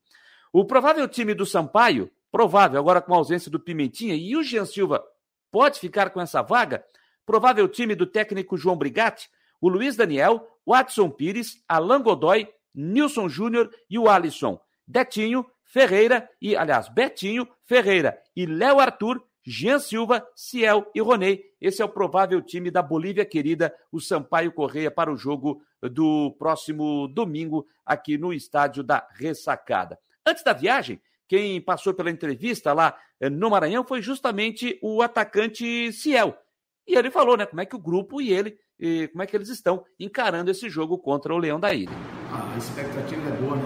O 0.54 0.65
provável 0.65 1.08
time 1.08 1.34
do 1.34 1.46
Sampaio, 1.46 2.10
provável 2.32 2.80
agora 2.80 3.02
com 3.02 3.13
a 3.13 3.17
ausência 3.17 3.52
do 3.52 3.60
Pimentinha, 3.60 4.15
e 4.15 4.36
o 4.36 4.41
Gian 4.41 4.65
Silva 4.65 5.04
pode 5.52 5.80
ficar 5.80 6.10
com 6.12 6.22
essa 6.22 6.41
vaga? 6.41 6.84
Provável 7.26 7.67
time 7.67 7.93
do 7.93 8.06
técnico 8.06 8.58
João 8.58 8.78
Brigatti, 8.78 9.30
o 9.60 9.67
Luiz 9.67 9.98
Daniel, 9.98 10.48
Watson 10.65 11.10
Pires, 11.10 11.62
Alan 11.67 12.02
Godoy, 12.02 12.48
Nilson 12.74 13.28
Júnior 13.28 13.70
e 13.89 14.00
o 14.00 14.10
Alisson. 14.10 14.60
Detinho, 14.88 15.46
Ferreira 15.65 16.30
e, 16.41 16.56
aliás, 16.56 16.88
Betinho, 16.88 17.46
Ferreira 17.65 18.17
e 18.34 18.46
Léo 18.46 18.80
Arthur, 18.80 19.22
Jean 19.48 19.80
Silva, 19.80 20.28
Ciel 20.36 20.92
e 20.94 21.00
Ronei. 21.00 21.46
Esse 21.62 21.82
é 21.82 21.86
o 21.86 21.90
provável 21.90 22.42
time 22.42 22.70
da 22.70 22.82
Bolívia 22.82 23.24
querida, 23.24 23.74
o 23.90 24.02
Sampaio 24.02 24.52
Correia, 24.52 24.92
para 24.92 25.10
o 25.12 25.16
jogo 25.16 25.62
do 25.82 26.36
próximo 26.38 27.08
domingo 27.08 27.66
aqui 27.86 28.18
no 28.18 28.34
estádio 28.34 28.84
da 28.84 29.08
Ressacada. 29.14 29.98
Antes 30.26 30.44
da 30.44 30.52
viagem, 30.52 31.02
quem 31.30 31.62
passou 31.62 31.94
pela 31.94 32.12
entrevista 32.12 32.74
lá 32.74 32.98
eh, 33.22 33.30
no 33.30 33.50
Maranhão 33.50 33.86
foi 33.86 34.02
justamente 34.02 34.78
o 34.82 35.02
atacante 35.02 35.94
Ciel. 35.94 36.38
E 36.86 36.96
ele 36.96 37.10
falou, 37.10 37.38
né, 37.38 37.46
como 37.46 37.62
é 37.62 37.66
que 37.66 37.76
o 37.76 37.80
grupo 37.80 38.22
e 38.22 38.34
ele, 38.34 38.58
e 38.78 39.08
como 39.08 39.24
é 39.24 39.26
que 39.26 39.36
eles 39.36 39.48
estão 39.48 39.86
encarando 39.98 40.52
esse 40.52 40.70
jogo 40.70 40.98
contra 40.98 41.34
o 41.34 41.38
Leão 41.38 41.58
da 41.58 41.74
Ilha. 41.74 41.96
a 42.32 42.58
expectativa 42.58 43.30
é 43.30 43.42
boa, 43.42 43.56
né? 43.56 43.64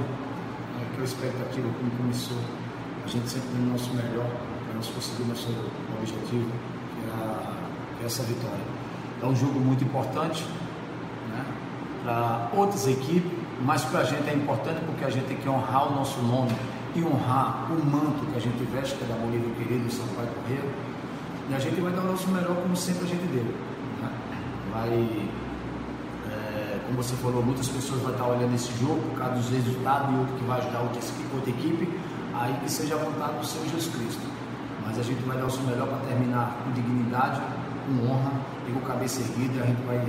a 1.00 1.04
expectativa 1.04 1.67
como 1.74 1.91
começou. 1.98 2.38
A 3.04 3.08
gente 3.08 3.28
sempre 3.28 3.50
tem 3.50 3.62
o 3.62 3.72
nosso 3.72 3.91
melhor 3.96 4.61
nós 4.82 4.89
conseguir 4.89 5.24
nosso 5.30 5.48
objetivo, 6.00 6.50
que 6.50 8.02
é, 8.02 8.04
é 8.04 8.06
essa 8.06 8.24
vitória. 8.24 8.65
É 9.22 9.26
um 9.28 9.36
jogo 9.36 9.60
muito 9.60 9.84
importante 9.84 10.44
né, 11.30 11.46
para 12.04 12.50
outras 12.56 12.88
equipes, 12.88 13.32
mas 13.63 13.86
para 13.86 14.00
a 14.00 14.04
gente 14.04 14.28
é 14.28 14.34
importante 14.34 14.82
porque 14.86 15.06
a 15.06 15.10
gente 15.12 15.26
tem 15.26 15.38
que 15.38 15.48
honrar 15.48 15.91
o 15.91 15.96
nosso 15.96 16.20
nome 16.24 16.52
e 16.96 17.04
honrar 17.04 17.72
o 17.72 17.86
manto 17.86 18.26
que 18.32 18.38
a 18.38 18.41
gente 18.41 18.63
veste, 18.74 18.96
que 18.96 19.04
é 19.04 19.08
da 19.08 19.13
Bolívia 19.13 19.54
querido, 19.56 19.91
São 19.91 20.08
Paulo 20.08 20.32
Correio. 20.41 20.74
E 21.50 21.54
a 21.54 21.60
gente 21.60 21.80
vai 21.80 21.91
dar 21.91 22.02
o 22.02 22.08
nosso 22.08 22.28
melhor 22.30 22.56
como 22.56 22.76
sempre 22.76 23.06
a 23.06 23.08
gente 23.08 23.28
deu. 23.28 23.44
Né? 23.44 24.12
Vai 24.74 25.30
como 26.88 27.02
você 27.02 27.15
falou, 27.15 27.41
muitas 27.41 27.70
pessoas 27.70 28.02
vão 28.02 28.12
estar 28.12 28.26
olhando 28.26 28.54
esse 28.54 28.78
jogo 28.78 29.00
por 29.02 29.17
causa 29.17 29.36
dos 29.36 29.50
resultados 29.50 30.13
e 30.13 30.17
outro 30.17 30.36
que 30.36 30.44
vai 30.44 30.60
ajudar 30.60 30.82
outra, 30.82 31.00
outra 31.34 31.50
equipe, 31.50 31.88
aí 32.34 32.54
que 32.62 32.70
seja 32.70 32.96
a 32.96 32.98
vontade 32.98 33.38
do 33.38 33.46
Senhor 33.46 33.65
Jesus 33.67 33.96
Cristo. 33.96 34.40
Mas 34.86 35.00
a 35.00 35.04
gente 35.04 35.22
vai 35.24 35.38
dar 35.38 35.46
o 35.46 35.50
seu 35.50 35.63
melhor 35.63 35.88
para 35.88 35.98
terminar 36.08 36.58
com 36.63 36.72
dignidade, 36.72 37.41
com 37.86 38.12
honra 38.12 38.32
e 38.67 38.72
com 38.72 38.82
cabeça 38.82 39.22
erguida. 39.22 39.63
A 39.63 39.67
gente 39.67 39.82
vai 39.84 40.00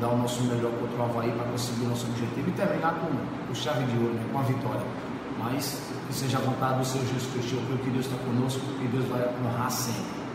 dar 0.00 0.08
o 0.08 0.18
nosso 0.18 0.42
melhor 0.44 0.72
contra 0.72 0.96
o 0.96 1.04
Havaí 1.04 1.32
para 1.32 1.44
conseguir 1.50 1.84
o 1.84 1.88
nosso 1.88 2.06
objetivo 2.06 2.48
e 2.48 2.52
terminar 2.52 2.94
com 3.00 3.52
o 3.52 3.54
chave 3.54 3.84
de 3.84 3.96
ouro, 3.98 4.14
né, 4.14 4.28
com 4.32 4.38
a 4.38 4.42
vitória. 4.42 4.86
Mas 5.38 5.80
que 6.06 6.14
seja 6.14 6.38
a 6.38 6.40
vontade 6.40 6.78
do 6.78 6.84
Senhor 6.84 7.06
Jesus 7.06 7.32
Cristo. 7.32 7.56
Que 7.84 7.90
Deus 7.90 8.06
está 8.06 8.16
conosco 8.24 8.60
e 8.82 8.88
Deus 8.88 9.04
vai 9.06 9.22
honrar 9.44 9.70
sempre. 9.70 10.26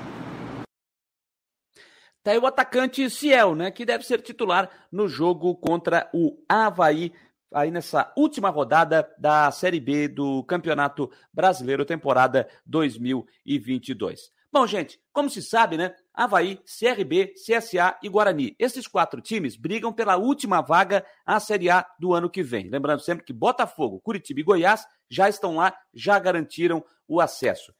Tá 2.23 2.31
aí 2.31 2.37
o 2.37 2.45
atacante 2.45 3.09
Ciel, 3.09 3.55
né, 3.55 3.71
que 3.71 3.83
deve 3.83 4.05
ser 4.05 4.21
titular 4.21 4.69
no 4.91 5.07
jogo 5.07 5.55
contra 5.55 6.07
o 6.13 6.37
Havaí, 6.47 7.11
aí 7.53 7.69
nessa 7.69 8.11
última 8.15 8.49
rodada 8.49 9.09
da 9.17 9.51
Série 9.51 9.79
B 9.79 10.07
do 10.07 10.43
Campeonato 10.43 11.11
Brasileiro, 11.33 11.85
temporada 11.85 12.47
2022. 12.65 14.31
Bom, 14.53 14.67
gente, 14.67 14.99
como 15.13 15.29
se 15.29 15.41
sabe, 15.41 15.77
né? 15.77 15.95
Havaí, 16.13 16.59
CRB, 16.65 17.33
CSA 17.35 17.97
e 18.03 18.09
Guarani. 18.09 18.53
Esses 18.59 18.85
quatro 18.85 19.21
times 19.21 19.55
brigam 19.55 19.93
pela 19.93 20.17
última 20.17 20.59
vaga 20.59 21.05
à 21.25 21.39
Série 21.39 21.69
A 21.69 21.85
do 21.97 22.13
ano 22.13 22.29
que 22.29 22.43
vem. 22.43 22.69
Lembrando 22.69 22.99
sempre 22.99 23.23
que 23.23 23.31
Botafogo, 23.31 24.01
Curitiba 24.01 24.41
e 24.41 24.43
Goiás 24.43 24.85
já 25.09 25.29
estão 25.29 25.55
lá, 25.55 25.73
já 25.93 26.19
garantiram 26.19 26.83
o 27.07 27.21
acesso. 27.21 27.73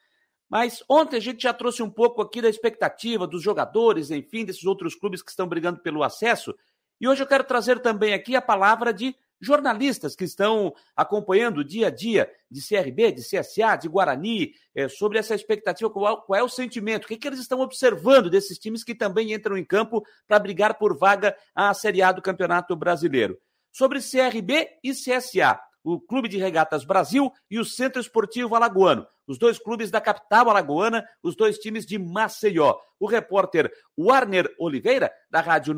Mas 0.50 0.84
ontem 0.90 1.18
a 1.18 1.22
gente 1.22 1.44
já 1.44 1.54
trouxe 1.54 1.84
um 1.84 1.90
pouco 1.90 2.22
aqui 2.22 2.42
da 2.42 2.50
expectativa 2.50 3.28
dos 3.28 3.42
jogadores, 3.44 4.10
enfim, 4.10 4.46
desses 4.46 4.66
outros 4.66 4.96
clubes 4.96 5.22
que 5.22 5.30
estão 5.30 5.48
brigando 5.48 5.82
pelo 5.82 6.04
acesso. 6.04 6.56
E 7.02 7.08
hoje 7.08 7.24
eu 7.24 7.28
quero 7.28 7.44
trazer 7.44 7.80
também 7.80 8.14
aqui 8.14 8.36
a 8.36 8.42
palavra 8.42 8.94
de 8.94 9.16
jornalistas 9.42 10.16
que 10.16 10.24
estão 10.24 10.74
acompanhando 10.96 11.60
o 11.60 11.64
dia 11.64 11.88
a 11.88 11.90
dia 11.90 12.32
de 12.50 12.62
CRB, 12.62 13.12
de 13.12 13.22
CSA, 13.22 13.76
de 13.76 13.90
Guarani, 13.90 14.54
é, 14.76 14.88
sobre 14.88 15.18
essa 15.18 15.34
expectativa, 15.34 15.90
qual, 15.90 16.22
qual, 16.22 16.40
é 16.40 16.44
o 16.44 16.50
sentimento, 16.50 17.06
o 17.06 17.08
que, 17.08 17.18
que 17.18 17.28
eles 17.28 17.40
estão 17.40 17.60
observando 17.60 18.30
desses 18.30 18.58
times 18.58 18.84
que 18.84 18.94
também 18.94 19.34
entram 19.34 19.58
em 19.58 19.66
campo 19.66 20.06
para 20.28 20.40
brigar 20.40 20.78
por 20.78 20.98
vaga 20.98 21.36
à 21.56 21.74
Série 21.74 22.02
A 22.02 22.12
do 22.12 22.22
Campeonato 22.22 22.76
Brasileiro. 22.76 23.38
Sobre 23.72 24.00
CRB 24.00 24.70
e 24.84 24.92
CSA 24.92 25.60
o 25.84 26.00
Clube 26.00 26.28
de 26.28 26.38
Regatas 26.38 26.84
Brasil 26.84 27.32
e 27.50 27.60
o 27.60 27.66
Centro 27.66 28.00
Esportivo 28.00 28.56
Alagoano. 28.56 29.06
Os 29.28 29.38
dois 29.38 29.58
clubes 29.58 29.90
da 29.90 30.02
capital 30.02 30.50
alagoana, 30.50 31.06
os 31.24 31.36
dois 31.36 31.58
times 31.58 31.86
de 31.86 31.98
Maceió. 31.98 32.76
O 33.00 33.08
repórter 33.08 33.72
Warner 33.98 34.54
Oliveira, 34.60 35.12
da 35.30 35.42
Rádio 35.42 35.74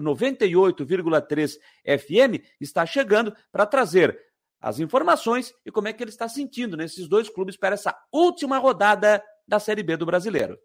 98,3 0.00 1.52
FM, 1.84 2.42
está 2.60 2.84
chegando 2.84 3.34
para 3.50 3.66
trazer 3.66 4.18
as 4.60 4.80
informações 4.80 5.52
e 5.64 5.70
como 5.70 5.88
é 5.88 5.92
que 5.92 6.02
ele 6.02 6.10
está 6.10 6.28
sentindo 6.28 6.76
nesses 6.76 7.08
dois 7.08 7.28
clubes 7.28 7.56
para 7.56 7.74
essa 7.74 7.94
última 8.12 8.58
rodada 8.58 9.22
da 9.46 9.60
Série 9.60 9.82
B 9.82 9.96
do 9.96 10.06
Brasileiro. 10.06 10.58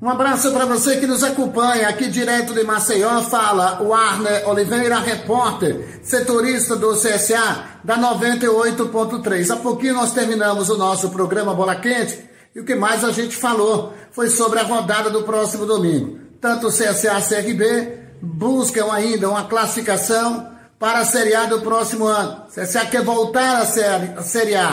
Um 0.00 0.08
abraço 0.08 0.50
para 0.52 0.66
você 0.66 0.98
que 0.98 1.06
nos 1.06 1.22
acompanha 1.22 1.88
aqui 1.88 2.08
direto 2.08 2.52
de 2.52 2.64
Maceió. 2.64 3.22
Fala 3.22 3.80
o 3.80 3.94
Arne 3.94 4.44
Oliveira, 4.46 4.98
repórter, 4.98 6.00
setorista 6.02 6.74
do 6.74 6.92
CSA 6.94 7.78
da 7.84 7.96
98.3. 7.98 9.50
Há 9.50 9.56
pouquinho 9.58 9.94
nós 9.94 10.12
terminamos 10.12 10.68
o 10.70 10.76
nosso 10.76 11.08
programa 11.10 11.54
Bola 11.54 11.76
Quente 11.76 12.28
e 12.52 12.58
o 12.58 12.64
que 12.64 12.74
mais 12.74 13.04
a 13.04 13.12
gente 13.12 13.36
falou 13.36 13.94
foi 14.10 14.28
sobre 14.28 14.58
a 14.58 14.64
rodada 14.64 15.08
do 15.08 15.22
próximo 15.22 15.66
domingo. 15.66 16.18
Tanto 16.40 16.66
o 16.66 16.70
CSA 16.70 17.20
CRB 17.20 18.02
buscam 18.22 18.92
ainda 18.92 19.28
uma 19.28 19.48
classificação 19.48 20.48
para 20.78 21.00
a 21.00 21.04
Série 21.04 21.34
A 21.34 21.46
do 21.46 21.60
próximo 21.60 22.06
ano. 22.06 22.44
CSA 22.54 22.86
quer 22.86 23.02
voltar 23.02 23.60
à 23.60 23.66
Série, 23.66 24.12
à 24.16 24.22
série 24.22 24.54
A. 24.54 24.70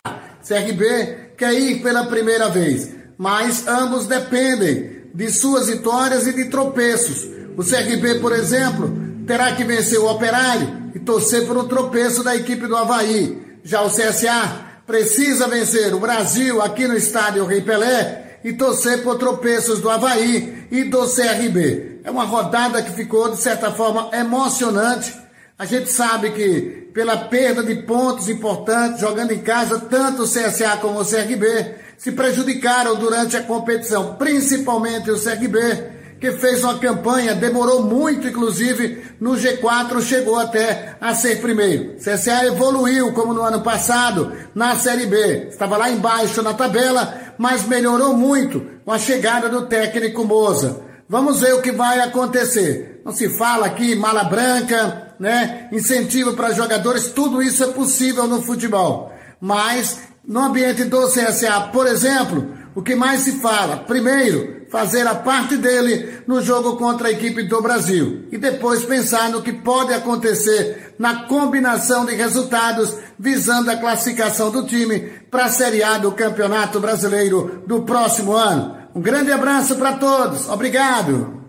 CRB 0.47 1.33
quer 1.35 1.53
ir 1.53 1.81
pela 1.81 2.05
primeira 2.05 2.49
vez. 2.49 2.89
Mas 3.17 3.67
ambos 3.67 4.05
dependem 4.05 5.09
de 5.13 5.29
suas 5.31 5.67
vitórias 5.67 6.27
e 6.27 6.33
de 6.33 6.45
tropeços. 6.45 7.27
O 7.57 7.63
CRB, 7.63 8.19
por 8.19 8.31
exemplo, 8.31 8.95
terá 9.25 9.51
que 9.53 9.63
vencer 9.63 9.99
o 9.99 10.09
Operário 10.09 10.91
e 10.93 10.99
torcer 10.99 11.45
por 11.45 11.57
um 11.57 11.67
tropeço 11.67 12.23
da 12.23 12.35
equipe 12.35 12.67
do 12.67 12.77
Havaí. 12.77 13.59
Já 13.63 13.81
o 13.81 13.89
CSA 13.89 14.67
precisa 14.85 15.47
vencer 15.47 15.93
o 15.93 15.99
Brasil 15.99 16.61
aqui 16.61 16.87
no 16.87 16.95
estádio 16.95 17.45
Rei 17.45 17.61
Pelé 17.61 18.28
e 18.43 18.53
torcer 18.53 19.03
por 19.03 19.17
tropeços 19.17 19.79
do 19.79 19.89
Havaí 19.89 20.67
e 20.71 20.83
do 20.83 21.07
CRB. 21.07 22.01
É 22.03 22.11
uma 22.11 22.25
rodada 22.25 22.81
que 22.81 22.91
ficou, 22.91 23.29
de 23.29 23.37
certa 23.37 23.71
forma, 23.71 24.09
emocionante. 24.13 25.13
A 25.57 25.65
gente 25.65 25.89
sabe 25.89 26.31
que, 26.31 26.89
pela 26.93 27.17
perda 27.17 27.63
de 27.63 27.75
pontos 27.83 28.29
importantes, 28.29 29.01
jogando 29.01 29.31
em 29.31 29.39
casa, 29.39 29.79
tanto 29.79 30.23
o 30.23 30.27
CSA 30.27 30.77
como 30.81 30.99
o 30.99 31.05
CRB 31.05 31.75
se 31.97 32.13
prejudicaram 32.13 32.95
durante 32.95 33.35
a 33.35 33.43
competição, 33.43 34.15
principalmente 34.15 35.11
o 35.11 35.21
CRB 35.21 35.98
que 36.20 36.34
fez 36.34 36.63
uma 36.63 36.78
campanha, 36.78 37.34
demorou 37.34 37.84
muito, 37.84 38.28
inclusive, 38.28 39.03
no 39.20 39.32
G4 39.32 40.01
chegou 40.01 40.38
até 40.38 40.95
a 40.99 41.15
ser 41.15 41.41
primeiro. 41.41 41.95
CSA 41.95 42.45
evoluiu, 42.45 43.13
como 43.13 43.34
no 43.34 43.41
ano 43.41 43.61
passado, 43.61 44.34
na 44.53 44.76
Série 44.76 45.05
B. 45.05 45.47
Estava 45.49 45.78
lá 45.78 45.89
embaixo 45.89 46.41
na 46.41 46.53
tabela, 46.53 47.17
mas 47.38 47.65
melhorou 47.65 48.13
muito 48.13 48.65
com 48.84 48.91
a 48.91 48.99
chegada 48.99 49.47
do 49.47 49.65
técnico 49.67 50.26
Moza. 50.26 50.82
Vamos 51.07 51.39
ver 51.39 51.53
o 51.53 51.61
que 51.61 51.72
vai 51.72 52.01
acontecer. 52.01 53.01
Não 53.05 53.13
se 53.13 53.30
fala 53.30 53.65
aqui 53.65 53.95
mala 53.95 54.26
branca, 54.26 55.15
né? 55.20 55.70
Incentivo 55.72 56.34
para 56.34 56.53
jogadores, 56.53 57.09
tudo 57.09 57.41
isso 57.41 57.63
é 57.63 57.67
possível 57.67 58.28
no 58.28 58.41
futebol. 58.41 59.11
Mas 59.39 59.99
no 60.28 60.41
ambiente 60.41 60.84
do 60.84 61.07
CSA, 61.07 61.70
por 61.74 61.88
exemplo, 61.88 62.59
o 62.76 62.82
que 62.82 62.95
mais 62.95 63.22
se 63.22 63.39
fala? 63.39 63.78
Primeiro, 63.78 64.65
fazer 64.70 65.05
a 65.07 65.15
parte 65.15 65.57
dele 65.57 66.22
no 66.28 66.41
jogo 66.41 66.78
contra 66.78 67.07
a 67.07 67.11
equipe 67.11 67.43
do 67.43 67.61
Brasil 67.61 68.28
e 68.32 68.38
depois 68.38 68.86
pensar 68.86 69.30
no 69.30 69.41
que 69.41 69.51
pode 69.51 69.93
acontecer 69.93 70.93
na 70.99 71.24
combinação 71.24 72.05
de 72.05 72.13
resultados 72.13 72.95
visando 73.17 73.72
a 73.72 73.78
classificação 73.78 74.51
do 74.51 74.65
time 74.65 74.99
para 75.32 75.45
a 75.45 75.49
Série 75.49 75.84
A 75.84 75.97
do 75.97 76.11
Campeonato 76.11 76.80
Brasileiro 76.80 77.63
do 77.65 77.82
próximo 77.82 78.34
ano. 78.34 78.78
Um 78.93 79.01
grande 79.01 79.32
abraço 79.32 79.76
para 79.76 79.93
todos. 79.93 80.47
Obrigado. 80.47 81.48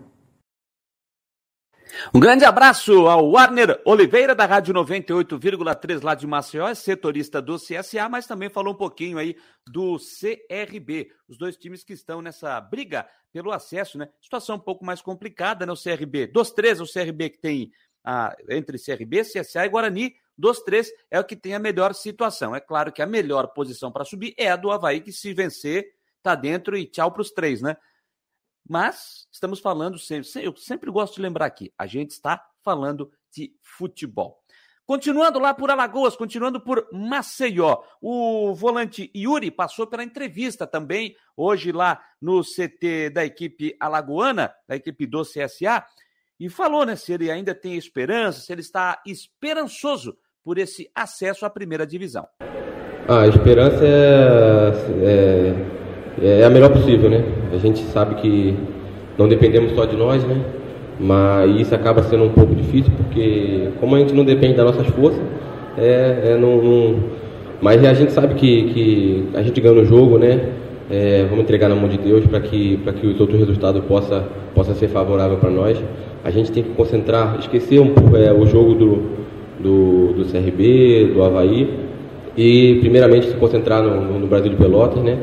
Um 2.12 2.18
grande 2.18 2.44
abraço 2.44 3.06
ao 3.06 3.30
Warner 3.30 3.80
Oliveira, 3.84 4.34
da 4.34 4.44
Rádio 4.44 4.74
98,3 4.74 6.02
lá 6.02 6.12
de 6.12 6.26
Maceió, 6.26 6.66
é 6.66 6.74
setorista 6.74 7.40
do 7.40 7.54
CSA, 7.54 8.08
mas 8.08 8.26
também 8.26 8.48
falou 8.48 8.74
um 8.74 8.76
pouquinho 8.76 9.16
aí 9.16 9.36
do 9.64 9.96
CRB, 9.96 11.12
os 11.28 11.38
dois 11.38 11.56
times 11.56 11.84
que 11.84 11.92
estão 11.92 12.20
nessa 12.20 12.60
briga 12.60 13.06
pelo 13.32 13.52
acesso, 13.52 13.96
né? 13.96 14.08
Situação 14.20 14.56
um 14.56 14.60
pouco 14.60 14.84
mais 14.84 15.00
complicada, 15.00 15.64
né? 15.64 15.72
O 15.72 15.80
CRB, 15.80 16.26
dos 16.26 16.50
três, 16.50 16.80
o 16.80 16.84
CRB 16.84 17.30
que 17.30 17.38
tem 17.38 17.70
a, 18.02 18.34
entre 18.48 18.76
CRB, 18.76 19.22
CSA 19.22 19.66
e 19.66 19.68
Guarani, 19.68 20.12
dos 20.36 20.58
três 20.62 20.90
é 21.12 21.20
o 21.20 21.24
que 21.24 21.36
tem 21.36 21.54
a 21.54 21.60
melhor 21.60 21.94
situação. 21.94 22.56
É 22.56 22.60
claro 22.60 22.90
que 22.90 23.02
a 23.02 23.06
melhor 23.06 23.52
posição 23.54 23.92
para 23.92 24.04
subir 24.04 24.34
é 24.36 24.50
a 24.50 24.56
do 24.56 24.72
Havaí, 24.72 25.00
que 25.00 25.12
se 25.12 25.32
vencer, 25.32 25.86
tá 26.24 26.34
dentro 26.34 26.76
e 26.76 26.86
tchau 26.86 27.12
para 27.12 27.22
os 27.22 27.30
três, 27.30 27.62
né? 27.62 27.76
Mas 28.70 29.26
estamos 29.32 29.58
falando 29.58 29.98
sempre, 29.98 30.28
eu 30.44 30.54
sempre 30.56 30.92
gosto 30.92 31.16
de 31.16 31.22
lembrar 31.22 31.44
aqui, 31.44 31.72
a 31.76 31.88
gente 31.88 32.12
está 32.12 32.40
falando 32.62 33.10
de 33.34 33.52
futebol. 33.60 34.38
Continuando 34.86 35.40
lá 35.40 35.52
por 35.52 35.72
Alagoas, 35.72 36.14
continuando 36.14 36.60
por 36.60 36.86
Maceió, 36.92 37.78
o 38.00 38.54
volante 38.54 39.10
Yuri 39.12 39.50
passou 39.50 39.88
pela 39.88 40.04
entrevista 40.04 40.68
também 40.68 41.16
hoje 41.36 41.72
lá 41.72 42.00
no 42.22 42.42
CT 42.42 43.10
da 43.10 43.24
equipe 43.24 43.76
alagoana, 43.80 44.54
da 44.68 44.76
equipe 44.76 45.04
do 45.04 45.22
CSA, 45.22 45.84
e 46.38 46.48
falou, 46.48 46.86
né, 46.86 46.94
se 46.94 47.12
ele 47.12 47.28
ainda 47.28 47.52
tem 47.56 47.74
esperança, 47.74 48.38
se 48.38 48.52
ele 48.52 48.60
está 48.60 49.02
esperançoso 49.04 50.16
por 50.44 50.58
esse 50.58 50.88
acesso 50.94 51.44
à 51.44 51.50
primeira 51.50 51.84
divisão. 51.84 52.24
A 53.08 53.26
esperança 53.26 53.84
é, 53.84 55.76
é 55.76 55.79
é, 56.22 56.40
é 56.40 56.44
a 56.44 56.50
melhor 56.50 56.70
possível, 56.70 57.08
né? 57.08 57.24
A 57.52 57.56
gente 57.56 57.80
sabe 57.86 58.16
que 58.16 58.54
não 59.18 59.28
dependemos 59.28 59.72
só 59.72 59.84
de 59.84 59.96
nós, 59.96 60.22
né? 60.24 60.36
Mas 60.98 61.60
isso 61.60 61.74
acaba 61.74 62.02
sendo 62.02 62.24
um 62.24 62.28
pouco 62.28 62.54
difícil 62.54 62.92
porque 62.96 63.68
como 63.80 63.96
a 63.96 63.98
gente 63.98 64.14
não 64.14 64.24
depende 64.24 64.54
das 64.54 64.66
nossas 64.66 64.86
forças, 64.88 65.20
é, 65.78 66.32
é 66.32 66.38
não, 66.38 66.62
não... 66.62 66.96
mas 67.60 67.82
a 67.84 67.94
gente 67.94 68.12
sabe 68.12 68.34
que, 68.34 68.64
que 68.64 69.28
a 69.34 69.42
gente 69.42 69.60
ganha 69.60 69.74
no 69.74 69.84
jogo, 69.84 70.18
né? 70.18 70.40
É, 70.90 71.24
vamos 71.30 71.44
entregar 71.44 71.68
na 71.68 71.76
mão 71.76 71.88
de 71.88 71.96
Deus 71.96 72.26
para 72.26 72.40
que 72.40 72.80
que 73.00 73.06
os 73.06 73.20
outros 73.20 73.38
resultados 73.38 73.82
possa 73.84 74.24
possa 74.54 74.74
ser 74.74 74.88
favorável 74.88 75.38
para 75.38 75.50
nós. 75.50 75.78
A 76.22 76.30
gente 76.30 76.52
tem 76.52 76.62
que 76.62 76.70
concentrar, 76.70 77.38
esquecer 77.38 77.80
um 77.80 77.94
é, 78.14 78.30
o 78.32 78.44
jogo 78.44 78.74
do, 78.74 79.02
do, 79.58 80.12
do 80.12 80.24
CRB, 80.30 81.12
do 81.14 81.22
Havaí 81.22 81.68
e 82.36 82.76
primeiramente 82.80 83.28
se 83.28 83.34
concentrar 83.34 83.82
no, 83.82 84.18
no 84.18 84.26
Brasil 84.26 84.50
de 84.50 84.56
Pelotas, 84.56 85.02
né? 85.02 85.16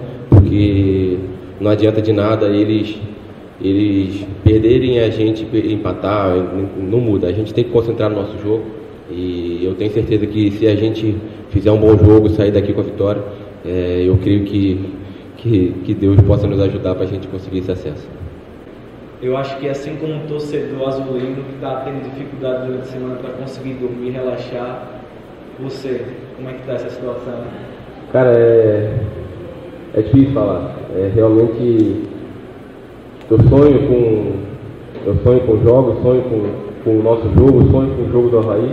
Porque 0.48 1.18
não 1.60 1.72
adianta 1.72 2.02
de 2.02 2.14
nada 2.14 2.48
eles 2.48 2.98
eles 3.60 4.24
perderem 4.44 5.00
a 5.00 5.10
gente 5.10 5.44
empatar, 5.44 6.32
não 6.78 7.00
muda. 7.00 7.28
A 7.28 7.32
gente 7.32 7.52
tem 7.52 7.64
que 7.64 7.72
concentrar 7.72 8.08
no 8.08 8.18
nosso 8.18 8.38
jogo 8.40 8.64
e 9.10 9.66
eu 9.66 9.74
tenho 9.74 9.92
certeza 9.92 10.28
que 10.28 10.52
se 10.52 10.68
a 10.68 10.76
gente 10.76 11.18
fizer 11.50 11.72
um 11.72 11.80
bom 11.80 11.98
jogo, 11.98 12.30
sair 12.30 12.52
daqui 12.52 12.72
com 12.72 12.82
a 12.82 12.84
vitória, 12.84 13.24
é, 13.66 14.04
eu 14.06 14.16
creio 14.18 14.44
que, 14.44 14.94
que, 15.38 15.74
que 15.84 15.94
Deus 15.96 16.22
possa 16.22 16.46
nos 16.46 16.60
ajudar 16.60 16.94
para 16.94 17.06
a 17.06 17.08
gente 17.08 17.28
conseguir 17.28 17.60
esse 17.60 17.72
acesso. 17.72 18.08
Eu 19.24 19.36
acho 19.36 19.58
que 19.58 19.68
assim 19.68 19.96
como 19.96 20.14
um 20.14 20.28
torcedor 20.28 20.90
azulino 20.90 21.44
que 21.44 21.56
está 21.56 21.78
tendo 21.78 22.04
dificuldade 22.04 22.68
durante 22.68 22.84
a 22.84 22.92
semana 22.92 23.16
para 23.16 23.32
conseguir 23.32 23.74
dormir, 23.74 24.12
relaxar, 24.12 25.02
você, 25.60 26.06
como 26.36 26.48
é 26.48 26.54
que 26.54 26.60
está 26.60 26.74
essa 26.74 26.92
situação? 26.92 27.44
Cara, 28.12 28.38
é, 28.38 29.00
é 29.94 30.02
difícil 30.02 30.34
falar. 30.34 30.76
É, 30.96 31.12
realmente 31.14 32.04
eu 33.30 33.40
sonho 33.50 33.88
com 33.88 34.48
eu 35.06 35.16
sonho 35.24 35.40
com 35.42 35.64
jogos, 35.64 36.02
sonho 36.02 36.22
com, 36.24 36.42
com 36.84 37.00
o 37.00 37.04
nosso 37.04 37.24
jogo, 37.34 37.72
sonho 37.72 37.96
com 37.96 38.04
o 38.04 38.12
jogo 38.12 38.30
do 38.30 38.40
Havaí. 38.40 38.72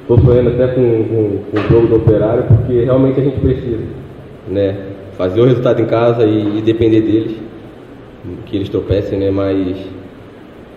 Estou 0.00 0.18
sonhando 0.18 0.50
até 0.50 0.66
com, 0.74 1.04
com, 1.04 1.38
com, 1.50 1.56
o 1.56 1.68
jogo 1.68 1.86
do 1.86 1.96
Operário, 1.96 2.44
porque 2.44 2.84
realmente 2.84 3.20
a 3.20 3.22
gente 3.22 3.38
precisa 3.38 3.78
né, 4.48 4.76
fazer 5.16 5.40
o 5.40 5.44
resultado 5.44 5.80
em 5.80 5.84
casa 5.84 6.24
e, 6.24 6.58
e 6.58 6.62
depender 6.62 7.00
deles, 7.00 7.36
que 8.46 8.56
eles 8.56 8.68
tropecem, 8.68 9.20
né, 9.20 9.30
mas 9.30 9.76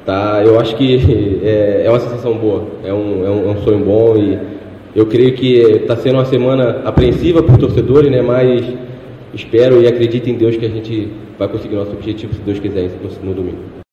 tá, 0.05 0.43
eu 0.45 0.59
acho 0.59 0.75
que 0.75 1.41
é, 1.43 1.83
é 1.85 1.89
uma 1.89 1.99
sensação 1.99 2.37
boa, 2.37 2.63
é 2.83 2.93
um, 2.93 3.25
é 3.25 3.29
um, 3.29 3.49
é 3.49 3.51
um 3.53 3.57
sonho 3.63 3.79
bom 3.79 4.15
e 4.17 4.37
eu 4.95 5.07
creio 5.07 5.33
que 5.33 5.57
está 5.57 5.95
sendo 5.95 6.17
uma 6.17 6.25
semana 6.25 6.81
apreensiva 6.85 7.41
para 7.41 7.53
os 7.53 7.57
torcedores, 7.57 8.11
né, 8.11 8.21
mas 8.21 8.63
espero 9.33 9.81
e 9.81 9.87
acredito 9.87 10.29
em 10.29 10.37
Deus 10.37 10.57
que 10.57 10.65
a 10.65 10.69
gente 10.69 11.05
vai 11.37 11.47
conseguir 11.47 11.75
nosso 11.75 11.91
objetivo, 11.91 12.33
se 12.33 12.41
Deus 12.41 12.59
quiser, 12.59 12.89
no, 13.21 13.33
domingo. 13.33 13.83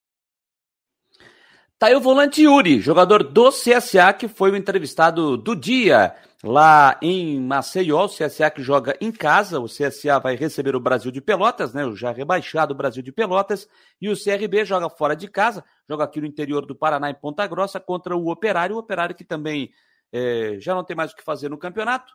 Tá 1.79 1.87
aí 1.87 1.95
o 1.95 2.01
volante 2.01 2.43
Yuri, 2.43 2.79
jogador 2.81 3.23
do 3.23 3.51
CSA, 3.51 4.13
que 4.13 4.29
foi 4.29 4.51
o 4.51 4.57
entrevistado 4.57 5.37
do 5.37 5.57
dia 5.57 6.15
lá 6.45 6.99
em 7.01 7.41
Maceió. 7.41 8.05
O 8.05 8.09
CSA 8.09 8.51
que 8.51 8.63
joga 8.63 8.95
em 9.01 9.11
casa. 9.11 9.59
O 9.59 9.65
CSA 9.65 10.21
vai 10.21 10.37
receber 10.37 10.77
o 10.77 10.81
Brasil 10.81 11.11
de 11.11 11.23
Pelotas, 11.23 11.73
né? 11.73 11.87
O 11.87 11.97
já 11.97 12.13
rebaixado 12.13 12.75
Brasil 12.75 13.03
de 13.03 13.11
Pelotas. 13.11 13.67
E 13.99 14.11
o 14.11 14.15
CRB 14.15 14.67
joga 14.67 14.91
fora 14.91 15.17
de 15.17 15.27
casa, 15.27 15.65
joga 15.89 16.05
aqui 16.05 16.21
no 16.21 16.27
interior 16.27 16.67
do 16.67 16.75
Paraná, 16.75 17.09
em 17.09 17.15
Ponta 17.15 17.47
Grossa, 17.47 17.81
contra 17.81 18.15
o 18.15 18.31
Operário. 18.31 18.77
O 18.77 18.79
Operário 18.79 19.15
que 19.15 19.25
também 19.25 19.71
é, 20.13 20.57
já 20.61 20.75
não 20.75 20.85
tem 20.85 20.95
mais 20.95 21.13
o 21.13 21.17
que 21.17 21.25
fazer 21.25 21.49
no 21.49 21.57
campeonato, 21.57 22.13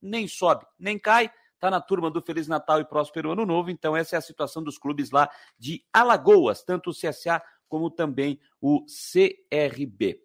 nem 0.00 0.28
sobe, 0.28 0.64
nem 0.78 0.96
cai 0.96 1.30
está 1.60 1.70
na 1.70 1.80
turma 1.80 2.10
do 2.10 2.22
Feliz 2.22 2.48
Natal 2.48 2.80
e 2.80 2.86
Próspero 2.86 3.30
Ano 3.30 3.44
Novo. 3.44 3.70
Então, 3.70 3.94
essa 3.94 4.16
é 4.16 4.18
a 4.18 4.22
situação 4.22 4.62
dos 4.62 4.78
clubes 4.78 5.10
lá 5.10 5.30
de 5.58 5.84
Alagoas, 5.92 6.62
tanto 6.62 6.88
o 6.88 6.94
CSA 6.94 7.42
como 7.68 7.90
também 7.90 8.40
o 8.58 8.86
CRB. 8.86 10.22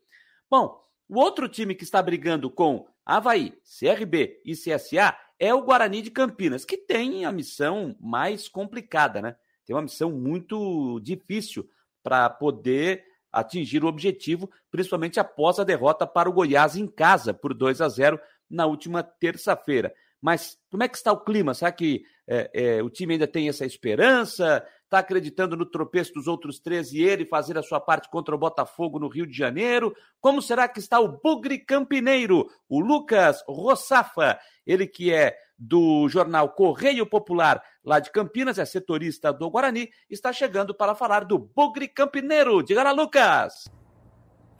Bom, 0.50 0.82
o 1.10 1.20
outro 1.20 1.50
time 1.50 1.76
que 1.76 1.84
está 1.84 2.02
brigando 2.02 2.50
com 2.50 2.88
Havaí, 3.06 3.54
CRB 3.64 4.42
e 4.46 4.54
CSA 4.54 5.16
é 5.38 5.54
o 5.54 5.62
Guarani 5.62 6.02
de 6.02 6.10
Campinas, 6.10 6.64
que 6.64 6.78
tem 6.78 7.26
a 7.26 7.32
missão 7.34 7.98
mais 8.00 8.48
complicada, 8.48 9.22
né? 9.22 9.36
Tem 9.66 9.76
uma 9.76 9.82
missão 9.82 10.12
muito 10.12 11.02
difícil 11.02 11.70
para 12.02 12.30
poder 12.30 13.04
atingir 13.30 13.84
o 13.84 13.88
objetivo, 13.88 14.50
principalmente 14.72 15.20
após 15.20 15.60
a 15.60 15.66
derrota 15.66 16.08
para 16.08 16.30
o 16.30 16.34
Goiás 16.34 16.78
em 16.78 16.88
casa 16.88 17.34
por 17.34 17.54
2 17.54 17.82
a 17.82 17.90
0 17.90 18.18
na 18.50 18.66
última 18.66 19.04
terça-feira. 19.04 19.94
Mas 20.22 20.58
como 20.72 20.84
é 20.84 20.88
que 20.88 20.98
está 20.98 21.12
o 21.12 21.24
clima? 21.24 21.54
Será 21.54 21.72
que 21.72 22.04
é, 22.28 22.50
é, 22.54 22.84
o 22.84 22.90
time 22.90 23.14
ainda 23.14 23.28
tem 23.28 23.48
essa 23.48 23.66
esperança? 23.66 24.66
Está 24.84 25.00
acreditando 25.00 25.56
no 25.56 25.66
tropeço 25.66 26.14
dos 26.14 26.28
outros 26.28 26.60
três 26.60 26.92
e 26.92 27.02
ele 27.02 27.26
fazer 27.26 27.58
a 27.58 27.64
sua 27.64 27.80
parte 27.80 28.10
contra 28.10 28.34
o 28.34 28.38
Botafogo 28.38 29.00
no 29.00 29.08
Rio 29.08 29.28
de 29.28 29.38
Janeiro? 29.38 29.96
Como 30.20 30.42
será 30.42 30.68
que 30.68 30.80
está 30.80 31.00
o 31.00 31.20
Bugre 31.20 31.60
Campineiro? 31.60 32.48
O 32.68 32.80
Lucas 32.80 33.44
Rossafa, 33.48 34.40
ele 34.66 34.88
que 34.88 35.12
é 35.12 35.38
do 35.58 36.08
jornal 36.10 36.50
Correio 36.50 37.06
Popular, 37.06 37.64
lá 37.84 38.00
de 38.00 38.12
Campinas, 38.12 38.60
é 38.60 38.66
setorista 38.66 39.32
do 39.32 39.50
Guarani, 39.50 39.90
está 40.10 40.34
chegando 40.34 40.74
para 40.74 40.96
falar 40.96 41.24
do 41.24 41.40
Bugre 41.40 41.88
Campineiro. 41.88 42.62
Diga 42.62 42.84
lá, 42.84 42.92
Lucas! 42.92 43.66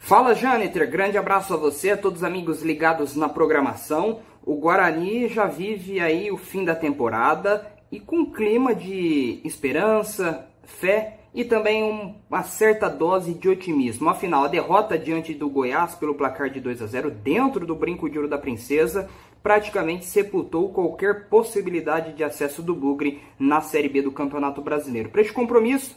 Fala, 0.06 0.36
Jâniter. 0.36 0.88
Grande 0.88 1.18
abraço 1.18 1.56
a 1.56 1.58
você, 1.58 1.90
a 1.90 1.98
todos 1.98 2.20
os 2.20 2.24
amigos 2.24 2.62
ligados 2.62 3.16
na 3.16 3.28
programação. 3.28 4.20
O 4.46 4.54
Guarani 4.54 5.28
já 5.28 5.48
vive 5.48 6.00
aí 6.00 6.32
o 6.32 6.38
fim 6.38 6.64
da 6.64 6.76
temporada 6.76 7.66
e 7.92 8.00
com 8.00 8.18
um 8.18 8.32
clima 8.32 8.76
de 8.76 9.42
esperança, 9.44 10.48
fé 10.64 11.22
e 11.34 11.44
também 11.44 12.20
uma 12.30 12.44
certa 12.44 12.88
dose 12.88 13.34
de 13.34 13.50
otimismo. 13.50 14.08
Afinal, 14.08 14.44
a 14.44 14.48
derrota 14.48 14.96
diante 14.96 15.34
do 15.34 15.50
Goiás 15.50 15.96
pelo 15.96 16.14
placar 16.14 16.52
de 16.52 16.60
2 16.60 16.84
a 16.84 16.86
0 16.86 17.10
dentro 17.10 17.66
do 17.66 17.74
Brinco 17.74 18.08
de 18.08 18.20
Ouro 18.20 18.30
da 18.30 18.38
Princesa 18.38 19.10
praticamente 19.42 20.06
sepultou 20.06 20.70
qualquer 20.70 21.30
possibilidade 21.30 22.14
de 22.14 22.24
acesso 22.24 22.62
do 22.62 22.76
Bugre 22.76 23.24
na 23.40 23.60
Série 23.60 23.90
B 23.90 24.04
do 24.04 24.12
Campeonato 24.12 24.62
Brasileiro. 24.62 25.10
Para 25.10 25.22
este 25.22 25.34
compromisso, 25.34 25.96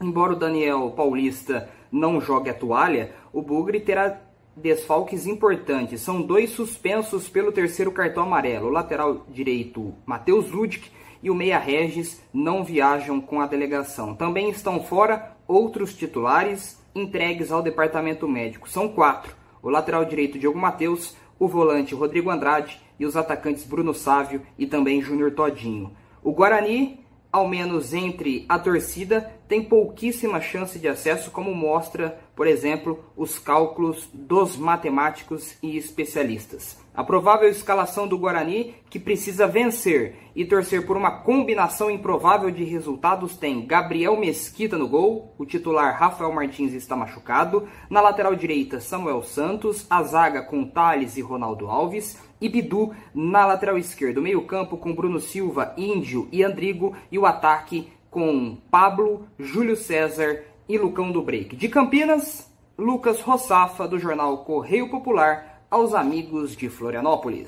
embora 0.00 0.34
o 0.34 0.36
Daniel 0.36 0.92
Paulista 0.92 1.68
não 1.94 2.20
jogue 2.20 2.50
a 2.50 2.54
toalha, 2.54 3.14
o 3.32 3.40
Bugre 3.40 3.78
terá 3.78 4.20
desfalques 4.56 5.26
importantes. 5.26 6.00
São 6.00 6.20
dois 6.20 6.50
suspensos 6.50 7.28
pelo 7.28 7.52
terceiro 7.52 7.92
cartão 7.92 8.24
amarelo. 8.24 8.66
O 8.66 8.72
lateral 8.72 9.24
direito, 9.28 9.94
Matheus 10.04 10.50
Ludic, 10.50 10.90
e 11.22 11.30
o 11.30 11.34
Meia 11.34 11.58
Regis 11.58 12.20
não 12.32 12.64
viajam 12.64 13.20
com 13.20 13.40
a 13.40 13.46
delegação. 13.46 14.14
Também 14.14 14.50
estão 14.50 14.82
fora 14.82 15.36
outros 15.46 15.94
titulares 15.94 16.82
entregues 16.94 17.50
ao 17.50 17.62
departamento 17.62 18.28
médico. 18.28 18.68
São 18.68 18.88
quatro: 18.88 19.34
o 19.62 19.70
lateral 19.70 20.04
direito 20.04 20.38
Diogo 20.38 20.58
Matheus, 20.58 21.16
o 21.38 21.48
volante 21.48 21.94
Rodrigo 21.94 22.28
Andrade 22.28 22.80
e 22.98 23.06
os 23.06 23.16
atacantes 23.16 23.64
Bruno 23.64 23.94
Sávio 23.94 24.42
e 24.58 24.66
também 24.66 25.00
Júnior 25.00 25.32
Todinho. 25.32 25.92
O 26.22 26.32
Guarani, 26.32 27.00
ao 27.32 27.48
menos 27.48 27.94
entre 27.94 28.44
a 28.48 28.58
torcida, 28.58 29.32
tem 29.54 29.62
pouquíssima 29.62 30.40
chance 30.40 30.80
de 30.80 30.88
acesso, 30.88 31.30
como 31.30 31.54
mostra, 31.54 32.18
por 32.34 32.44
exemplo, 32.44 33.04
os 33.16 33.38
cálculos 33.38 34.10
dos 34.12 34.56
matemáticos 34.56 35.56
e 35.62 35.76
especialistas. 35.76 36.76
A 36.92 37.04
provável 37.04 37.48
escalação 37.48 38.08
do 38.08 38.18
Guarani, 38.18 38.74
que 38.90 38.98
precisa 38.98 39.46
vencer 39.46 40.16
e 40.34 40.44
torcer 40.44 40.84
por 40.84 40.96
uma 40.96 41.20
combinação 41.22 41.88
improvável 41.88 42.50
de 42.50 42.64
resultados, 42.64 43.36
tem 43.36 43.64
Gabriel 43.64 44.18
Mesquita 44.18 44.76
no 44.76 44.88
gol, 44.88 45.32
o 45.38 45.46
titular 45.46 45.96
Rafael 46.00 46.32
Martins 46.32 46.72
está 46.72 46.96
machucado, 46.96 47.68
na 47.88 48.00
lateral 48.00 48.34
direita 48.34 48.80
Samuel 48.80 49.22
Santos, 49.22 49.86
a 49.88 50.02
zaga 50.02 50.42
com 50.42 50.64
Thales 50.64 51.16
e 51.16 51.20
Ronaldo 51.20 51.68
Alves, 51.68 52.18
e 52.40 52.48
Bidu 52.48 52.92
na 53.14 53.46
lateral 53.46 53.78
esquerda, 53.78 54.20
meio-campo 54.20 54.76
com 54.76 54.92
Bruno 54.92 55.20
Silva, 55.20 55.72
Índio 55.76 56.28
e 56.32 56.42
Andrigo, 56.42 56.96
e 57.08 57.20
o 57.20 57.24
ataque 57.24 57.88
com 58.14 58.54
Pablo, 58.70 59.28
Júlio 59.36 59.74
César 59.74 60.44
e 60.68 60.78
Lucão 60.78 61.10
do 61.10 61.20
Break. 61.20 61.56
De 61.56 61.68
Campinas, 61.68 62.48
Lucas 62.78 63.20
Rossafa, 63.20 63.88
do 63.88 63.98
jornal 63.98 64.44
Correio 64.44 64.88
Popular 64.88 65.66
aos 65.68 65.92
amigos 65.92 66.56
de 66.56 66.68
Florianópolis. 66.68 67.46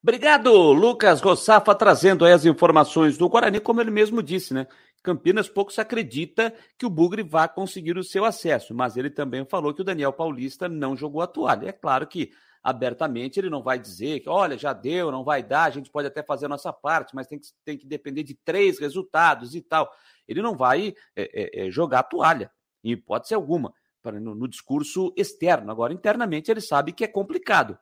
Obrigado, 0.00 0.52
Lucas 0.52 1.20
Rossafa, 1.20 1.74
trazendo 1.74 2.24
as 2.24 2.44
informações 2.44 3.18
do 3.18 3.28
Guarani, 3.28 3.58
como 3.58 3.80
ele 3.80 3.90
mesmo 3.90 4.22
disse, 4.22 4.54
né? 4.54 4.68
Campinas 5.02 5.48
pouco 5.48 5.72
se 5.72 5.80
acredita 5.80 6.54
que 6.78 6.86
o 6.86 6.90
Bugre 6.90 7.24
vá 7.24 7.48
conseguir 7.48 7.98
o 7.98 8.04
seu 8.04 8.24
acesso, 8.24 8.72
mas 8.72 8.96
ele 8.96 9.10
também 9.10 9.44
falou 9.44 9.74
que 9.74 9.80
o 9.80 9.84
Daniel 9.84 10.12
Paulista 10.12 10.68
não 10.68 10.96
jogou 10.96 11.22
a 11.22 11.26
toalha. 11.26 11.70
É 11.70 11.72
claro 11.72 12.06
que 12.06 12.30
abertamente 12.62 13.38
ele 13.38 13.50
não 13.50 13.62
vai 13.62 13.78
dizer 13.78 14.20
que, 14.20 14.28
olha, 14.28 14.58
já 14.58 14.72
deu, 14.72 15.10
não 15.10 15.24
vai 15.24 15.42
dar, 15.42 15.64
a 15.64 15.70
gente 15.70 15.90
pode 15.90 16.06
até 16.06 16.22
fazer 16.22 16.46
a 16.46 16.50
nossa 16.50 16.72
parte, 16.72 17.14
mas 17.14 17.26
tem 17.26 17.38
que, 17.38 17.48
tem 17.64 17.78
que 17.78 17.86
depender 17.86 18.22
de 18.22 18.34
três 18.34 18.78
resultados 18.78 19.54
e 19.54 19.60
tal. 19.60 19.90
Ele 20.26 20.42
não 20.42 20.56
vai 20.56 20.94
é, 21.16 21.62
é, 21.62 21.66
é 21.66 21.70
jogar 21.70 22.02
toalha, 22.04 22.50
em 22.82 22.92
hipótese 22.92 23.34
alguma 23.34 23.72
no, 24.12 24.34
no 24.34 24.48
discurso 24.48 25.12
externo. 25.16 25.70
Agora, 25.70 25.92
internamente, 25.92 26.50
ele 26.50 26.60
sabe 26.60 26.92
que 26.92 27.04
é 27.04 27.08
complicado. 27.08 27.78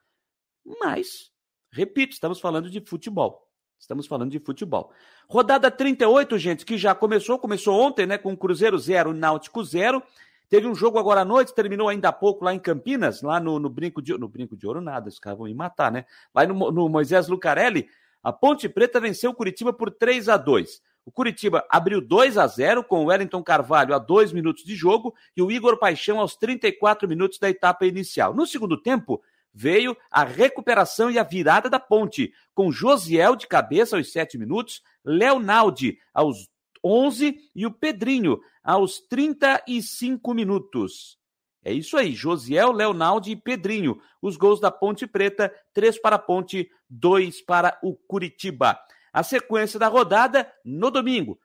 Mas, 0.81 1.31
repito, 1.71 2.15
estamos 2.15 2.41
falando 2.41 2.69
de 2.69 2.81
futebol. 2.81 3.47
Estamos 3.79 4.07
falando 4.07 4.31
de 4.31 4.41
futebol. 4.41 4.91
Rodada 5.29 5.71
38, 5.71 6.39
gente, 6.39 6.65
que 6.65 6.79
já 6.79 6.95
começou, 6.95 7.39
começou 7.39 7.79
ontem, 7.79 8.07
né, 8.07 8.17
com 8.17 8.37
Cruzeiro 8.37 8.79
0, 8.79 9.13
Náutico 9.13 9.63
0. 9.63 10.03
Teve 10.49 10.67
um 10.67 10.75
jogo 10.75 10.99
agora 10.99 11.23
à 11.23 11.25
noite, 11.25 11.55
terminou 11.55 11.89
ainda 11.89 12.09
há 12.09 12.13
pouco 12.13 12.45
lá 12.45 12.55
em 12.55 12.59
Campinas, 12.59 13.23
lá 13.23 13.41
no, 13.41 13.59
no 13.59 13.69
Brinco 13.69 14.01
de 14.01 14.17
No 14.17 14.29
Brinco 14.29 14.57
de 14.57 14.67
Ouro, 14.67 14.81
nada, 14.81 15.09
os 15.09 15.19
caras 15.19 15.39
vão 15.39 15.47
me 15.47 15.55
matar, 15.55 15.91
né? 15.91 16.05
Lá 16.35 16.47
no, 16.47 16.71
no 16.71 16.89
Moisés 16.89 17.29
Lucarelli, 17.29 17.89
a 18.23 18.33
Ponte 18.33 18.69
Preta 18.69 19.01
venceu 19.01 19.31
o 19.31 19.35
Curitiba 19.35 19.73
por 19.73 19.91
3 19.91 20.29
a 20.29 20.37
2 20.37 20.81
o 21.07 21.13
Curitiba 21.13 21.65
abriu 21.71 22.01
2 22.01 22.37
a 22.37 22.49
0 22.49 22.83
com 22.83 23.05
o 23.05 23.07
Wellington 23.07 23.41
Carvalho 23.41 23.95
a 23.95 23.99
dois 23.99 24.33
minutos 24.33 24.65
de 24.65 24.75
jogo 24.75 25.15
e 25.37 25.41
o 25.41 25.53
Igor 25.53 25.79
Paixão 25.79 26.19
aos 26.19 26.35
34 26.35 27.09
minutos 27.09 27.39
da 27.39 27.49
etapa 27.49 27.87
inicial. 27.87 28.35
No 28.35 28.45
segundo 28.45 28.77
tempo, 28.77 29.23
veio 29.55 29.97
a 30.11 30.25
recuperação 30.25 31.09
e 31.09 31.17
a 31.17 31.23
virada 31.23 31.71
da 31.71 31.79
ponte, 31.79 32.35
com 32.53 32.73
Josiel 32.73 33.37
de 33.37 33.47
cabeça 33.47 33.97
aos 33.97 34.11
7 34.11 34.37
minutos, 34.37 34.83
Leonaldi 35.05 35.97
aos 36.13 36.51
11 36.85 37.39
e 37.55 37.67
o 37.67 37.71
Pedrinho 37.71 38.41
aos 38.63 39.01
35 39.01 40.35
minutos. 40.35 41.19
É 41.65 41.73
isso 41.73 41.97
aí, 41.97 42.13
Josiel, 42.13 42.71
Leonaldi 42.71 43.33
e 43.33 43.37
Pedrinho. 43.37 44.01
Os 44.23 44.37
gols 44.37 44.61
da 44.61 44.71
Ponte 44.71 45.07
Preta, 45.07 45.53
três 45.75 45.99
para 45.99 46.17
a 46.17 46.19
Ponte, 46.19 46.71
dois 46.89 47.43
para 47.43 47.77
o 47.83 47.95
Curitiba. 47.95 48.79
A 49.13 49.23
sequência 49.23 49.79
da 49.79 49.89
rodada 49.89 50.53
no 50.65 50.91
domingo. 50.91 51.41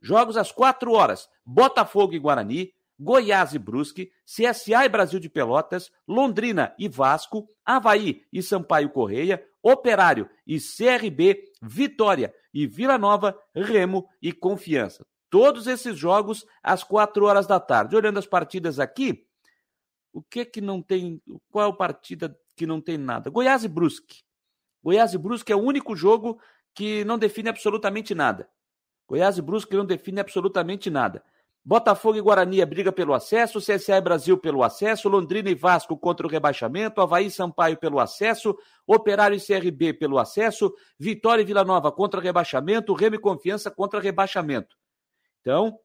Jogos 0.00 0.36
às 0.36 0.52
4 0.52 0.92
horas: 0.92 1.28
Botafogo 1.44 2.14
e 2.14 2.18
Guarani, 2.18 2.72
Goiás 3.02 3.54
e 3.54 3.58
Brusque, 3.58 4.12
CSA 4.26 4.84
e 4.84 4.88
Brasil 4.90 5.18
de 5.18 5.30
Pelotas, 5.30 5.90
Londrina 6.06 6.74
e 6.78 6.86
Vasco, 6.86 7.48
Havaí 7.64 8.26
e 8.30 8.42
Sampaio 8.42 8.90
Correia, 8.90 9.42
Operário 9.62 10.28
e 10.46 10.58
CRB, 10.58 11.50
Vitória 11.62 12.34
e 12.52 12.66
Vila 12.66 12.98
Nova, 12.98 13.38
Remo 13.54 14.06
e 14.20 14.34
Confiança. 14.34 15.06
Todos 15.30 15.66
esses 15.66 15.96
jogos 15.96 16.44
às 16.62 16.84
4 16.84 17.24
horas 17.24 17.46
da 17.46 17.58
tarde. 17.58 17.96
Olhando 17.96 18.18
as 18.18 18.26
partidas 18.26 18.78
aqui, 18.78 19.26
o 20.12 20.20
que 20.20 20.44
que 20.44 20.60
não 20.60 20.82
tem, 20.82 21.22
qual 21.50 21.74
partida 21.74 22.38
que 22.54 22.66
não 22.66 22.82
tem 22.82 22.98
nada? 22.98 23.30
Goiás 23.30 23.64
e 23.64 23.68
Brusque. 23.68 24.22
Goiás 24.82 25.14
e 25.14 25.18
Brusque 25.18 25.52
é 25.52 25.56
o 25.56 25.62
único 25.62 25.96
jogo 25.96 26.38
que 26.74 27.02
não 27.04 27.18
define 27.18 27.48
absolutamente 27.48 28.14
nada. 28.14 28.46
Goiás 29.08 29.38
e 29.38 29.42
Brusque 29.42 29.74
não 29.74 29.86
define 29.86 30.20
absolutamente 30.20 30.90
nada. 30.90 31.24
Botafogo 31.64 32.16
e 32.16 32.20
Guarani 32.20 32.64
briga 32.64 32.90
pelo 32.90 33.12
acesso, 33.12 33.60
CSA 33.60 33.98
e 33.98 34.00
Brasil 34.00 34.38
pelo 34.38 34.62
acesso, 34.62 35.08
Londrina 35.08 35.50
e 35.50 35.54
Vasco 35.54 35.96
contra 35.96 36.26
o 36.26 36.30
rebaixamento, 36.30 37.00
Havaí 37.00 37.26
e 37.26 37.30
Sampaio 37.30 37.76
pelo 37.76 38.00
acesso, 38.00 38.56
Operário 38.86 39.36
e 39.36 39.40
CRB 39.40 39.92
pelo 39.94 40.18
acesso, 40.18 40.72
Vitória 40.98 41.42
e 41.42 41.44
Vila 41.44 41.64
Nova 41.64 41.92
contra 41.92 42.20
rebaixamento, 42.20 42.94
Remo 42.94 43.16
e 43.16 43.20
Confiança 43.20 43.70
contra 43.70 44.00
rebaixamento. 44.00 44.74
Então, 45.40 45.78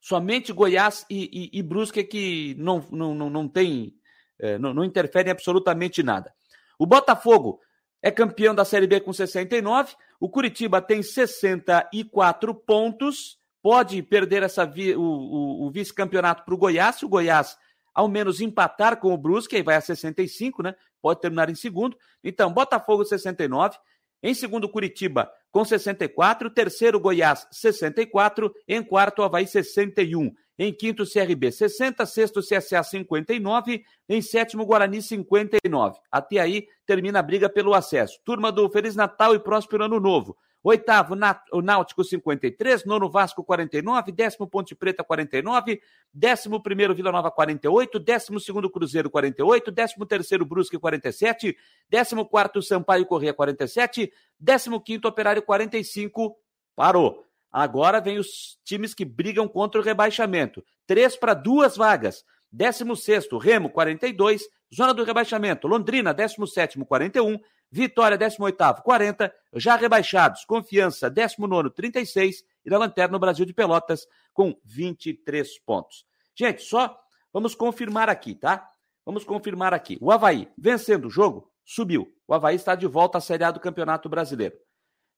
somente 0.00 0.52
Goiás 0.52 1.06
e, 1.08 1.50
e, 1.54 1.58
e 1.58 1.62
Brusque 1.62 2.00
é 2.00 2.04
que 2.04 2.54
não, 2.58 2.84
não, 2.90 3.14
não, 3.14 3.30
não 3.30 3.48
tem, 3.48 3.94
é, 4.38 4.58
não, 4.58 4.74
não 4.74 4.84
interferem 4.84 5.32
absolutamente 5.32 6.02
nada. 6.02 6.32
O 6.78 6.86
Botafogo 6.86 7.60
é 8.02 8.10
campeão 8.10 8.54
da 8.54 8.64
Série 8.64 8.86
B 8.86 9.00
com 9.00 9.12
69. 9.12 9.94
O 10.20 10.28
Curitiba 10.28 10.82
tem 10.82 11.02
64 11.02 12.54
pontos. 12.54 13.38
Pode 13.62 14.02
perder 14.02 14.42
essa 14.42 14.66
vi, 14.66 14.94
o, 14.94 15.00
o, 15.00 15.66
o 15.66 15.70
vice-campeonato 15.70 16.44
para 16.44 16.54
o 16.54 16.58
Goiás. 16.58 16.96
Se 16.96 17.04
o 17.04 17.08
Goiás 17.08 17.56
ao 17.94 18.08
menos 18.08 18.40
empatar 18.40 18.98
com 18.98 19.12
o 19.12 19.18
Brusque, 19.18 19.56
aí 19.56 19.62
vai 19.62 19.76
a 19.76 19.80
65, 19.80 20.62
né? 20.62 20.74
Pode 21.00 21.20
terminar 21.20 21.48
em 21.50 21.54
segundo. 21.54 21.96
Então, 22.24 22.52
Botafogo 22.52 23.04
69. 23.04 23.76
Em 24.22 24.34
segundo, 24.34 24.68
Curitiba 24.68 25.30
com 25.50 25.64
64. 25.64 26.50
Terceiro, 26.50 26.98
Goiás 26.98 27.46
64. 27.50 28.52
Em 28.66 28.82
quarto, 28.82 29.22
Havaí 29.22 29.46
61. 29.46 30.32
Em 30.58 30.72
quinto, 30.72 31.04
CRB 31.04 31.50
60, 31.50 32.04
sexto, 32.06 32.40
CSA 32.40 32.82
59, 32.82 33.82
em 34.08 34.22
sétimo, 34.22 34.66
Guarani 34.66 35.02
59. 35.02 35.98
Até 36.10 36.38
aí 36.38 36.66
termina 36.86 37.18
a 37.18 37.22
briga 37.22 37.48
pelo 37.48 37.74
acesso. 37.74 38.20
Turma 38.24 38.52
do 38.52 38.68
Feliz 38.70 38.94
Natal 38.94 39.34
e 39.34 39.40
Próspero 39.40 39.84
Ano 39.84 39.98
Novo. 39.98 40.36
Oitavo, 40.64 41.16
o 41.52 41.60
Náutico 41.60 42.04
53, 42.04 42.84
nono 42.84 43.10
Vasco 43.10 43.42
49, 43.42 44.12
décimo 44.12 44.46
Ponte 44.46 44.76
Preta 44.76 45.02
49, 45.02 45.82
décimo 46.14 46.62
primeiro 46.62 46.94
Vila 46.94 47.10
Nova 47.10 47.32
48, 47.32 47.98
décimo 47.98 48.38
segundo 48.38 48.70
Cruzeiro 48.70 49.10
48, 49.10 49.72
décimo 49.72 50.06
terceiro 50.06 50.44
Brusque 50.44 50.78
47, 50.78 51.56
décimo 51.90 52.24
quarto 52.26 52.62
Sampaio 52.62 53.04
Corrêa 53.06 53.34
47, 53.34 54.12
décimo 54.38 54.80
quinto 54.80 55.08
Operário 55.08 55.42
45, 55.42 56.36
parou. 56.76 57.26
Agora 57.50 58.00
vem 58.00 58.18
os 58.18 58.56
times 58.64 58.94
que 58.94 59.04
brigam 59.04 59.48
contra 59.48 59.80
o 59.80 59.84
rebaixamento. 59.84 60.64
Três 60.86 61.16
para 61.16 61.34
duas 61.34 61.76
vagas. 61.76 62.24
16 62.50 63.28
Remo, 63.40 63.68
42. 63.68 64.42
Zona 64.74 64.94
do 64.94 65.04
rebaixamento. 65.04 65.68
Londrina, 65.68 66.14
17 66.14 66.78
41. 66.82 67.38
Vitória, 67.72 68.18
18 68.18 68.82
40. 68.82 69.34
Já 69.54 69.76
rebaixados. 69.76 70.44
Confiança, 70.44 71.08
19 71.08 71.70
36. 71.70 72.44
E 72.66 72.70
na 72.70 72.76
Lanterna, 72.76 73.16
o 73.16 73.20
Brasil 73.20 73.46
de 73.46 73.54
Pelotas, 73.54 74.06
com 74.34 74.54
23 74.62 75.58
pontos. 75.60 76.04
Gente, 76.34 76.62
só 76.62 76.94
vamos 77.32 77.54
confirmar 77.54 78.10
aqui, 78.10 78.34
tá? 78.34 78.68
Vamos 79.06 79.24
confirmar 79.24 79.72
aqui. 79.72 79.96
O 80.02 80.12
Havaí, 80.12 80.48
vencendo 80.56 81.06
o 81.06 81.10
jogo, 81.10 81.50
subiu. 81.64 82.14
O 82.28 82.34
Havaí 82.34 82.56
está 82.56 82.74
de 82.74 82.86
volta 82.86 83.16
à 83.16 83.20
Série 83.22 83.42
A 83.42 83.50
do 83.50 83.58
Campeonato 83.58 84.06
Brasileiro. 84.06 84.54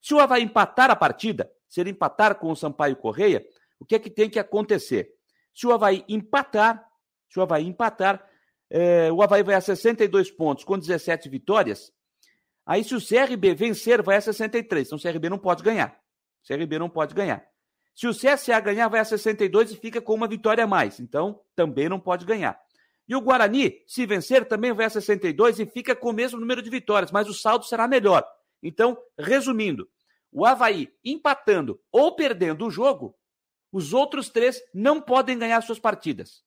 Se 0.01 0.13
o 0.13 0.19
Havaí 0.19 0.41
empatar 0.41 0.89
a 0.89 0.95
partida, 0.95 1.51
se 1.67 1.81
ele 1.81 1.89
empatar 1.89 2.35
com 2.35 2.49
o 2.49 2.55
Sampaio 2.55 2.95
Correia, 2.95 3.45
o 3.79 3.85
que 3.85 3.95
é 3.95 3.99
que 3.99 4.09
tem 4.09 4.29
que 4.29 4.39
acontecer? 4.39 5.09
Se 5.53 5.67
o 5.67 5.73
Havaí 5.73 6.05
empatar, 6.07 6.83
se 7.29 7.37
o 7.37 7.43
Havaí 7.43 7.67
empatar, 7.67 8.25
é, 8.69 9.11
o 9.11 9.21
Havaí 9.21 9.43
vai 9.43 9.55
a 9.55 9.61
62 9.61 10.31
pontos 10.31 10.63
com 10.63 10.79
17 10.79 11.29
vitórias. 11.29 11.91
Aí, 12.65 12.83
se 12.83 12.95
o 12.95 12.99
CRB 12.99 13.53
vencer, 13.53 14.01
vai 14.01 14.17
a 14.17 14.21
63. 14.21 14.87
Então, 14.87 14.97
o 14.97 15.01
CRB 15.01 15.29
não 15.29 15.37
pode 15.37 15.61
ganhar. 15.63 15.99
O 16.43 16.47
CRB 16.47 16.79
não 16.79 16.89
pode 16.89 17.13
ganhar. 17.13 17.45
Se 17.93 18.07
o 18.07 18.11
CSA 18.11 18.59
ganhar, 18.59 18.89
vai 18.89 18.99
a 18.99 19.05
62 19.05 19.71
e 19.71 19.77
fica 19.77 20.01
com 20.01 20.13
uma 20.13 20.27
vitória 20.27 20.63
a 20.63 20.67
mais. 20.67 20.99
Então, 20.99 21.41
também 21.55 21.87
não 21.87 21.99
pode 21.99 22.25
ganhar. 22.25 22.59
E 23.07 23.15
o 23.15 23.21
Guarani, 23.21 23.81
se 23.87 24.05
vencer, 24.05 24.45
também 24.45 24.73
vai 24.73 24.85
a 24.85 24.89
62 24.89 25.59
e 25.59 25.65
fica 25.65 25.95
com 25.95 26.09
o 26.09 26.13
mesmo 26.13 26.39
número 26.39 26.61
de 26.61 26.69
vitórias, 26.69 27.11
mas 27.11 27.29
o 27.29 27.33
saldo 27.33 27.63
será 27.65 27.87
melhor. 27.87 28.27
Então, 28.61 28.97
resumindo, 29.17 29.87
o 30.31 30.45
Havaí 30.45 30.91
empatando 31.03 31.79
ou 31.89 32.15
perdendo 32.15 32.65
o 32.65 32.71
jogo, 32.71 33.15
os 33.71 33.93
outros 33.93 34.29
três 34.29 34.61
não 34.73 34.99
podem 34.99 35.37
ganhar 35.37 35.61
suas 35.61 35.79
partidas. 35.79 36.43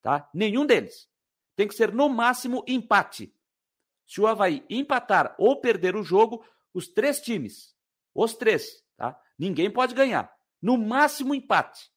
Tá? 0.00 0.28
Nenhum 0.32 0.64
deles. 0.64 1.08
Tem 1.56 1.66
que 1.66 1.74
ser 1.74 1.92
no 1.92 2.08
máximo 2.08 2.62
empate. 2.68 3.33
Se 4.06 4.20
o 4.20 4.26
Havaí 4.26 4.64
empatar 4.68 5.34
ou 5.38 5.60
perder 5.60 5.96
o 5.96 6.02
jogo, 6.02 6.44
os 6.72 6.88
três 6.88 7.20
times, 7.20 7.74
os 8.14 8.34
três, 8.34 8.82
tá? 8.96 9.18
Ninguém 9.38 9.70
pode 9.70 9.94
ganhar. 9.94 10.32
No 10.60 10.78
máximo 10.78 11.34
empate. 11.34 11.90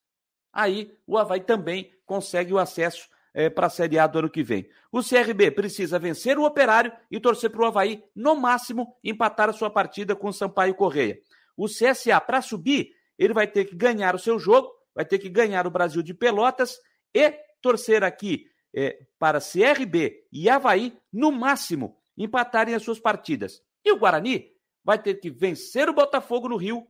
Aí 0.52 0.92
o 1.06 1.18
Havaí 1.18 1.42
também 1.42 1.92
consegue 2.06 2.54
o 2.54 2.58
acesso 2.58 3.08
é, 3.34 3.50
para 3.50 3.68
a 3.68 3.70
Série 3.70 4.00
A 4.00 4.08
do 4.08 4.20
ano 4.20 4.30
que 4.30 4.42
vem. 4.42 4.68
O 4.92 5.04
CRB 5.04 5.52
precisa 5.52 6.00
vencer 6.00 6.40
o 6.40 6.44
Operário 6.44 6.92
e 7.12 7.20
torcer 7.20 7.52
para 7.52 7.62
o 7.62 7.66
Havaí, 7.66 8.04
no 8.16 8.36
máximo, 8.36 8.96
empatar 9.04 9.50
a 9.50 9.54
sua 9.54 9.70
partida 9.70 10.16
com 10.16 10.30
o 10.30 10.34
Sampaio 10.34 10.74
Correia. 10.74 11.20
O 11.56 11.68
CSA, 11.68 12.20
para 12.20 12.42
subir, 12.42 12.96
ele 13.18 13.34
vai 13.34 13.46
ter 13.46 13.66
que 13.66 13.76
ganhar 13.76 14.16
o 14.16 14.20
seu 14.20 14.40
jogo, 14.40 14.72
vai 14.96 15.06
ter 15.06 15.20
que 15.20 15.30
ganhar 15.30 15.68
o 15.68 15.72
Brasil 15.72 16.02
de 16.02 16.14
Pelotas 16.14 16.80
e 17.14 17.32
torcer 17.62 18.04
aqui 18.04 18.46
é, 18.76 19.06
para 19.18 19.40
CRB 19.40 20.28
e 20.32 20.50
Havaí, 20.50 20.98
no 21.12 21.32
máximo, 21.32 21.98
empatarem 22.18 22.76
as 22.76 22.84
suas 22.84 23.00
partidas. 23.00 23.62
E 23.84 23.92
o 23.92 23.98
Guarani 23.98 24.52
vai 24.84 25.02
ter 25.02 25.16
que 25.16 25.30
vencer 25.30 25.90
o 25.90 25.94
Botafogo 25.94 26.50
no 26.50 26.58
Rio 26.58 26.88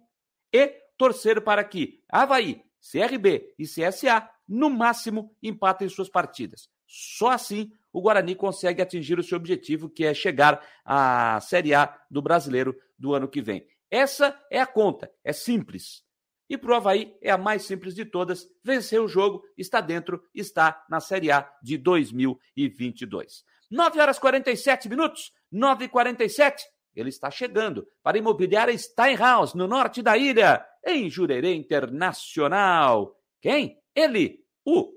e 0.53 0.67
torcer 0.97 1.41
para 1.41 1.63
que 1.63 2.01
Havaí, 2.09 2.61
CRB 2.91 3.53
e 3.57 3.65
CSA, 3.65 4.29
no 4.47 4.69
máximo, 4.69 5.35
empatem 5.41 5.89
suas 5.89 6.09
partidas. 6.09 6.69
Só 6.87 7.31
assim 7.31 7.71
o 7.91 8.01
Guarani 8.01 8.35
consegue 8.35 8.81
atingir 8.81 9.19
o 9.19 9.23
seu 9.23 9.37
objetivo, 9.37 9.89
que 9.89 10.05
é 10.05 10.13
chegar 10.13 10.63
à 10.85 11.39
Série 11.41 11.73
A 11.73 11.99
do 12.09 12.21
brasileiro 12.21 12.75
do 12.97 13.13
ano 13.13 13.27
que 13.27 13.41
vem. 13.41 13.67
Essa 13.89 14.39
é 14.51 14.59
a 14.59 14.67
conta, 14.67 15.11
é 15.23 15.33
simples. 15.33 16.03
E 16.49 16.57
para 16.57 16.71
o 16.71 16.75
Havaí 16.75 17.15
é 17.21 17.29
a 17.29 17.37
mais 17.37 17.63
simples 17.63 17.93
de 17.93 18.05
todas. 18.05 18.47
Venceu 18.63 19.03
o 19.03 19.07
jogo, 19.07 19.43
está 19.57 19.81
dentro, 19.81 20.23
está 20.33 20.85
na 20.89 20.99
Série 20.99 21.31
A 21.31 21.49
de 21.61 21.77
2022. 21.77 23.43
9 23.69 23.99
horas 23.99 24.17
47 24.17 24.87
minutos, 24.87 25.33
9 25.51 25.85
e 25.85 25.89
47 25.89 26.63
Ele 26.95 27.09
está 27.09 27.29
chegando 27.29 27.85
para 28.01 28.17
a 28.17 28.19
imobiliária 28.19 28.77
Steinhaus, 28.77 29.53
no 29.53 29.67
norte 29.67 30.01
da 30.01 30.17
ilha, 30.17 30.65
em 30.85 31.09
Jurerê 31.09 31.53
Internacional. 31.53 33.19
Quem? 33.41 33.77
Ele, 33.93 34.39
o 34.65 34.93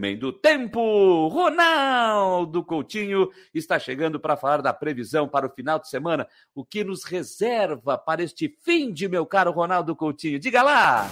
Homem 0.00 0.16
do 0.16 0.32
Tempo, 0.32 1.28
Ronaldo 1.28 2.64
Coutinho, 2.64 3.28
está 3.54 3.78
chegando 3.78 4.18
para 4.18 4.34
falar 4.34 4.62
da 4.62 4.72
previsão 4.72 5.28
para 5.28 5.46
o 5.46 5.50
final 5.50 5.78
de 5.78 5.90
semana. 5.90 6.26
O 6.54 6.64
que 6.64 6.82
nos 6.82 7.04
reserva 7.04 7.98
para 7.98 8.22
este 8.22 8.48
fim 8.64 8.94
de 8.94 9.06
meu 9.06 9.26
caro 9.26 9.50
Ronaldo 9.50 9.94
Coutinho? 9.94 10.38
Diga 10.38 10.62
lá! 10.62 11.06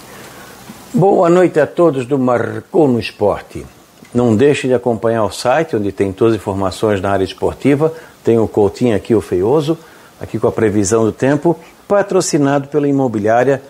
Boa 0.91 1.29
noite 1.29 1.59
a 1.59 1.67
todos 1.67 2.07
do 2.07 2.17
Marcou 2.17 2.87
no 2.87 2.99
Esporte. 2.99 3.63
Não 4.11 4.35
deixe 4.35 4.67
de 4.67 4.73
acompanhar 4.73 5.23
o 5.23 5.29
site, 5.29 5.75
onde 5.75 5.91
tem 5.91 6.11
todas 6.11 6.33
as 6.33 6.41
informações 6.41 6.99
na 6.99 7.11
área 7.11 7.23
esportiva. 7.23 7.93
Tem 8.23 8.39
o 8.39 8.47
Coutinho 8.47 8.95
aqui, 8.95 9.13
o 9.13 9.21
Feioso, 9.21 9.77
aqui 10.19 10.39
com 10.39 10.47
a 10.47 10.51
previsão 10.51 11.05
do 11.05 11.11
tempo, 11.11 11.59
patrocinado 11.87 12.67
pela 12.69 12.87
imobiliária 12.87 13.61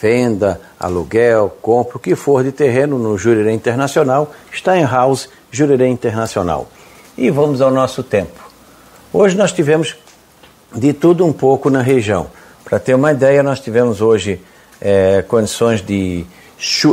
venda, 0.00 0.60
aluguel, 0.78 1.56
compra, 1.60 1.96
o 1.96 2.00
que 2.00 2.14
for 2.14 2.44
de 2.44 2.52
terreno 2.52 2.98
no 2.98 3.18
Jurerê 3.18 3.52
Internacional, 3.52 4.32
está 4.52 4.76
em 4.76 4.84
House 4.84 5.28
Jurerê 5.50 5.88
Internacional. 5.88 6.68
E 7.16 7.30
vamos 7.30 7.60
ao 7.60 7.70
nosso 7.70 8.02
tempo. 8.02 8.48
Hoje 9.12 9.36
nós 9.36 9.52
tivemos 9.52 9.96
de 10.74 10.92
tudo 10.92 11.26
um 11.26 11.32
pouco 11.32 11.68
na 11.68 11.82
região. 11.82 12.28
Para 12.64 12.78
ter 12.78 12.94
uma 12.94 13.10
ideia, 13.10 13.42
nós 13.42 13.58
tivemos 13.58 14.00
hoje 14.00 14.40
é, 14.80 15.22
condições 15.26 15.80
de, 15.84 16.24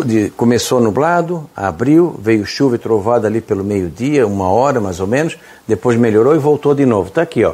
de. 0.05 0.29
Começou 0.31 0.79
nublado, 0.79 1.47
abriu, 1.55 2.15
veio 2.19 2.45
chuva 2.45 2.75
e 2.75 2.79
trovada 2.79 3.27
ali 3.27 3.41
pelo 3.41 3.63
meio-dia, 3.63 4.25
uma 4.25 4.49
hora 4.49 4.79
mais 4.79 4.99
ou 4.99 5.07
menos, 5.07 5.37
depois 5.67 5.97
melhorou 5.97 6.33
e 6.33 6.39
voltou 6.39 6.73
de 6.73 6.85
novo. 6.85 7.09
Está 7.09 7.21
aqui, 7.21 7.43
ó. 7.43 7.53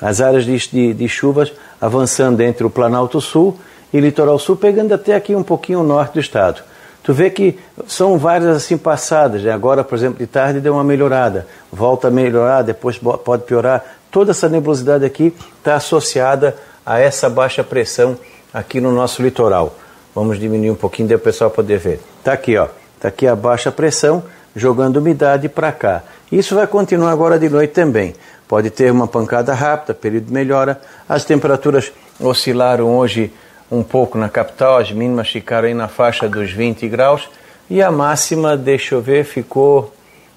As 0.00 0.20
áreas 0.20 0.44
de, 0.44 0.56
de, 0.68 0.94
de 0.94 1.08
chuvas 1.08 1.52
avançando 1.80 2.40
entre 2.40 2.64
o 2.64 2.70
Planalto 2.70 3.20
Sul 3.20 3.56
e 3.92 4.00
litoral 4.00 4.38
sul, 4.38 4.56
pegando 4.56 4.94
até 4.94 5.14
aqui 5.14 5.34
um 5.34 5.42
pouquinho 5.42 5.80
o 5.80 5.84
norte 5.84 6.14
do 6.14 6.20
estado. 6.20 6.62
Tu 7.02 7.12
vê 7.12 7.30
que 7.30 7.58
são 7.86 8.16
várias 8.16 8.56
assim 8.56 8.78
passadas. 8.78 9.42
Né? 9.42 9.50
Agora, 9.50 9.82
por 9.82 9.96
exemplo, 9.96 10.18
de 10.18 10.26
tarde 10.26 10.60
deu 10.60 10.74
uma 10.74 10.84
melhorada, 10.84 11.46
volta 11.70 12.08
a 12.08 12.10
melhorar, 12.10 12.62
depois 12.62 12.98
pode 12.98 13.42
piorar. 13.42 13.84
Toda 14.10 14.30
essa 14.30 14.48
nebulosidade 14.48 15.04
aqui 15.04 15.34
está 15.58 15.74
associada 15.74 16.56
a 16.86 17.00
essa 17.00 17.28
baixa 17.28 17.64
pressão 17.64 18.16
aqui 18.52 18.80
no 18.80 18.92
nosso 18.92 19.22
litoral. 19.22 19.76
Vamos 20.14 20.38
diminuir 20.38 20.70
um 20.70 20.74
pouquinho, 20.74 21.08
para 21.08 21.16
o 21.16 21.20
pessoal 21.20 21.50
poder 21.50 21.78
ver. 21.78 22.00
Está 22.18 22.34
aqui, 22.34 22.56
ó. 22.56 22.68
Está 22.96 23.08
aqui 23.08 23.26
a 23.26 23.34
baixa 23.34 23.72
pressão 23.72 24.22
jogando 24.54 24.98
umidade 24.98 25.48
para 25.48 25.72
cá. 25.72 26.02
Isso 26.30 26.54
vai 26.54 26.66
continuar 26.66 27.10
agora 27.10 27.38
de 27.38 27.48
noite 27.48 27.72
também. 27.72 28.14
Pode 28.46 28.70
ter 28.70 28.92
uma 28.92 29.08
pancada 29.08 29.54
rápida, 29.54 29.94
período 29.94 30.26
de 30.26 30.32
melhora. 30.32 30.80
As 31.08 31.24
temperaturas 31.24 31.90
oscilaram 32.20 32.96
hoje 32.96 33.32
um 33.72 33.82
pouco 33.82 34.18
na 34.18 34.28
capital, 34.28 34.76
as 34.76 34.92
mínimas 34.92 35.30
ficaram 35.30 35.66
aí 35.66 35.72
na 35.72 35.88
faixa 35.88 36.28
dos 36.28 36.52
20 36.52 36.86
graus 36.88 37.26
e 37.70 37.80
a 37.80 37.90
máxima, 37.90 38.54
deixa 38.54 38.94
eu 38.94 39.00
ver, 39.00 39.24
ficou 39.24 39.94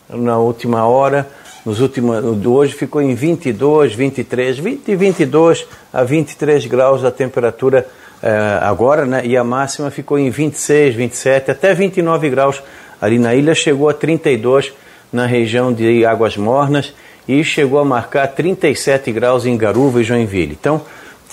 na 0.09 0.37
última 0.37 0.87
hora, 0.87 1.27
nos 1.65 1.81
últimos, 1.81 2.23
hoje 2.45 2.73
ficou 2.73 3.01
em 3.01 3.13
22, 3.13 3.93
23, 3.93 4.57
20, 4.57 4.95
22 4.95 5.67
a 5.91 6.03
23 6.03 6.65
graus 6.67 7.03
a 7.03 7.11
temperatura 7.11 7.85
eh, 8.23 8.59
agora, 8.61 9.05
né? 9.05 9.25
E 9.25 9.35
a 9.35 9.43
máxima 9.43 9.91
ficou 9.91 10.17
em 10.17 10.29
26, 10.29 10.95
27, 10.95 11.51
até 11.51 11.73
29 11.73 12.29
graus 12.29 12.63
ali 13.01 13.19
na 13.19 13.35
ilha, 13.35 13.53
chegou 13.53 13.89
a 13.89 13.93
32 13.93 14.71
na 15.11 15.25
região 15.25 15.73
de 15.73 16.05
Águas 16.05 16.37
Mornas 16.37 16.93
e 17.27 17.43
chegou 17.43 17.79
a 17.79 17.85
marcar 17.85 18.27
37 18.27 19.11
graus 19.11 19.45
em 19.45 19.57
Garuva 19.57 19.99
e 19.99 20.03
Joinville. 20.05 20.57
Então, 20.57 20.83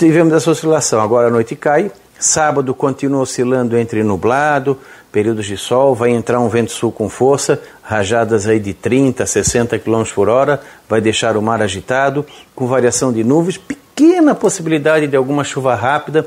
tivemos 0.03 0.35
essa 0.35 0.51
oscilação. 0.51 1.01
Agora 1.01 1.29
a 1.29 1.31
noite 1.31 1.55
cai, 1.55 1.89
sábado 2.19 2.75
continua 2.75 3.23
oscilando 3.23 3.79
entre 3.79 4.03
nublado, 4.03 4.77
períodos 5.13 5.47
de 5.47 5.57
sol, 5.57 5.95
vai 5.95 6.11
entrar 6.11 6.41
um 6.41 6.49
vento 6.49 6.73
sul 6.73 6.91
com 6.91 7.09
força, 7.09 7.63
rajadas 7.83 8.49
aí 8.49 8.59
de 8.59 8.75
30 8.75 9.23
a 9.23 9.27
60 9.27 9.79
km 9.79 10.03
por 10.13 10.29
hora, 10.29 10.61
vai 10.89 11.01
deixar 11.01 11.37
o 11.37 11.43
mar 11.43 11.63
agitado, 11.63 12.27
com 12.53 12.67
variação 12.67 13.13
de 13.13 13.23
nuvens, 13.23 13.57
pequena 13.57 14.35
possibilidade 14.35 15.07
de 15.07 15.17
alguma 15.17 15.45
chuva 15.45 15.77
rápida 15.77 16.27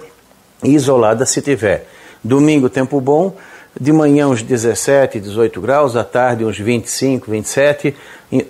e 0.64 0.74
isolada 0.74 1.26
se 1.26 1.42
tiver. 1.42 1.86
Domingo, 2.24 2.70
tempo 2.70 3.02
bom, 3.02 3.36
de 3.80 3.92
manhã 3.92 4.28
uns 4.28 4.42
17, 4.42 5.20
18 5.20 5.60
graus, 5.60 5.96
à 5.96 6.04
tarde 6.04 6.46
uns 6.46 6.58
25, 6.58 7.30
27, 7.30 7.96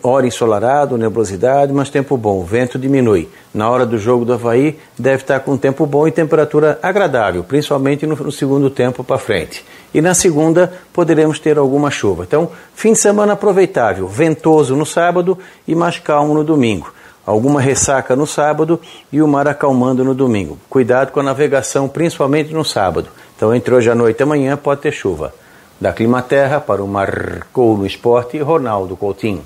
hora 0.04 0.28
ensolarado, 0.28 0.98
nebulosidade, 0.98 1.74
mas 1.74 1.90
tempo 1.90 2.16
bom, 2.16 2.40
o 2.40 2.44
vento 2.44 2.78
diminui. 2.78 3.28
Na 3.54 3.70
hora 3.70 3.86
do 3.86 3.98
jogo 3.98 4.24
do 4.24 4.34
Havaí 4.34 4.78
deve 4.98 5.24
estar 5.24 5.40
com 5.40 5.58
tempo 5.58 5.86
bom 5.86 6.08
e 6.08 6.12
temperatura 6.12 6.78
agradável, 6.82 7.44
principalmente 7.44 8.06
no, 8.06 8.16
no 8.16 8.32
segundo 8.32 8.70
tempo 8.70 9.04
para 9.04 9.18
frente. 9.18 9.66
E 9.94 10.02
na 10.02 10.14
segunda 10.14 10.72
poderemos 10.94 11.40
ter 11.40 11.58
alguma 11.58 11.90
chuva. 11.90 12.24
Então, 12.24 12.52
fim 12.76 12.94
de 12.94 13.00
semana 13.00 13.34
aproveitável, 13.34 14.08
ventoso 14.08 14.76
no 14.76 14.86
sábado 14.86 15.38
e 15.68 15.74
mais 15.74 15.98
calmo 15.98 16.34
no 16.34 16.44
domingo. 16.44 16.94
Alguma 17.26 17.60
ressaca 17.60 18.16
no 18.16 18.28
sábado 18.28 18.80
e 19.12 19.20
o 19.20 19.28
mar 19.28 19.48
acalmando 19.48 20.04
no 20.04 20.14
domingo. 20.14 20.60
Cuidado 20.70 21.12
com 21.12 21.20
a 21.20 21.24
navegação, 21.24 21.88
principalmente 21.88 22.54
no 22.54 22.64
sábado. 22.64 23.10
Então, 23.36 23.54
entre 23.54 23.76
hoje 23.76 23.90
à 23.92 23.96
noite 23.96 24.22
e 24.22 24.24
amanhã 24.24 24.56
pode 24.56 24.82
ter 24.82 24.94
chuva. 24.94 25.34
Da 25.80 25.92
Climaterra 25.92 26.62
para 26.62 26.82
o 26.82 26.88
Marcou 26.88 27.78
no 27.78 27.86
Esporte, 27.86 28.38
Ronaldo 28.40 28.96
Coutinho. 28.96 29.44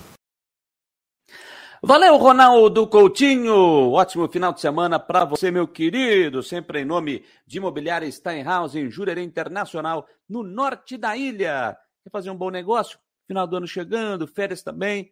Valeu, 1.81 2.15
Ronaldo 2.17 2.85
Coutinho. 2.85 3.91
Ótimo 3.91 4.27
final 4.27 4.53
de 4.53 4.61
semana 4.61 4.99
para 4.99 5.25
você, 5.25 5.49
meu 5.49 5.67
querido. 5.67 6.43
Sempre 6.43 6.81
em 6.81 6.85
nome 6.85 7.25
de 7.47 7.57
Imobiliária 7.57 8.11
Steinhaus, 8.11 8.75
em 8.75 8.91
Jurerê 8.91 9.23
Internacional, 9.23 10.05
no 10.29 10.43
norte 10.43 10.95
da 10.95 11.17
ilha. 11.17 11.75
Quer 12.03 12.11
fazer 12.11 12.29
um 12.29 12.37
bom 12.37 12.51
negócio? 12.51 12.99
Final 13.27 13.47
do 13.47 13.57
ano 13.57 13.67
chegando, 13.67 14.27
férias 14.27 14.61
também. 14.61 15.11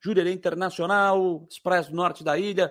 Jurerê 0.00 0.32
Internacional, 0.32 1.48
as 1.64 1.88
do 1.88 1.96
norte 1.96 2.22
da 2.22 2.38
ilha, 2.38 2.70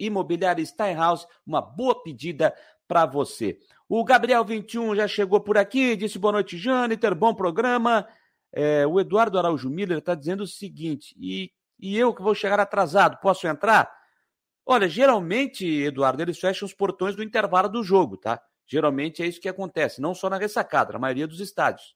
Imobiliária 0.00 0.66
Steinhaus, 0.66 1.26
uma 1.46 1.62
boa 1.62 2.02
pedida 2.02 2.52
para 2.86 3.06
você. 3.06 3.58
O 3.88 4.04
Gabriel 4.04 4.44
21 4.44 4.96
já 4.96 5.06
chegou 5.06 5.40
por 5.40 5.56
aqui, 5.56 5.96
disse 5.96 6.18
boa 6.18 6.32
noite, 6.32 6.58
Jâniter, 6.58 7.14
bom 7.14 7.34
programa. 7.34 8.06
É, 8.52 8.86
o 8.86 8.98
Eduardo 8.98 9.38
Araújo 9.38 9.70
Miller 9.70 9.98
está 9.98 10.14
dizendo 10.14 10.42
o 10.42 10.46
seguinte, 10.46 11.14
e, 11.18 11.52
e 11.78 11.96
eu 11.96 12.14
que 12.14 12.22
vou 12.22 12.34
chegar 12.34 12.58
atrasado, 12.58 13.18
posso 13.20 13.46
entrar? 13.46 13.92
Olha, 14.64 14.88
geralmente, 14.88 15.64
Eduardo, 15.64 16.22
eles 16.22 16.38
fecham 16.38 16.66
os 16.66 16.74
portões 16.74 17.14
do 17.14 17.22
intervalo 17.22 17.68
do 17.68 17.84
jogo, 17.84 18.16
tá? 18.16 18.42
Geralmente 18.66 19.22
é 19.22 19.26
isso 19.26 19.40
que 19.40 19.48
acontece, 19.48 20.00
não 20.00 20.14
só 20.14 20.28
na 20.28 20.38
ressacada, 20.38 20.92
na 20.92 20.98
maioria 20.98 21.26
dos 21.26 21.38
estádios. 21.40 21.94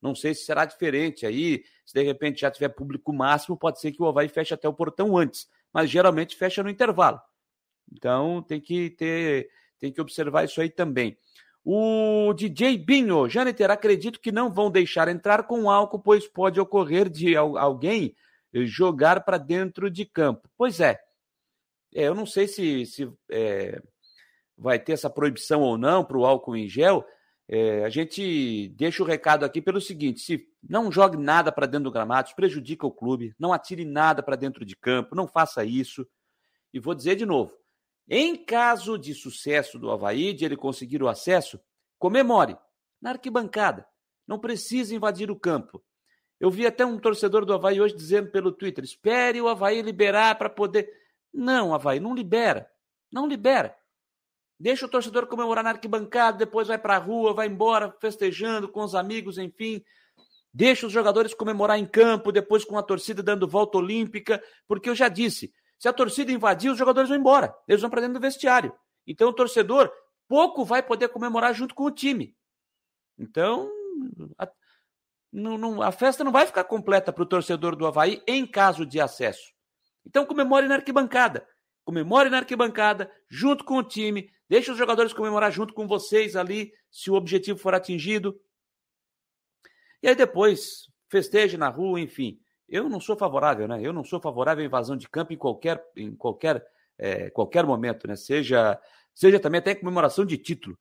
Não 0.00 0.14
sei 0.14 0.34
se 0.34 0.44
será 0.44 0.64
diferente 0.64 1.26
aí, 1.26 1.62
se 1.84 1.92
de 1.92 2.02
repente 2.02 2.40
já 2.40 2.50
tiver 2.50 2.70
público 2.70 3.12
máximo, 3.12 3.56
pode 3.56 3.80
ser 3.80 3.92
que 3.92 4.02
o 4.02 4.06
Havaí 4.06 4.28
feche 4.28 4.54
até 4.54 4.66
o 4.66 4.72
portão 4.72 5.16
antes, 5.18 5.46
mas 5.72 5.90
geralmente 5.90 6.36
fecha 6.36 6.62
no 6.62 6.70
intervalo. 6.70 7.20
Então 7.92 8.42
tem 8.42 8.60
que 8.60 8.90
ter 8.90 9.50
tem 9.80 9.92
que 9.92 10.00
observar 10.00 10.44
isso 10.44 10.60
aí 10.60 10.68
também. 10.68 11.16
O 11.64 12.32
DJ 12.34 12.78
Binho, 12.78 13.28
Janiter, 13.28 13.70
acredito 13.70 14.20
que 14.20 14.32
não 14.32 14.52
vão 14.52 14.70
deixar 14.70 15.08
entrar 15.08 15.44
com 15.44 15.70
álcool, 15.70 16.00
pois 16.00 16.26
pode 16.26 16.58
ocorrer 16.60 17.08
de 17.08 17.36
alguém 17.36 18.14
jogar 18.52 19.24
para 19.24 19.38
dentro 19.38 19.90
de 19.90 20.04
campo. 20.04 20.48
Pois 20.56 20.80
é. 20.80 20.98
é 21.94 22.04
eu 22.04 22.14
não 22.14 22.24
sei 22.24 22.48
se, 22.48 22.86
se 22.86 23.12
é, 23.30 23.80
vai 24.56 24.78
ter 24.78 24.92
essa 24.92 25.10
proibição 25.10 25.60
ou 25.60 25.76
não 25.76 26.04
para 26.04 26.18
o 26.18 26.24
álcool 26.24 26.56
em 26.56 26.68
gel. 26.68 27.04
É, 27.46 27.84
a 27.84 27.88
gente 27.88 28.68
deixa 28.76 29.02
o 29.02 29.06
recado 29.06 29.44
aqui 29.44 29.60
pelo 29.60 29.80
seguinte: 29.80 30.20
se 30.20 30.46
não 30.62 30.90
jogue 30.90 31.16
nada 31.16 31.50
para 31.50 31.66
dentro 31.66 31.84
do 31.84 31.92
gramado, 31.92 32.28
isso 32.28 32.36
prejudica 32.36 32.86
o 32.86 32.92
clube, 32.92 33.34
não 33.38 33.52
atire 33.52 33.84
nada 33.84 34.22
para 34.22 34.36
dentro 34.36 34.64
de 34.64 34.76
campo, 34.76 35.16
não 35.16 35.26
faça 35.26 35.64
isso. 35.64 36.06
E 36.72 36.78
vou 36.78 36.94
dizer 36.94 37.16
de 37.16 37.26
novo: 37.26 37.52
em 38.12 38.34
caso 38.34 38.98
de 38.98 39.14
sucesso 39.14 39.78
do 39.78 39.88
Havaí, 39.88 40.34
de 40.34 40.44
ele 40.44 40.56
conseguir 40.56 41.00
o 41.00 41.08
acesso, 41.08 41.60
comemore 41.96 42.58
na 43.00 43.10
arquibancada. 43.10 43.86
Não 44.26 44.36
precisa 44.36 44.92
invadir 44.92 45.30
o 45.30 45.38
campo. 45.38 45.80
Eu 46.40 46.50
vi 46.50 46.66
até 46.66 46.84
um 46.84 46.98
torcedor 46.98 47.44
do 47.44 47.54
Havaí 47.54 47.80
hoje 47.80 47.94
dizendo 47.94 48.28
pelo 48.32 48.50
Twitter: 48.50 48.82
espere 48.82 49.40
o 49.40 49.48
Havaí 49.48 49.80
liberar 49.80 50.36
para 50.36 50.50
poder. 50.50 50.90
Não, 51.32 51.72
Havaí, 51.72 52.00
não 52.00 52.12
libera. 52.12 52.68
Não 53.12 53.28
libera. 53.28 53.76
Deixa 54.58 54.86
o 54.86 54.88
torcedor 54.88 55.26
comemorar 55.28 55.62
na 55.62 55.70
arquibancada, 55.70 56.38
depois 56.38 56.66
vai 56.66 56.78
para 56.78 56.96
a 56.96 56.98
rua, 56.98 57.32
vai 57.32 57.46
embora 57.46 57.94
festejando 58.00 58.68
com 58.68 58.82
os 58.82 58.96
amigos, 58.96 59.38
enfim. 59.38 59.84
Deixa 60.52 60.84
os 60.84 60.92
jogadores 60.92 61.32
comemorar 61.32 61.78
em 61.78 61.86
campo, 61.86 62.32
depois 62.32 62.64
com 62.64 62.76
a 62.76 62.82
torcida 62.82 63.22
dando 63.22 63.46
volta 63.46 63.78
olímpica, 63.78 64.42
porque 64.66 64.90
eu 64.90 64.96
já 64.96 65.08
disse, 65.08 65.52
se 65.80 65.88
a 65.88 65.94
torcida 65.94 66.30
invadir, 66.30 66.70
os 66.70 66.76
jogadores 66.76 67.08
vão 67.08 67.18
embora. 67.18 67.56
Eles 67.66 67.80
vão 67.80 67.88
para 67.88 68.02
dentro 68.02 68.14
do 68.14 68.20
vestiário. 68.20 68.70
Então 69.06 69.30
o 69.30 69.32
torcedor 69.32 69.90
pouco 70.28 70.62
vai 70.62 70.82
poder 70.82 71.08
comemorar 71.08 71.54
junto 71.54 71.74
com 71.74 71.84
o 71.84 71.90
time. 71.90 72.36
Então, 73.18 73.66
a, 74.38 74.46
não, 75.32 75.56
não, 75.56 75.80
a 75.80 75.90
festa 75.90 76.22
não 76.22 76.30
vai 76.30 76.46
ficar 76.46 76.64
completa 76.64 77.10
para 77.10 77.22
o 77.22 77.26
torcedor 77.26 77.74
do 77.74 77.86
Havaí 77.86 78.22
em 78.28 78.46
caso 78.46 78.84
de 78.84 79.00
acesso. 79.00 79.54
Então 80.04 80.26
comemore 80.26 80.68
na 80.68 80.74
arquibancada. 80.74 81.48
Comemore 81.82 82.28
na 82.28 82.36
arquibancada, 82.36 83.10
junto 83.26 83.64
com 83.64 83.78
o 83.78 83.82
time. 83.82 84.30
Deixe 84.46 84.70
os 84.70 84.76
jogadores 84.76 85.14
comemorar 85.14 85.50
junto 85.50 85.72
com 85.72 85.88
vocês 85.88 86.36
ali, 86.36 86.74
se 86.90 87.10
o 87.10 87.14
objetivo 87.14 87.58
for 87.58 87.74
atingido. 87.74 88.38
E 90.02 90.08
aí 90.08 90.14
depois, 90.14 90.90
festeje 91.08 91.56
na 91.56 91.70
rua, 91.70 91.98
enfim. 91.98 92.38
Eu 92.70 92.88
não 92.88 93.00
sou 93.00 93.16
favorável, 93.16 93.66
né? 93.66 93.80
Eu 93.82 93.92
não 93.92 94.04
sou 94.04 94.20
favorável 94.20 94.62
à 94.62 94.66
invasão 94.66 94.96
de 94.96 95.08
campo 95.08 95.32
em 95.32 95.36
qualquer, 95.36 95.84
em 95.96 96.14
qualquer, 96.14 96.64
é, 96.96 97.28
qualquer 97.30 97.66
momento, 97.66 98.06
né? 98.06 98.14
Seja, 98.14 98.80
seja 99.12 99.40
também 99.40 99.58
até 99.58 99.74
comemoração 99.74 100.24
de 100.24 100.38
título, 100.38 100.78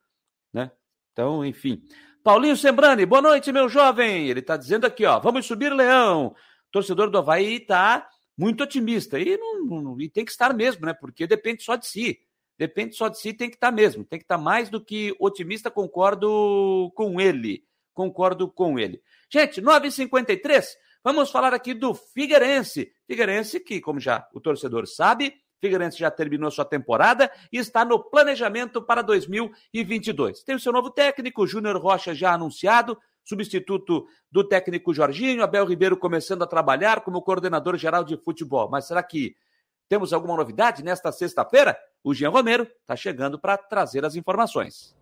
né? 0.53 0.71
Então, 1.11 1.43
enfim. 1.43 1.81
Paulinho 2.23 2.55
Sembrani, 2.55 3.07
boa 3.07 3.23
noite, 3.23 3.51
meu 3.51 3.67
jovem. 3.67 4.29
Ele 4.29 4.39
está 4.39 4.55
dizendo 4.55 4.85
aqui, 4.85 5.03
ó, 5.03 5.19
vamos 5.19 5.47
subir, 5.47 5.73
Leão. 5.73 6.35
torcedor 6.71 7.09
do 7.09 7.17
Havaí 7.17 7.55
está 7.55 8.07
muito 8.37 8.63
otimista 8.63 9.19
e, 9.19 9.35
não, 9.37 9.81
não, 9.81 9.99
e 9.99 10.07
tem 10.07 10.23
que 10.23 10.31
estar 10.31 10.53
mesmo, 10.53 10.85
né? 10.85 10.93
Porque 10.93 11.25
depende 11.25 11.63
só 11.63 11.75
de 11.75 11.87
si. 11.87 12.19
Depende 12.55 12.95
só 12.95 13.07
de 13.07 13.17
si, 13.17 13.33
tem 13.33 13.49
que 13.49 13.55
estar 13.55 13.71
mesmo. 13.71 14.03
Tem 14.03 14.19
que 14.19 14.25
estar 14.25 14.37
mais 14.37 14.69
do 14.69 14.83
que 14.83 15.15
otimista, 15.19 15.71
concordo 15.71 16.91
com 16.93 17.19
ele. 17.19 17.63
Concordo 17.93 18.47
com 18.47 18.77
ele. 18.77 19.01
Gente, 19.31 19.61
9h53. 19.61 20.65
Vamos 21.03 21.31
falar 21.31 21.53
aqui 21.53 21.73
do 21.73 21.93
Figueirense. 21.93 22.91
Figueirense 23.07 23.59
que, 23.59 23.79
como 23.79 23.99
já 23.99 24.27
o 24.33 24.41
torcedor 24.41 24.85
sabe, 24.85 25.33
Figueirense 25.59 25.97
já 25.97 26.11
terminou 26.11 26.51
sua 26.51 26.65
temporada 26.65 27.31
e 27.51 27.57
está 27.57 27.85
no 27.85 27.99
planejamento 28.03 28.81
para 28.81 29.01
2022. 29.01 30.43
Tem 30.43 30.55
o 30.55 30.59
seu 30.59 30.73
novo 30.73 30.89
técnico, 30.91 31.47
Júnior 31.47 31.77
Rocha, 31.77 32.13
já 32.13 32.33
anunciado, 32.33 32.97
substituto 33.23 34.07
do 34.29 34.43
técnico 34.43 34.93
Jorginho, 34.93 35.43
Abel 35.43 35.65
Ribeiro 35.65 35.95
começando 35.95 36.43
a 36.43 36.47
trabalhar 36.47 37.01
como 37.01 37.21
coordenador 37.21 37.77
geral 37.77 38.03
de 38.03 38.17
futebol. 38.17 38.69
Mas 38.69 38.85
será 38.85 39.01
que 39.01 39.35
temos 39.87 40.11
alguma 40.11 40.35
novidade 40.35 40.83
nesta 40.83 41.11
sexta-feira? 41.11 41.77
O 42.03 42.13
Jean 42.13 42.29
Romero 42.29 42.63
está 42.81 42.95
chegando 42.95 43.39
para 43.39 43.57
trazer 43.57 44.03
as 44.03 44.15
informações. 44.15 44.98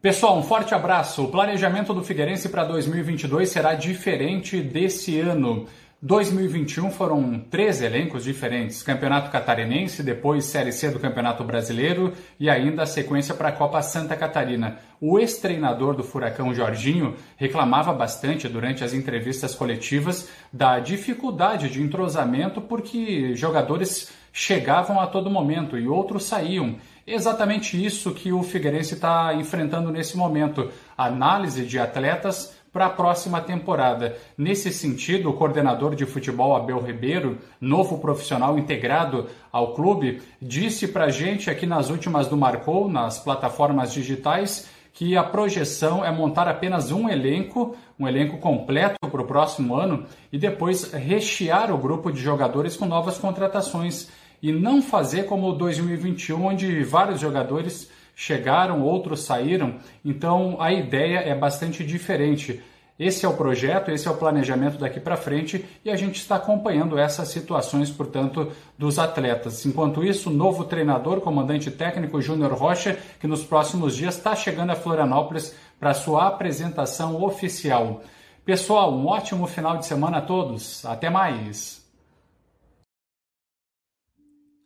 Pessoal, 0.00 0.38
um 0.38 0.42
forte 0.42 0.74
abraço. 0.74 1.24
O 1.24 1.28
planejamento 1.28 1.94
do 1.94 2.04
Figueirense 2.04 2.50
para 2.50 2.64
2022 2.64 3.48
será 3.48 3.74
diferente 3.74 4.60
desse 4.60 5.18
ano. 5.18 5.66
2021 6.02 6.90
foram 6.90 7.40
três 7.50 7.80
elencos 7.80 8.22
diferentes: 8.22 8.82
Campeonato 8.82 9.30
Catarinense, 9.30 10.02
depois 10.02 10.44
Série 10.44 10.70
C 10.70 10.90
do 10.90 11.00
Campeonato 11.00 11.42
Brasileiro 11.42 12.12
e 12.38 12.50
ainda 12.50 12.82
a 12.82 12.86
sequência 12.86 13.34
para 13.34 13.48
a 13.48 13.52
Copa 13.52 13.80
Santa 13.80 14.14
Catarina. 14.14 14.78
O 15.00 15.18
ex-treinador 15.18 15.96
do 15.96 16.04
Furacão, 16.04 16.54
Jorginho, 16.54 17.16
reclamava 17.38 17.94
bastante 17.94 18.46
durante 18.46 18.84
as 18.84 18.92
entrevistas 18.92 19.54
coletivas 19.54 20.28
da 20.52 20.78
dificuldade 20.78 21.70
de 21.70 21.82
entrosamento 21.82 22.60
porque 22.60 23.34
jogadores 23.34 24.12
chegavam 24.30 25.00
a 25.00 25.06
todo 25.06 25.30
momento 25.30 25.78
e 25.78 25.88
outros 25.88 26.24
saíam 26.24 26.76
exatamente 27.06 27.82
isso 27.82 28.12
que 28.12 28.32
o 28.32 28.42
Figueirense 28.42 28.94
está 28.94 29.34
enfrentando 29.34 29.90
nesse 29.90 30.16
momento: 30.16 30.70
análise 30.96 31.64
de 31.64 31.78
atletas 31.78 32.56
para 32.76 32.86
a 32.86 32.90
próxima 32.90 33.40
temporada. 33.40 34.18
Nesse 34.36 34.70
sentido, 34.70 35.30
o 35.30 35.32
coordenador 35.32 35.94
de 35.94 36.04
futebol 36.04 36.54
Abel 36.54 36.78
Ribeiro, 36.78 37.38
novo 37.58 37.96
profissional 37.96 38.58
integrado 38.58 39.28
ao 39.50 39.72
clube, 39.72 40.20
disse 40.42 40.86
para 40.86 41.06
a 41.06 41.10
gente 41.10 41.48
aqui 41.48 41.64
nas 41.64 41.88
últimas 41.88 42.28
do 42.28 42.36
Marcou, 42.36 42.86
nas 42.86 43.18
plataformas 43.18 43.94
digitais, 43.94 44.68
que 44.92 45.16
a 45.16 45.22
projeção 45.22 46.04
é 46.04 46.10
montar 46.10 46.48
apenas 46.48 46.90
um 46.90 47.08
elenco, 47.08 47.74
um 47.98 48.06
elenco 48.06 48.36
completo 48.36 48.96
para 49.10 49.22
o 49.22 49.26
próximo 49.26 49.74
ano 49.74 50.04
e 50.30 50.38
depois 50.38 50.92
rechear 50.92 51.72
o 51.72 51.78
grupo 51.78 52.12
de 52.12 52.20
jogadores 52.20 52.76
com 52.76 52.84
novas 52.84 53.16
contratações 53.16 54.10
e 54.42 54.52
não 54.52 54.82
fazer 54.82 55.24
como 55.24 55.52
2021, 55.52 56.44
onde 56.44 56.82
vários 56.84 57.20
jogadores 57.20 57.90
chegaram, 58.14 58.82
outros 58.82 59.22
saíram. 59.22 59.76
Então 60.04 60.56
a 60.60 60.72
ideia 60.72 61.18
é 61.18 61.34
bastante 61.34 61.84
diferente. 61.84 62.62
Esse 62.98 63.26
é 63.26 63.28
o 63.28 63.36
projeto, 63.36 63.90
esse 63.90 64.08
é 64.08 64.10
o 64.10 64.16
planejamento 64.16 64.78
daqui 64.78 64.98
para 64.98 65.18
frente 65.18 65.62
e 65.84 65.90
a 65.90 65.96
gente 65.96 66.16
está 66.16 66.36
acompanhando 66.36 66.98
essas 66.98 67.28
situações, 67.28 67.90
portanto, 67.90 68.50
dos 68.78 68.98
atletas. 68.98 69.66
Enquanto 69.66 70.02
isso, 70.02 70.30
novo 70.30 70.64
treinador, 70.64 71.20
comandante 71.20 71.70
técnico 71.70 72.22
Júnior 72.22 72.54
Rocha, 72.54 72.98
que 73.20 73.26
nos 73.26 73.44
próximos 73.44 73.94
dias 73.94 74.16
está 74.16 74.34
chegando 74.34 74.70
a 74.70 74.76
Florianópolis 74.76 75.54
para 75.78 75.92
sua 75.92 76.26
apresentação 76.26 77.22
oficial. 77.22 78.00
Pessoal, 78.46 78.94
um 78.94 79.06
ótimo 79.06 79.46
final 79.46 79.76
de 79.76 79.84
semana 79.84 80.18
a 80.18 80.22
todos. 80.22 80.82
Até 80.86 81.10
mais! 81.10 81.85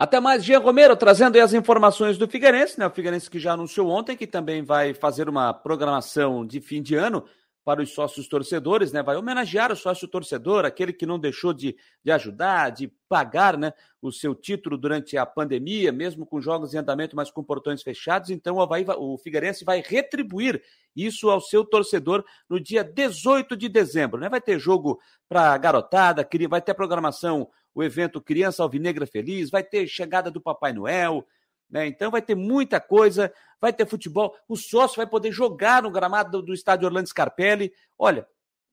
Até 0.00 0.18
mais, 0.18 0.42
Jean 0.42 0.60
Romero, 0.60 0.96
trazendo 0.96 1.38
as 1.38 1.52
informações 1.52 2.16
do 2.16 2.26
Figueirense, 2.26 2.78
né? 2.78 2.86
O 2.86 2.90
Figueirense 2.90 3.28
que 3.28 3.38
já 3.38 3.52
anunciou 3.52 3.86
ontem 3.90 4.16
que 4.16 4.26
também 4.26 4.62
vai 4.62 4.94
fazer 4.94 5.28
uma 5.28 5.52
programação 5.52 6.46
de 6.46 6.58
fim 6.58 6.80
de 6.80 6.94
ano 6.94 7.22
para 7.62 7.82
os 7.82 7.92
sócios 7.92 8.26
torcedores, 8.26 8.92
né? 8.92 9.02
Vai 9.02 9.16
homenagear 9.16 9.70
o 9.70 9.76
sócio 9.76 10.08
torcedor, 10.08 10.64
aquele 10.64 10.94
que 10.94 11.04
não 11.04 11.18
deixou 11.18 11.52
de, 11.52 11.76
de 12.02 12.10
ajudar, 12.10 12.70
de 12.70 12.90
pagar, 13.10 13.58
né? 13.58 13.74
O 14.00 14.10
seu 14.10 14.34
título 14.34 14.78
durante 14.78 15.18
a 15.18 15.26
pandemia, 15.26 15.92
mesmo 15.92 16.24
com 16.24 16.40
jogos 16.40 16.72
em 16.72 16.78
andamento, 16.78 17.14
mas 17.14 17.30
com 17.30 17.44
portões 17.44 17.82
fechados. 17.82 18.30
Então 18.30 18.56
o, 18.56 18.62
Havaí, 18.62 18.86
o 18.96 19.18
Figueirense 19.18 19.66
vai 19.66 19.82
retribuir 19.86 20.62
isso 20.96 21.28
ao 21.28 21.42
seu 21.42 21.62
torcedor 21.62 22.24
no 22.48 22.58
dia 22.58 22.82
18 22.82 23.54
de 23.54 23.68
dezembro, 23.68 24.18
né? 24.18 24.30
Vai 24.30 24.40
ter 24.40 24.58
jogo 24.58 24.98
para 25.28 25.58
garotada, 25.58 26.26
vai 26.48 26.62
ter 26.62 26.72
programação 26.72 27.50
o 27.74 27.82
evento 27.82 28.20
Criança 28.20 28.62
Alvinegra 28.62 29.06
Feliz, 29.06 29.50
vai 29.50 29.62
ter 29.62 29.86
chegada 29.86 30.30
do 30.30 30.40
Papai 30.40 30.72
Noel, 30.72 31.26
né? 31.70 31.86
Então 31.86 32.10
vai 32.10 32.20
ter 32.20 32.34
muita 32.34 32.80
coisa, 32.80 33.32
vai 33.60 33.72
ter 33.72 33.86
futebol, 33.86 34.34
o 34.48 34.56
sócio 34.56 34.96
vai 34.96 35.06
poder 35.06 35.30
jogar 35.30 35.82
no 35.82 35.90
gramado 35.90 36.42
do, 36.42 36.52
estádio 36.52 36.86
Orlando 36.86 37.08
Scarpelli. 37.08 37.72
Olha, 37.98 38.26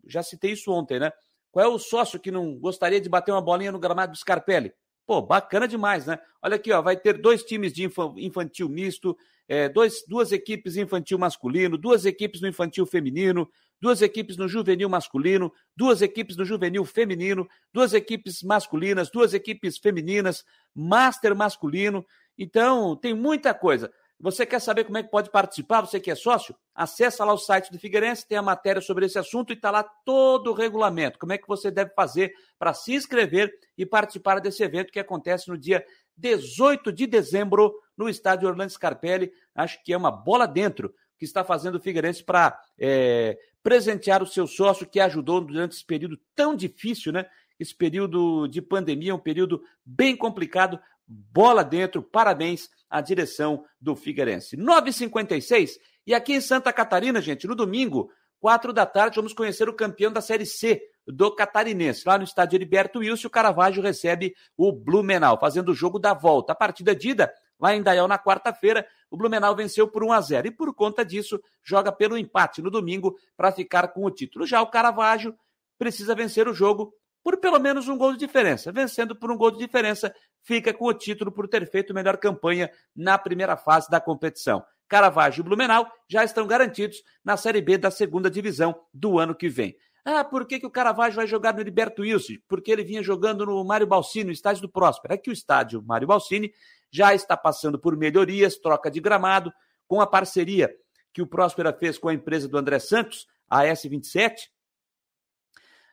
já 0.06 0.24
citei 0.24 0.52
isso 0.52 0.72
ontem, 0.72 1.00
né? 1.00 1.12
Qual 1.52 1.66
é 1.66 1.70
o 1.70 1.80
sócio 1.80 2.20
que 2.20 2.32
não 2.32 2.56
gostaria 2.56 3.00
de 3.00 3.10
bater 3.10 3.32
uma 3.32 3.42
bolinha 3.42 3.72
no 3.72 3.80
gramado 3.80 4.14
do 4.14 4.18
Scarpelli? 4.18 4.74
Pô, 5.06 5.22
bacana 5.22 5.68
demais, 5.68 6.06
né? 6.06 6.20
Olha 6.42 6.56
aqui, 6.56 6.72
ó, 6.72 6.82
vai 6.82 6.98
ter 6.98 7.14
dois 7.14 7.44
times 7.44 7.72
de 7.72 7.88
infantil 8.18 8.68
misto, 8.68 9.18
é, 9.48 9.70
dois, 9.70 10.04
duas 10.08 10.32
equipes 10.32 10.76
infantil 10.76 11.18
masculino, 11.18 11.78
duas 11.78 12.06
equipes 12.06 12.42
no 12.42 12.48
infantil 12.48 12.86
feminino, 12.86 13.50
duas 13.82 14.02
equipes 14.02 14.38
no 14.38 14.48
juvenil 14.48 14.90
masculino, 14.90 15.52
duas 15.76 16.02
equipes 16.02 16.36
no 16.36 16.46
juvenil 16.46 16.84
feminino, 16.86 17.48
duas 17.72 17.94
equipes 17.94 18.42
masculinas, 18.44 19.10
duas 19.10 19.34
equipes 19.34 19.78
femininas, 19.78 20.44
master 20.74 21.36
masculino. 21.36 22.06
Então, 22.38 22.96
tem 22.96 23.14
muita 23.14 23.54
coisa. 23.54 23.92
Você 24.20 24.48
quer 24.48 24.60
saber 24.60 24.84
como 24.84 24.98
é 24.98 25.04
que 25.04 25.12
pode 25.12 25.30
participar? 25.30 25.82
Você 25.82 26.00
que 26.00 26.10
é 26.10 26.16
sócio? 26.16 26.56
Acesse 26.74 27.22
lá 27.22 27.32
o 27.32 27.38
site 27.38 27.72
do 27.72 27.78
Figueirense, 27.78 28.28
tem 28.28 28.38
a 28.38 28.42
matéria 28.42 28.82
sobre 28.82 29.06
esse 29.06 29.20
assunto 29.20 29.52
e 29.52 29.56
está 29.56 29.70
lá 29.70 29.84
todo 29.84 30.50
o 30.50 30.54
regulamento. 30.56 31.20
Como 31.20 31.34
é 31.34 31.38
que 31.38 31.48
você 31.48 31.70
deve 31.70 31.94
fazer 31.94 32.34
para 32.58 32.74
se 32.74 32.96
inscrever 32.96 33.54
e 33.78 33.86
participar 33.86 34.40
desse 34.40 34.64
evento 34.64 34.92
que 34.92 35.00
acontece 35.00 35.50
no 35.50 35.58
dia 35.58 35.86
18 36.18 36.92
de 36.92 37.06
dezembro 37.06 37.72
no 37.96 38.10
estádio 38.10 38.48
Orlando 38.48 38.72
Scarpelli. 38.72 39.32
Acho 39.54 39.84
que 39.84 39.94
é 39.94 39.98
uma 39.98 40.12
bola 40.12 40.48
dentro 40.48 40.94
que 41.18 41.26
está 41.26 41.44
fazendo 41.44 41.76
o 41.76 41.82
Figueirense 41.82 42.24
para 42.24 42.60
é, 42.80 43.38
presentear 43.64 44.24
o 44.24 44.28
seu 44.28 44.48
sócio 44.48 44.88
que 44.88 45.00
ajudou 45.00 45.42
durante 45.42 45.74
esse 45.74 45.86
período 45.86 46.20
tão 46.36 46.56
difícil, 46.56 47.12
né? 47.12 47.26
Esse 47.60 47.76
período 47.76 48.48
de 48.48 48.62
pandemia, 48.62 49.16
um 49.16 49.20
período 49.20 49.62
bem 49.86 50.16
complicado. 50.16 50.80
Bola 51.08 51.64
dentro, 51.64 52.04
parabéns 52.04 52.70
à 52.90 53.02
direção 53.02 53.64
do 53.80 53.96
Figueirense. 53.96 54.58
9h56, 54.58 55.72
e 56.06 56.14
aqui 56.14 56.34
em 56.34 56.42
Santa 56.42 56.72
Catarina, 56.72 57.22
gente, 57.22 57.48
no 57.48 57.56
domingo, 57.56 58.12
quatro 58.40 58.72
da 58.72 58.86
tarde, 58.86 59.16
vamos 59.16 59.34
conhecer 59.34 59.68
o 59.68 59.74
campeão 59.74 60.12
da 60.12 60.22
Série 60.22 60.46
C 60.46 60.82
do 61.08 61.34
Catarinense. 61.34 62.04
Lá 62.06 62.18
no 62.18 62.24
estádio 62.24 62.58
Heriberto 62.58 63.00
Wilson, 63.00 63.28
o 63.28 63.32
Caravaggio 63.32 63.82
recebe 63.82 64.36
o 64.56 64.72
Blumenau, 64.72 65.40
fazendo 65.40 65.70
o 65.70 65.76
jogo 65.76 65.98
da 65.98 66.14
volta. 66.14 66.52
A 66.52 66.56
partida 66.56 66.94
de 66.96 67.10
ida, 67.10 67.34
lá 67.60 67.76
em 67.76 67.82
Dayal, 67.82 68.08
na 68.08 68.20
quarta-feira, 68.20 68.86
o 69.10 69.18
Blumenau 69.18 69.56
venceu 69.56 69.88
por 69.88 70.04
1 70.04 70.12
a 70.12 70.22
0 70.22 70.48
e 70.48 70.52
por 70.52 70.74
conta 70.74 71.04
disso 71.04 71.42
joga 71.64 71.92
pelo 71.92 72.18
empate 72.18 72.62
no 72.62 72.70
domingo 72.70 73.18
para 73.36 73.52
ficar 73.52 73.88
com 73.90 74.04
o 74.04 74.12
título. 74.12 74.46
Já 74.46 74.62
o 74.62 74.70
Caravaggio 74.70 75.36
precisa 75.78 76.16
vencer 76.16 76.48
o 76.48 76.54
jogo 76.54 76.94
por 77.24 77.38
pelo 77.38 77.60
menos 77.60 77.88
um 77.88 77.98
gol 77.98 78.14
de 78.14 78.20
diferença. 78.20 78.72
Vencendo 78.72 79.16
por 79.16 79.32
um 79.32 79.38
gol 79.38 79.52
de 79.52 79.58
diferença, 79.58 80.14
fica 80.44 80.74
com 80.74 80.86
o 80.86 80.94
título 80.94 81.32
por 81.32 81.48
ter 81.48 81.70
feito 81.70 81.94
melhor 81.94 82.18
campanha 82.18 82.72
na 82.96 83.18
primeira 83.18 83.58
fase 83.58 83.90
da 83.90 84.00
competição. 84.00 84.64
Caravaggio 84.88 85.42
e 85.42 85.44
Blumenau 85.44 85.86
já 86.10 86.24
estão 86.24 86.48
garantidos 86.48 87.04
na 87.24 87.36
Série 87.36 87.62
B 87.62 87.78
da 87.78 87.92
segunda 87.92 88.30
divisão 88.30 88.74
do 88.94 89.20
ano 89.20 89.36
que 89.36 89.50
vem. 89.50 89.76
Ah, 90.06 90.24
por 90.24 90.48
que, 90.48 90.58
que 90.58 90.66
o 90.66 90.72
Caravaggio 90.72 91.18
vai 91.18 91.28
jogar 91.28 91.54
no 91.54 91.60
Heriberto 91.60 92.02
Wilson? 92.02 92.36
Porque 92.48 92.72
ele 92.72 92.82
vinha 92.82 93.04
jogando 93.04 93.46
no 93.46 93.62
Mário 93.66 93.86
Balsini, 93.86 94.28
no 94.28 94.32
estádio 94.32 94.62
do 94.62 94.70
Próspero. 94.70 95.14
É 95.14 95.18
que 95.18 95.30
o 95.30 95.34
estádio 95.34 95.84
Mário 95.84 96.08
Balsini 96.08 96.54
já 96.92 97.14
está 97.14 97.36
passando 97.36 97.80
por 97.80 97.96
melhorias, 97.96 98.58
troca 98.58 98.90
de 98.90 99.00
gramado, 99.00 99.52
com 99.88 100.02
a 100.02 100.08
parceria 100.08 100.74
que 101.14 101.22
o 101.22 101.28
Próspera 101.28 101.74
fez 101.74 101.98
com 101.98 102.10
a 102.10 102.14
empresa 102.14 102.48
do 102.48 102.58
André 102.58 102.78
Santos, 102.80 103.28
a 103.50 103.64
S27, 103.64 104.36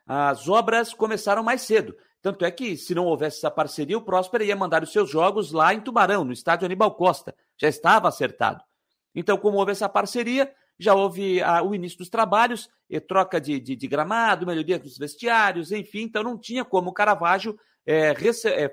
as 0.06 0.48
obras 0.48 0.92
começaram 0.92 1.42
mais 1.42 1.62
cedo. 1.62 1.96
Tanto 2.20 2.44
é 2.44 2.50
que, 2.50 2.76
se 2.76 2.94
não 2.94 3.06
houvesse 3.06 3.38
essa 3.38 3.50
parceria, 3.50 3.96
o 3.96 4.02
Próspera 4.02 4.44
ia 4.44 4.56
mandar 4.56 4.82
os 4.82 4.92
seus 4.92 5.10
jogos 5.10 5.52
lá 5.52 5.72
em 5.72 5.80
Tubarão, 5.80 6.24
no 6.24 6.32
estádio 6.32 6.66
Aníbal 6.66 6.94
Costa. 6.94 7.34
Já 7.56 7.68
estava 7.68 8.08
acertado. 8.08 8.62
Então, 9.14 9.36
como 9.38 9.58
houve 9.58 9.72
essa 9.72 9.88
parceria, 9.88 10.52
já 10.78 10.94
houve 10.94 11.42
a, 11.42 11.62
o 11.62 11.74
início 11.74 11.98
dos 11.98 12.08
trabalhos, 12.08 12.68
troca 13.08 13.40
de, 13.40 13.60
de, 13.60 13.76
de, 13.76 13.88
gramado, 13.88 14.46
melhoria 14.46 14.78
dos 14.78 14.98
vestiários, 14.98 15.72
enfim. 15.72 16.02
Então, 16.02 16.22
não 16.22 16.38
tinha 16.38 16.64
como 16.64 16.90
o 16.90 16.94
Caravaggio 16.94 17.58
é, 17.86 18.14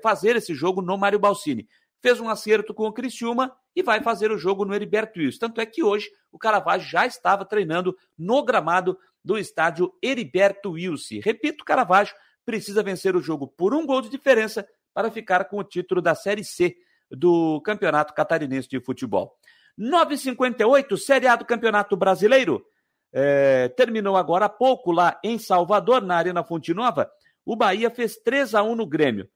fazer 0.02 0.36
esse 0.36 0.54
jogo 0.54 0.82
no 0.82 0.98
Mário 0.98 1.18
Balsini. 1.18 1.68
Fez 2.02 2.20
um 2.20 2.28
acerto 2.28 2.74
com 2.74 2.84
o 2.84 2.92
Criciúma 2.92 3.56
e 3.74 3.82
vai 3.82 4.02
fazer 4.02 4.32
o 4.32 4.36
jogo 4.36 4.64
no 4.64 4.74
Heriberto 4.74 5.20
Wilson. 5.20 5.38
Tanto 5.38 5.60
é 5.60 5.66
que 5.66 5.82
hoje 5.82 6.10
o 6.32 6.38
Caravaggio 6.38 6.88
já 6.88 7.06
estava 7.06 7.44
treinando 7.44 7.96
no 8.18 8.44
gramado 8.44 8.98
do 9.24 9.38
estádio 9.38 9.94
Heriberto 10.02 10.72
Wilson. 10.72 11.20
Repito, 11.22 11.64
Caravaggio 11.64 12.14
precisa 12.44 12.82
vencer 12.82 13.14
o 13.14 13.22
jogo 13.22 13.46
por 13.46 13.72
um 13.72 13.86
gol 13.86 14.02
de 14.02 14.08
diferença 14.08 14.66
para 14.92 15.10
ficar 15.10 15.44
com 15.44 15.58
o 15.58 15.64
título 15.64 16.02
da 16.02 16.14
Série 16.14 16.44
C 16.44 16.76
do 17.10 17.60
Campeonato 17.62 18.14
Catarinense 18.14 18.68
de 18.68 18.80
Futebol. 18.80 19.36
9,58, 19.78 20.96
Série 20.98 21.26
A 21.26 21.36
do 21.36 21.44
Campeonato 21.44 21.96
Brasileiro. 21.96 22.64
É, 23.12 23.68
terminou 23.68 24.16
agora 24.16 24.46
há 24.46 24.48
pouco 24.48 24.90
lá 24.90 25.18
em 25.22 25.38
Salvador, 25.38 26.02
na 26.02 26.16
Arena 26.16 26.42
Fonte 26.42 26.74
Nova. 26.74 27.10
O 27.44 27.56
Bahia 27.56 27.90
fez 27.90 28.16
3 28.16 28.54
a 28.54 28.62
1 28.62 28.74
no 28.74 28.86
Grêmio. 28.86 29.28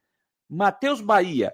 Matheus 0.48 1.00
Bahia, 1.00 1.52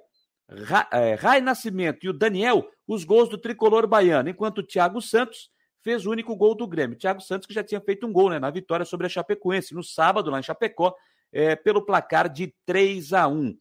Ra, 0.65 0.89
é, 0.93 1.15
Rai 1.15 1.41
Nascimento 1.41 2.05
e 2.05 2.09
o 2.09 2.13
Daniel, 2.13 2.69
os 2.87 3.05
gols 3.05 3.29
do 3.29 3.39
tricolor 3.39 3.87
baiano, 3.87 4.29
enquanto 4.29 4.59
o 4.59 4.63
Thiago 4.63 5.01
Santos 5.01 5.51
fez 5.81 6.07
o 6.07 6.11
único 6.11 6.35
gol 6.37 6.55
do 6.55 6.67
Grêmio. 6.67 6.97
Thiago 6.97 7.21
Santos 7.21 7.47
que 7.47 7.55
já 7.55 7.65
tinha 7.65 7.81
feito 7.81 8.07
um 8.07 8.13
gol 8.13 8.31
né, 8.31 8.39
na 8.39 8.51
vitória 8.51 8.85
sobre 8.85 9.07
a 9.07 9.11
Chapecoense, 9.11 9.75
no 9.75 9.83
sábado, 9.83 10.31
lá 10.31 10.39
em 10.39 10.43
Chapecó, 10.43 10.95
é, 11.33 11.57
pelo 11.57 11.85
placar 11.85 12.29
de 12.29 12.55
3 12.65 13.13
a 13.13 13.27
1 13.27 13.57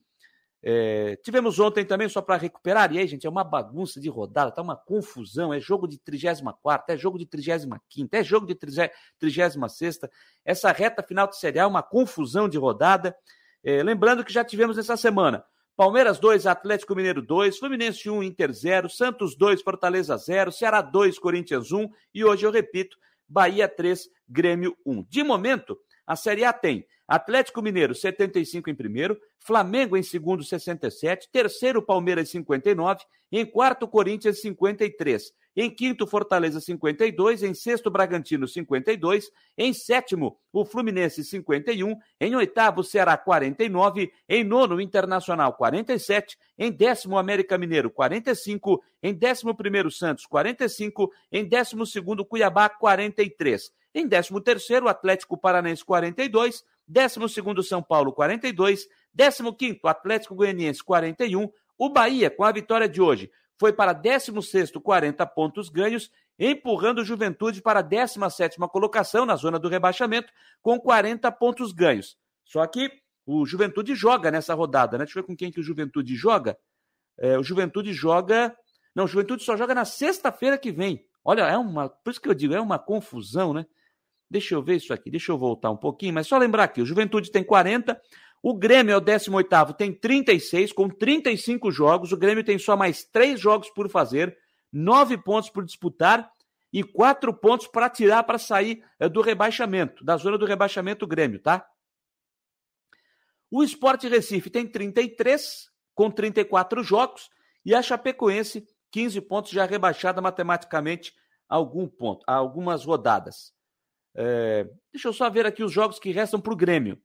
é, 0.64 1.16
tivemos 1.24 1.60
ontem 1.60 1.84
também, 1.84 2.08
só 2.08 2.22
para 2.22 2.38
recuperar, 2.38 2.94
e 2.94 3.00
aí, 3.00 3.08
gente, 3.08 3.26
é 3.26 3.30
uma 3.30 3.44
bagunça 3.44 4.00
de 4.00 4.08
rodada, 4.10 4.52
tá 4.52 4.62
uma 4.62 4.76
confusão, 4.76 5.52
é 5.52 5.60
jogo 5.60 5.88
de 5.88 5.98
34, 5.98 6.94
é 6.94 6.98
jogo 6.98 7.18
de 7.18 7.26
35, 7.26 7.80
é 8.12 8.24
jogo 8.24 8.46
de 8.46 8.54
36. 8.54 10.00
Essa 10.46 10.72
reta 10.72 11.02
final 11.02 11.28
de 11.28 11.38
serial 11.38 11.66
é 11.66 11.70
uma 11.70 11.82
confusão 11.82 12.48
de 12.48 12.60
rodada. 12.60 13.16
É, 13.64 13.82
lembrando 13.82 14.24
que 14.24 14.32
já 14.32 14.44
tivemos 14.44 14.78
nessa 14.78 14.96
semana 14.96 15.44
Palmeiras 15.82 16.20
2, 16.20 16.46
Atlético 16.46 16.94
Mineiro 16.94 17.24
2, 17.24 17.58
Fluminense 17.58 18.08
1, 18.08 18.22
Inter 18.22 18.54
0, 18.54 18.88
Santos 18.88 19.36
2, 19.36 19.64
Fortaleza 19.64 20.16
0, 20.16 20.52
Ceará 20.52 20.80
2, 20.80 21.18
Corinthians 21.18 21.72
1 21.72 21.90
e 22.14 22.24
hoje 22.24 22.46
eu 22.46 22.52
repito, 22.52 22.96
Bahia 23.28 23.68
3, 23.68 24.08
Grêmio 24.30 24.78
1. 24.86 25.04
De 25.10 25.24
momento, 25.24 25.76
a 26.06 26.16
Série 26.16 26.46
A 26.46 26.54
tem 26.54 26.86
Atlético 27.08 27.64
Mineiro 27.64 27.96
75 27.96 28.70
em 28.70 28.76
primeiro, 28.76 29.20
Flamengo 29.40 29.98
em 29.98 30.04
segundo 30.04 30.44
67, 30.44 31.28
terceiro 31.32 31.82
Palmeiras 31.82 32.30
59, 32.30 33.04
em 33.32 33.44
quarto 33.44 33.88
Corinthians 33.88 34.40
53, 34.40 35.34
em 35.56 35.70
quinto 35.70 36.08
Fortaleza 36.08 36.60
52, 36.60 37.44
em 37.44 37.54
sexto 37.54 37.90
Bragantino 37.90 38.48
52, 38.48 39.32
em 39.58 39.74
sétimo 39.74 40.38
o 40.52 40.64
Fluminense 40.64 41.24
51, 41.24 41.96
em 42.20 42.36
oitavo 42.36 42.84
Ceará 42.84 43.18
49, 43.18 44.12
em 44.28 44.44
nono 44.44 44.80
Internacional 44.80 45.54
47, 45.54 46.38
em 46.58 46.72
décimo 46.72 47.18
América 47.18 47.58
Mineiro 47.58 47.90
45, 47.90 48.84
em 49.04 49.14
décimo 49.14 49.56
primeiro 49.56 49.92
Santos 49.92 50.26
45, 50.26 51.12
em 51.32 51.46
décimo 51.46 51.86
segundo 51.86 52.26
Cuiabá 52.26 52.70
43. 52.70 53.72
Em 53.94 54.08
13º, 54.08 54.88
Atlético 54.88 55.38
Paranense 55.38 55.84
42, 55.84 56.64
12º 56.90 57.62
São 57.62 57.84
Paulo 57.84 58.14
42, 58.14 58.88
15º 59.18 59.80
Atlético 59.84 60.36
Goianiense 60.36 60.84
41, 60.84 61.50
o 61.78 61.90
Bahia, 61.90 62.30
com 62.30 62.44
a 62.44 62.52
vitória 62.52 62.88
de 62.88 63.02
hoje, 63.02 63.32
foi 63.62 63.72
para 63.72 63.94
16º 63.94 64.82
40 64.82 65.24
pontos 65.28 65.70
ganhos, 65.70 66.10
empurrando 66.40 66.98
o 66.98 67.06
Juventude 67.06 67.62
para 67.62 67.82
a 67.82 67.84
17ª 67.84 68.68
colocação 68.68 69.24
na 69.24 69.36
zona 69.36 69.60
do 69.60 69.70
rebaixamento 69.70 70.34
com 70.64 70.80
40 70.80 71.32
pontos 71.34 71.72
ganhos. 71.72 72.18
Só 72.44 72.66
que 72.66 72.90
o 73.24 73.46
Juventude 73.46 73.94
joga 73.94 74.32
nessa 74.32 74.56
rodada, 74.56 74.98
né? 74.98 75.04
Deixa 75.04 75.20
eu 75.20 75.22
ver 75.22 75.28
com 75.28 75.36
quem 75.36 75.52
que 75.52 75.60
o 75.60 75.64
Juventude 75.64 76.16
joga. 76.16 76.58
É, 77.20 77.38
o 77.38 77.44
Juventude 77.44 77.94
joga... 77.94 78.58
Não, 78.96 79.04
o 79.04 79.08
Juventude 79.08 79.44
só 79.44 79.56
joga 79.56 79.76
na 79.76 79.86
sexta-feira 79.86 80.58
que 80.58 80.72
vem. 80.72 81.06
Olha, 81.24 81.44
é 81.44 81.56
uma... 81.56 81.88
Por 81.88 82.10
isso 82.10 82.20
que 82.20 82.30
eu 82.30 82.34
digo, 82.34 82.56
é 82.56 82.60
uma 82.60 82.80
confusão, 82.80 83.54
né? 83.54 83.68
Deixa 84.28 84.56
eu 84.56 84.64
ver 84.64 84.78
isso 84.78 84.92
aqui, 84.92 85.12
deixa 85.12 85.32
eu 85.32 85.38
voltar 85.38 85.70
um 85.70 85.78
pouquinho, 85.78 86.16
mas 86.16 86.26
só 86.26 86.36
lembrar 86.36 86.64
aqui: 86.64 86.82
o 86.82 86.86
Juventude 86.86 87.30
tem 87.30 87.44
40, 87.44 88.02
o 88.44 88.56
Grêmio 88.56 88.94
é 88.94 88.98
o 88.98 89.02
18, 89.02 89.74
tem 89.78 89.94
36, 89.94 90.74
com 90.74 90.90
35 90.90 91.72
jogos. 91.72 92.12
O 92.12 92.18
Grêmio 92.18 92.44
tem 92.44 92.58
só 92.58 92.76
mais 92.76 93.04
três 93.04 93.40
jogos 93.40 93.70
por 93.70 93.90
fazer, 93.90 94.36
nove 94.72 95.18
pontos 95.18 95.50
por 95.50 95.64
disputar 95.64 96.32
e 96.74 96.84
quatro 96.84 97.34
pontos 97.34 97.68
para 97.68 97.90
tirar 97.90 98.24
para 98.24 98.40
sair 98.40 98.84
é, 99.00 99.08
do 99.08 99.22
rebaixamento, 99.22 100.04
da 100.04 100.18
zona 100.18 100.38
do 100.38 100.46
rebaixamento, 100.46 101.06
o 101.06 101.08
Grêmio, 101.08 101.40
tá? 101.40 101.68
O 103.52 103.62
Esporte 103.64 104.08
Recife 104.08 104.50
tem 104.50 104.66
33, 104.66 105.70
com 105.94 106.10
34 106.10 106.82
jogos, 106.82 107.30
e 107.66 107.76
a 107.76 107.82
Chapecoense, 107.82 108.66
15 108.92 109.22
pontos, 109.22 109.52
já 109.52 109.66
rebaixada 109.66 110.22
matematicamente 110.22 111.14
algum 111.48 111.88
ponto, 111.88 112.24
algumas 112.26 112.86
rodadas. 112.86 113.54
É, 114.16 114.68
deixa 114.92 115.10
eu 115.10 115.14
só 115.14 115.30
ver 115.30 115.46
aqui 115.46 115.64
os 115.64 115.72
jogos 115.72 116.00
que 116.00 116.12
restam 116.12 116.40
para 116.40 116.54
o 116.54 116.56
Grêmio. 116.56 117.00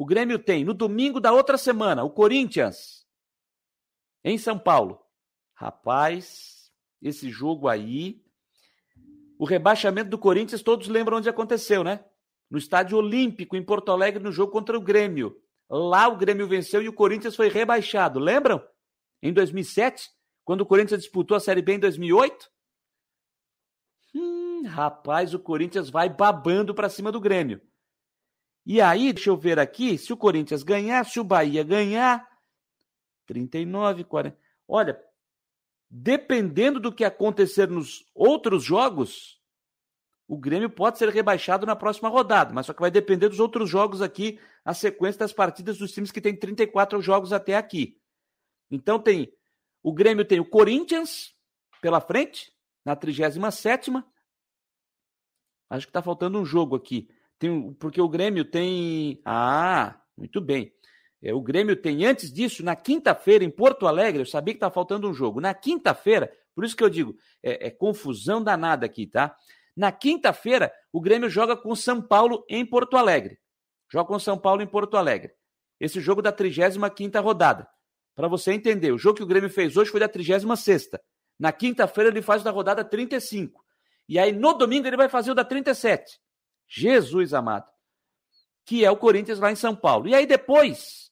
O 0.00 0.06
Grêmio 0.06 0.38
tem 0.38 0.64
no 0.64 0.72
domingo 0.72 1.20
da 1.20 1.30
outra 1.30 1.58
semana 1.58 2.02
o 2.02 2.08
Corinthians 2.08 3.06
em 4.24 4.38
São 4.38 4.58
Paulo. 4.58 4.98
Rapaz, 5.52 6.72
esse 7.02 7.28
jogo 7.28 7.68
aí. 7.68 8.24
O 9.38 9.44
rebaixamento 9.44 10.08
do 10.08 10.16
Corinthians, 10.16 10.62
todos 10.62 10.88
lembram 10.88 11.18
onde 11.18 11.28
aconteceu, 11.28 11.84
né? 11.84 12.02
no 12.50 12.56
Estádio 12.56 12.96
Olímpico, 12.96 13.56
em 13.56 13.62
Porto 13.62 13.92
Alegre, 13.92 14.22
no 14.22 14.32
jogo 14.32 14.50
contra 14.50 14.74
o 14.74 14.80
Grêmio. 14.80 15.38
Lá 15.68 16.08
o 16.08 16.16
Grêmio 16.16 16.48
venceu 16.48 16.80
e 16.80 16.88
o 16.88 16.94
Corinthians 16.94 17.36
foi 17.36 17.50
rebaixado. 17.50 18.18
Lembram? 18.18 18.66
Em 19.22 19.34
2007, 19.34 20.08
quando 20.46 20.62
o 20.62 20.66
Corinthians 20.66 21.02
disputou 21.02 21.36
a 21.36 21.40
Série 21.40 21.60
B 21.60 21.74
em 21.74 21.78
2008? 21.78 22.50
Hum, 24.14 24.62
rapaz, 24.66 25.34
o 25.34 25.38
Corinthians 25.38 25.90
vai 25.90 26.08
babando 26.08 26.74
para 26.74 26.88
cima 26.88 27.12
do 27.12 27.20
Grêmio. 27.20 27.60
E 28.72 28.80
aí, 28.80 29.12
deixa 29.12 29.30
eu 29.30 29.36
ver 29.36 29.58
aqui, 29.58 29.98
se 29.98 30.12
o 30.12 30.16
Corinthians 30.16 30.62
ganhar, 30.62 31.04
se 31.04 31.18
o 31.18 31.24
Bahia 31.24 31.64
ganhar, 31.64 32.24
39, 33.26 34.04
40. 34.04 34.38
Olha, 34.68 35.04
dependendo 35.90 36.78
do 36.78 36.94
que 36.94 37.04
acontecer 37.04 37.68
nos 37.68 38.08
outros 38.14 38.62
jogos, 38.62 39.42
o 40.28 40.38
Grêmio 40.38 40.70
pode 40.70 40.98
ser 40.98 41.08
rebaixado 41.08 41.66
na 41.66 41.74
próxima 41.74 42.08
rodada, 42.08 42.54
mas 42.54 42.66
só 42.66 42.72
que 42.72 42.80
vai 42.80 42.92
depender 42.92 43.28
dos 43.28 43.40
outros 43.40 43.68
jogos 43.68 44.00
aqui, 44.00 44.38
a 44.64 44.72
sequência 44.72 45.18
das 45.18 45.32
partidas 45.32 45.76
dos 45.76 45.90
times 45.90 46.12
que 46.12 46.20
tem 46.20 46.36
34 46.36 47.02
jogos 47.02 47.32
até 47.32 47.56
aqui. 47.56 48.00
Então 48.70 49.00
tem 49.00 49.32
o 49.82 49.92
Grêmio 49.92 50.24
tem 50.24 50.38
o 50.38 50.48
Corinthians 50.48 51.34
pela 51.82 52.00
frente, 52.00 52.52
na 52.84 52.94
37 52.94 53.90
Acho 55.68 55.86
que 55.86 55.90
está 55.90 56.00
faltando 56.00 56.38
um 56.38 56.46
jogo 56.46 56.76
aqui. 56.76 57.10
Tem, 57.40 57.72
porque 57.72 58.00
o 58.00 58.08
Grêmio 58.08 58.44
tem. 58.44 59.18
Ah, 59.24 59.98
muito 60.16 60.42
bem. 60.42 60.72
É, 61.22 61.32
o 61.32 61.40
Grêmio 61.40 61.74
tem, 61.74 62.04
antes 62.04 62.30
disso, 62.30 62.62
na 62.62 62.76
quinta-feira, 62.76 63.42
em 63.42 63.50
Porto 63.50 63.86
Alegre, 63.86 64.20
eu 64.20 64.26
sabia 64.26 64.52
que 64.52 64.58
está 64.58 64.70
faltando 64.70 65.08
um 65.08 65.14
jogo. 65.14 65.40
Na 65.40 65.54
quinta-feira, 65.54 66.30
por 66.54 66.64
isso 66.64 66.76
que 66.76 66.84
eu 66.84 66.90
digo, 66.90 67.16
é, 67.42 67.68
é 67.68 67.70
confusão 67.70 68.42
danada 68.42 68.84
aqui, 68.84 69.06
tá? 69.06 69.34
Na 69.74 69.90
quinta-feira, 69.90 70.70
o 70.92 71.00
Grêmio 71.00 71.30
joga 71.30 71.56
com 71.56 71.74
São 71.74 72.02
Paulo 72.02 72.44
em 72.46 72.64
Porto 72.64 72.98
Alegre. 72.98 73.38
Joga 73.90 74.08
com 74.08 74.18
São 74.18 74.38
Paulo 74.38 74.60
em 74.60 74.66
Porto 74.66 74.98
Alegre. 74.98 75.32
Esse 75.80 75.98
jogo 75.98 76.20
da 76.20 76.30
35 76.30 77.20
rodada. 77.22 77.66
Para 78.14 78.28
você 78.28 78.52
entender, 78.52 78.92
o 78.92 78.98
jogo 78.98 79.16
que 79.16 79.22
o 79.22 79.26
Grêmio 79.26 79.48
fez 79.48 79.78
hoje 79.78 79.90
foi 79.90 80.00
da 80.00 80.08
36 80.08 80.90
Na 81.38 81.52
quinta-feira 81.52 82.10
ele 82.10 82.20
faz 82.20 82.42
o 82.42 82.44
da 82.44 82.50
rodada 82.50 82.84
35. 82.84 83.64
E 84.06 84.18
aí 84.18 84.30
no 84.30 84.52
domingo 84.52 84.86
ele 84.86 84.96
vai 84.98 85.08
fazer 85.08 85.30
o 85.30 85.34
da 85.34 85.44
37. 85.44 86.20
Jesus 86.70 87.34
amado. 87.34 87.68
Que 88.64 88.84
é 88.84 88.90
o 88.90 88.96
Corinthians 88.96 89.40
lá 89.40 89.50
em 89.50 89.56
São 89.56 89.74
Paulo. 89.74 90.06
E 90.06 90.14
aí 90.14 90.24
depois, 90.24 91.10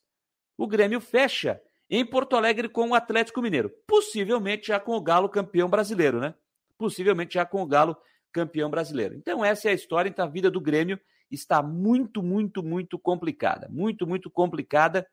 o 0.57 0.65
Grêmio 0.65 1.01
fecha 1.01 1.61
em 1.89 2.05
Porto 2.05 2.37
Alegre 2.37 2.69
com 2.69 2.89
o 2.89 2.95
Atlético 2.95 3.41
Mineiro. 3.41 3.69
Possivelmente 3.85 4.67
já 4.67 4.79
com 4.79 4.95
o 4.95 5.01
Galo 5.01 5.27
campeão 5.27 5.69
brasileiro, 5.69 6.19
né? 6.19 6.33
Possivelmente 6.77 7.33
já 7.33 7.45
com 7.45 7.61
o 7.61 7.65
Galo 7.65 7.97
campeão 8.31 8.69
brasileiro. 8.69 9.15
Então, 9.15 9.43
essa 9.43 9.67
é 9.67 9.71
a 9.71 9.75
história. 9.75 10.07
Então, 10.07 10.25
a 10.25 10.29
vida 10.29 10.49
do 10.49 10.61
Grêmio 10.61 10.99
está 11.29 11.61
muito, 11.61 12.23
muito, 12.23 12.63
muito 12.63 12.97
complicada. 12.97 13.67
Muito, 13.69 14.07
muito 14.07 14.29
complicada 14.29 15.05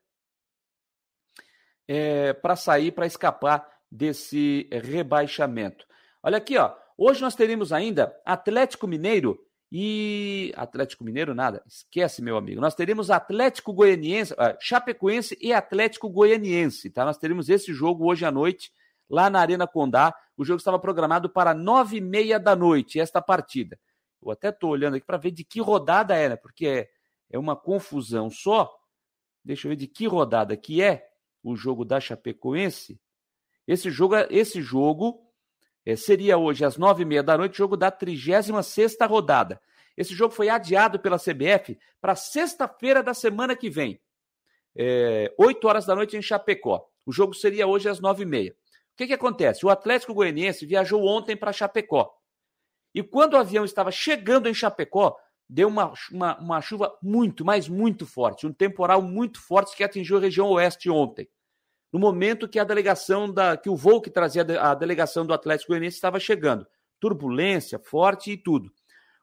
é, 1.89 2.33
para 2.35 2.55
sair, 2.55 2.93
para 2.93 3.07
escapar 3.07 3.67
desse 3.91 4.69
rebaixamento. 4.71 5.87
Olha 6.23 6.39
aqui, 6.39 6.57
ó. 6.57 6.75
Hoje 6.99 7.21
nós 7.21 7.35
teremos 7.35 7.73
ainda 7.73 8.15
Atlético 8.25 8.87
Mineiro 8.87 9.46
e 9.79 10.55
Atlético 10.57 11.05
Mineiro, 11.05 11.35
nada, 11.35 11.63
esquece, 11.67 12.23
meu 12.23 12.39
amigo. 12.39 12.63
Nós 12.63 12.75
teremos 12.75 13.11
Atlético 13.11 13.75
Goianiense, 13.75 14.33
uh, 14.33 14.57
Chapecoense 14.59 15.37
e 15.39 15.53
Atlético 15.53 16.09
Goianiense, 16.09 16.89
tá? 16.89 17.05
Nós 17.05 17.19
teremos 17.19 17.51
esse 17.51 17.75
jogo 17.75 18.11
hoje 18.11 18.25
à 18.25 18.31
noite, 18.31 18.73
lá 19.07 19.29
na 19.29 19.39
Arena 19.39 19.67
Condá. 19.67 20.15
O 20.35 20.47
jogo 20.47 20.57
estava 20.57 20.79
programado 20.79 21.29
para 21.29 21.53
nove 21.53 21.99
e 21.99 22.01
meia 22.01 22.41
da 22.41 22.57
noite, 22.57 22.99
esta 22.99 23.21
partida. 23.21 23.79
Eu 24.25 24.31
até 24.31 24.49
estou 24.49 24.71
olhando 24.71 24.97
aqui 24.97 25.05
para 25.05 25.19
ver 25.19 25.31
de 25.31 25.45
que 25.45 25.61
rodada 25.61 26.17
é, 26.17 26.31
né? 26.31 26.37
Porque 26.37 26.67
é, 26.67 26.89
é 27.29 27.39
uma 27.39 27.55
confusão 27.55 28.31
só. 28.31 28.75
Deixa 29.45 29.67
eu 29.67 29.73
ver 29.73 29.77
de 29.77 29.87
que 29.87 30.07
rodada 30.07 30.57
que 30.57 30.81
é 30.81 31.07
o 31.43 31.55
jogo 31.55 31.85
da 31.85 32.01
Chapecoense. 32.01 32.99
Esse 33.69 33.91
jogo, 33.91 34.15
é, 34.15 34.27
esse 34.31 34.63
jogo 34.63 35.26
é, 35.87 35.95
seria 35.95 36.37
hoje 36.37 36.65
às 36.65 36.77
nove 36.77 37.03
e 37.03 37.07
meia 37.07 37.23
da 37.23 37.39
noite, 37.39 37.57
jogo 37.57 37.77
da 37.77 37.93
36 37.93 38.97
rodada. 39.09 39.61
Esse 39.97 40.13
jogo 40.13 40.35
foi 40.35 40.49
adiado 40.49 40.99
pela 40.99 41.17
CBF 41.17 41.79
para 42.01 42.17
sexta-feira 42.17 43.03
da 43.03 43.15
semana 43.15 43.55
que 43.55 43.71
vem, 43.71 44.01
é, 44.75 45.33
8 45.39 45.67
horas 45.67 45.87
da 45.87 45.95
noite 45.95 46.17
em 46.17 46.21
Chapecó. 46.21 46.87
O 47.07 47.13
jogo 47.13 47.33
seria 47.33 47.69
hoje 47.69 47.89
às 47.89 48.01
nove 48.01 48.25
e 48.25 48.27
meia. 48.27 48.51
O 48.51 48.97
que, 48.97 49.07
que 49.07 49.15
acontece? 49.15 49.65
O 49.65 49.71
Atlético 49.71 50.13
Goianiense 50.13 50.67
viajou 50.67 51.07
ontem 51.07 51.37
para 51.37 51.53
Chapecó. 51.53 52.13
E 52.93 53.03
quando 53.03 53.35
o 53.35 53.39
avião 53.39 53.65
estava 53.65 53.93
chegando 53.93 54.49
em 54.49 54.55
Chapecó, 54.55 55.17
deu 55.49 55.69
uma, 55.69 55.93
uma, 56.11 56.39
uma 56.39 56.61
chuva 56.61 56.99
muito, 57.01 57.45
mas 57.45 57.69
muito 57.69 58.05
forte, 58.05 58.47
um 58.47 58.53
temporal 58.53 59.01
muito 59.01 59.41
forte 59.41 59.77
que 59.77 59.85
atingiu 59.85 60.17
a 60.17 60.21
região 60.21 60.49
oeste 60.49 60.91
ontem 60.91 61.29
no 61.93 61.99
momento 61.99 62.49
que 62.49 62.59
a 62.59 62.65
delegação 62.65 63.33
da 63.33 63.57
que 63.57 63.69
o 63.69 63.77
voo 63.77 64.01
que 64.01 64.11
trazia 64.11 64.43
a 64.61 64.75
delegação 64.75 65.25
do 65.25 65.33
Atlético 65.33 65.73
Goianiense 65.73 65.97
estava 65.97 66.19
chegando. 66.19 66.67
Turbulência 67.01 67.79
forte 67.79 68.33
e 68.33 68.37
tudo. 68.37 68.71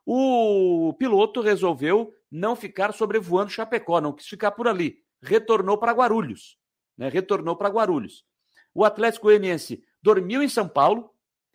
O 0.05 0.93
piloto 0.97 1.41
resolveu 1.41 2.13
não 2.31 2.55
ficar 2.55 2.93
sobrevoando 2.93 3.51
Chapecó, 3.51 4.01
não 4.01 4.13
quis 4.13 4.27
ficar 4.27 4.51
por 4.51 4.67
ali. 4.67 4.97
Retornou 5.21 5.77
para 5.77 5.93
Guarulhos. 5.93 6.57
Né? 6.97 7.09
Retornou 7.09 7.55
para 7.55 7.69
Guarulhos. 7.69 8.25
O 8.73 8.83
Atlético 8.83 9.27
Goianiense 9.27 9.83
dormiu 10.01 10.43
em 10.43 10.49
São 10.49 10.67
Paulo 10.67 11.11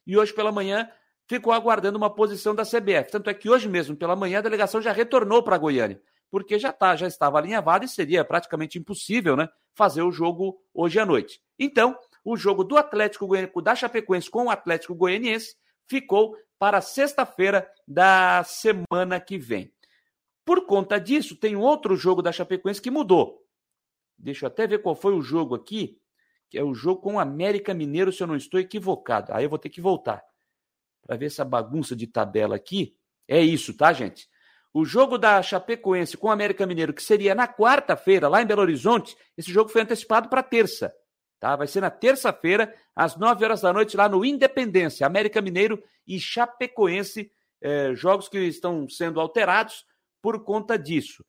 e 0.06 0.16
hoje 0.16 0.32
pela 0.32 0.52
manhã 0.52 0.88
ficou 1.26 1.52
aguardando 1.52 1.98
uma 1.98 2.14
posição 2.14 2.54
da 2.54 2.64
CBF. 2.64 3.11
Tanto 3.11 3.28
é 3.28 3.34
que 3.34 3.50
hoje 3.50 3.68
mesmo, 3.68 3.94
pela 3.94 4.16
manhã, 4.16 4.38
a 4.38 4.42
delegação 4.42 4.80
já 4.80 4.92
retornou 4.92 5.42
para 5.42 5.59
Goiânia 5.59 6.00
porque 6.31 6.59
já, 6.59 6.72
tá, 6.72 6.95
já 6.97 7.07
estava 7.07 7.39
alinhavado 7.39 7.85
e 7.85 7.89
seria 7.89 8.24
praticamente 8.24 8.79
impossível 8.79 9.37
né, 9.37 9.49
fazer 9.74 10.03
o 10.03 10.12
jogo 10.12 10.61
hoje 10.74 10.99
à 10.99 11.07
noite. 11.07 11.41
Então, 11.59 11.99
o 12.24 12.37
jogo 12.37 12.64
do 12.64 12.76
Atlético 12.76 13.26
Goianiense, 13.26 13.62
da 13.62 13.74
Chapecoense 13.74 14.31
com 14.31 14.45
o 14.45 14.51
Atlético 14.51 14.95
Goianiense, 14.95 15.57
ficou 15.87 16.37
para 16.59 16.81
sexta-feira 16.81 17.70
da 17.87 18.43
semana 18.45 19.20
que 19.20 19.39
vem. 19.39 19.72
Por 20.45 20.66
conta 20.66 20.99
disso, 20.99 21.37
tem 21.37 21.57
outro 21.57 21.97
jogo 21.97 22.22
da 22.22 22.33
Chapecoense 22.33 22.83
que 22.83 22.91
mudou. 22.91 23.45
Deixa 24.16 24.45
eu 24.45 24.49
até 24.49 24.66
ver 24.66 24.83
qual 24.83 24.95
foi 24.95 25.14
o 25.14 25.22
jogo 25.22 25.55
aqui, 25.55 26.01
que 26.51 26.59
é 26.59 26.64
o 26.64 26.74
jogo 26.74 27.01
com 27.01 27.14
o 27.14 27.20
América 27.20 27.72
Mineiro, 27.72 28.12
se 28.12 28.22
eu 28.22 28.26
não 28.26 28.37
estou 28.37 28.59
equivocado. 28.59 29.33
Aí 29.33 29.45
eu 29.45 29.51
vou 29.51 29.59
ter 29.59 29.68
que 29.68 29.81
voltar 29.81 30.22
para 31.03 31.16
ver 31.16 31.26
essa 31.26 31.45
bagunça 31.45 31.95
de 31.95 32.07
tabela 32.07 32.57
aqui. 32.57 32.97
É 33.26 33.41
isso, 33.41 33.74
tá, 33.76 33.93
gente? 33.93 34.29
O 34.72 34.84
jogo 34.84 35.16
da 35.16 35.42
Chapecoense 35.42 36.16
com 36.16 36.28
o 36.28 36.30
América 36.30 36.66
Mineiro, 36.66 36.92
que 36.92 37.02
seria 37.02 37.34
na 37.34 37.48
quarta-feira, 37.48 38.28
lá 38.28 38.42
em 38.42 38.46
Belo 38.46 38.60
Horizonte, 38.60 39.16
esse 39.36 39.50
jogo 39.50 39.70
foi 39.70 39.82
antecipado 39.82 40.28
para 40.28 40.42
terça. 40.42 40.92
Tá? 41.40 41.56
Vai 41.56 41.66
ser 41.66 41.80
na 41.80 41.90
terça-feira, 41.90 42.74
às 42.94 43.16
9 43.16 43.44
horas 43.44 43.60
da 43.62 43.72
noite, 43.72 43.96
lá 43.96 44.08
no 44.08 44.24
Independência, 44.24 45.06
América 45.06 45.40
Mineiro 45.40 45.82
e 46.06 46.20
Chapecoense, 46.20 47.30
eh, 47.62 47.94
jogos 47.94 48.28
que 48.28 48.38
estão 48.38 48.88
sendo 48.88 49.20
alterados 49.20 49.84
por 50.20 50.44
conta 50.44 50.78
disso. 50.78 51.24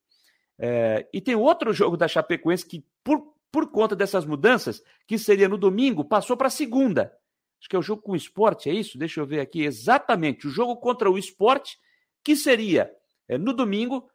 Eh, 0.59 1.07
e 1.13 1.21
tem 1.21 1.35
outro 1.35 1.71
jogo 1.71 1.95
da 1.95 2.07
Chapecoense 2.07 2.65
que, 2.65 2.83
por, 3.03 3.33
por 3.51 3.71
conta 3.71 3.95
dessas 3.95 4.25
mudanças, 4.25 4.81
que 5.07 5.17
seria 5.17 5.47
no 5.47 5.57
domingo, 5.57 6.03
passou 6.03 6.35
para 6.35 6.49
segunda. 6.49 7.13
Acho 7.59 7.69
que 7.69 7.75
é 7.75 7.79
o 7.79 7.83
jogo 7.83 8.01
com 8.01 8.11
o 8.13 8.17
esporte, 8.17 8.69
é 8.69 8.73
isso? 8.73 8.97
Deixa 8.97 9.21
eu 9.21 9.25
ver 9.25 9.39
aqui. 9.39 9.63
Exatamente, 9.63 10.47
o 10.47 10.49
jogo 10.49 10.75
contra 10.77 11.09
o 11.09 11.17
esporte, 11.17 11.77
que 12.23 12.35
seria 12.35 12.83
é, 12.83 12.98
no 13.37 13.53
domingo, 13.53 14.09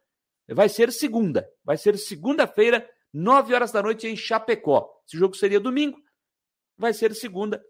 vai 0.47 0.69
ser 0.69 0.91
segunda. 0.91 1.49
Vai 1.63 1.77
ser 1.77 1.97
segunda-feira, 1.97 2.87
nove 3.13 3.53
horas 3.53 3.71
da 3.71 3.81
noite 3.81 4.07
em 4.07 4.15
Chapecó. 4.15 4.89
Esse 5.07 5.17
jogo 5.17 5.35
seria 5.35 5.59
domingo, 5.59 5.97
vai 6.77 6.93
ser 6.93 7.13
segunda, 7.15 7.63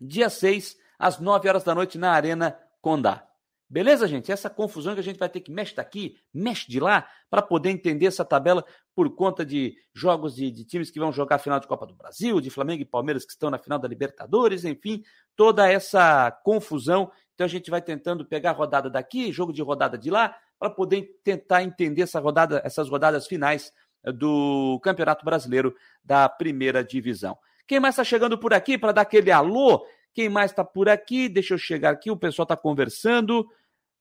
dia 0.00 0.28
6, 0.28 0.76
às 0.98 1.18
nove 1.18 1.48
horas 1.48 1.64
da 1.64 1.74
noite 1.74 1.98
na 1.98 2.12
Arena 2.12 2.58
Condá. 2.80 3.26
Beleza, 3.72 4.06
gente? 4.06 4.30
Essa 4.30 4.50
confusão 4.50 4.92
que 4.92 5.00
a 5.00 5.02
gente 5.02 5.18
vai 5.18 5.30
ter 5.30 5.40
que 5.40 5.50
mexe 5.50 5.74
daqui, 5.74 6.18
mexe 6.32 6.70
de 6.70 6.78
lá, 6.78 7.08
para 7.30 7.40
poder 7.40 7.70
entender 7.70 8.04
essa 8.04 8.22
tabela 8.22 8.62
por 8.94 9.14
conta 9.14 9.46
de 9.46 9.74
jogos 9.94 10.34
de, 10.34 10.50
de, 10.50 10.62
times 10.66 10.90
que 10.90 11.00
vão 11.00 11.10
jogar 11.10 11.36
a 11.36 11.38
final 11.38 11.58
de 11.58 11.66
Copa 11.66 11.86
do 11.86 11.94
Brasil, 11.94 12.38
de 12.38 12.50
Flamengo 12.50 12.82
e 12.82 12.84
Palmeiras 12.84 13.24
que 13.24 13.32
estão 13.32 13.48
na 13.48 13.56
final 13.56 13.78
da 13.78 13.88
Libertadores, 13.88 14.66
enfim, 14.66 15.02
toda 15.34 15.66
essa 15.66 16.30
confusão 16.44 17.10
então 17.34 17.44
a 17.44 17.48
gente 17.48 17.70
vai 17.70 17.80
tentando 17.80 18.24
pegar 18.24 18.50
a 18.50 18.54
rodada 18.54 18.90
daqui, 18.90 19.32
jogo 19.32 19.52
de 19.52 19.62
rodada 19.62 19.96
de 19.96 20.10
lá, 20.10 20.36
para 20.58 20.70
poder 20.70 21.20
tentar 21.24 21.62
entender 21.62 22.02
essa 22.02 22.20
rodada, 22.20 22.62
essas 22.64 22.88
rodadas 22.88 23.26
finais 23.26 23.72
eh, 24.04 24.12
do 24.12 24.78
Campeonato 24.82 25.24
Brasileiro 25.24 25.74
da 26.04 26.28
Primeira 26.28 26.84
Divisão. 26.84 27.36
Quem 27.66 27.80
mais 27.80 27.94
está 27.94 28.04
chegando 28.04 28.38
por 28.38 28.52
aqui 28.52 28.76
para 28.76 28.92
dar 28.92 29.02
aquele 29.02 29.30
alô? 29.30 29.84
Quem 30.14 30.28
mais 30.28 30.50
está 30.50 30.64
por 30.64 30.88
aqui? 30.88 31.28
Deixa 31.28 31.54
eu 31.54 31.58
chegar 31.58 31.90
aqui, 31.90 32.10
o 32.10 32.16
pessoal 32.16 32.44
está 32.44 32.56
conversando. 32.56 33.48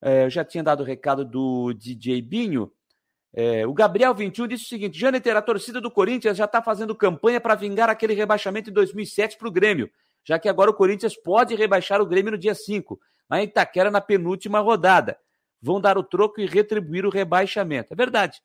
É, 0.01 0.25
eu 0.25 0.29
já 0.29 0.43
tinha 0.43 0.63
dado 0.63 0.81
o 0.81 0.85
recado 0.85 1.23
do 1.23 1.73
DJ 1.73 2.21
Binho. 2.21 2.71
É, 3.33 3.65
o 3.65 3.73
Gabriel 3.73 4.13
21 4.13 4.47
disse 4.47 4.65
o 4.65 4.67
seguinte: 4.67 4.99
Jâniter, 4.99 5.37
a 5.37 5.41
torcida 5.41 5.79
do 5.79 5.89
Corinthians 5.89 6.35
já 6.35 6.45
está 6.45 6.61
fazendo 6.61 6.93
campanha 6.93 7.39
para 7.39 7.55
vingar 7.55 7.89
aquele 7.89 8.13
rebaixamento 8.13 8.69
em 8.69 8.73
2007 8.73 9.37
para 9.37 9.47
o 9.47 9.51
Grêmio, 9.51 9.89
já 10.23 10.37
que 10.37 10.49
agora 10.49 10.69
o 10.69 10.73
Corinthians 10.73 11.15
pode 11.15 11.55
rebaixar 11.55 12.01
o 12.01 12.05
Grêmio 12.05 12.31
no 12.31 12.37
dia 12.37 12.53
5 12.53 12.99
lá 13.31 13.39
em 13.39 13.45
Itaquera 13.45 13.89
na 13.89 14.01
penúltima 14.01 14.59
rodada. 14.59 15.17
vão 15.61 15.79
dar 15.79 15.97
o 15.97 16.03
troco 16.03 16.41
e 16.41 16.45
retribuir 16.45 17.05
o 17.05 17.09
rebaixamento. 17.09 17.93
É 17.93 17.95
verdade. 17.95 18.41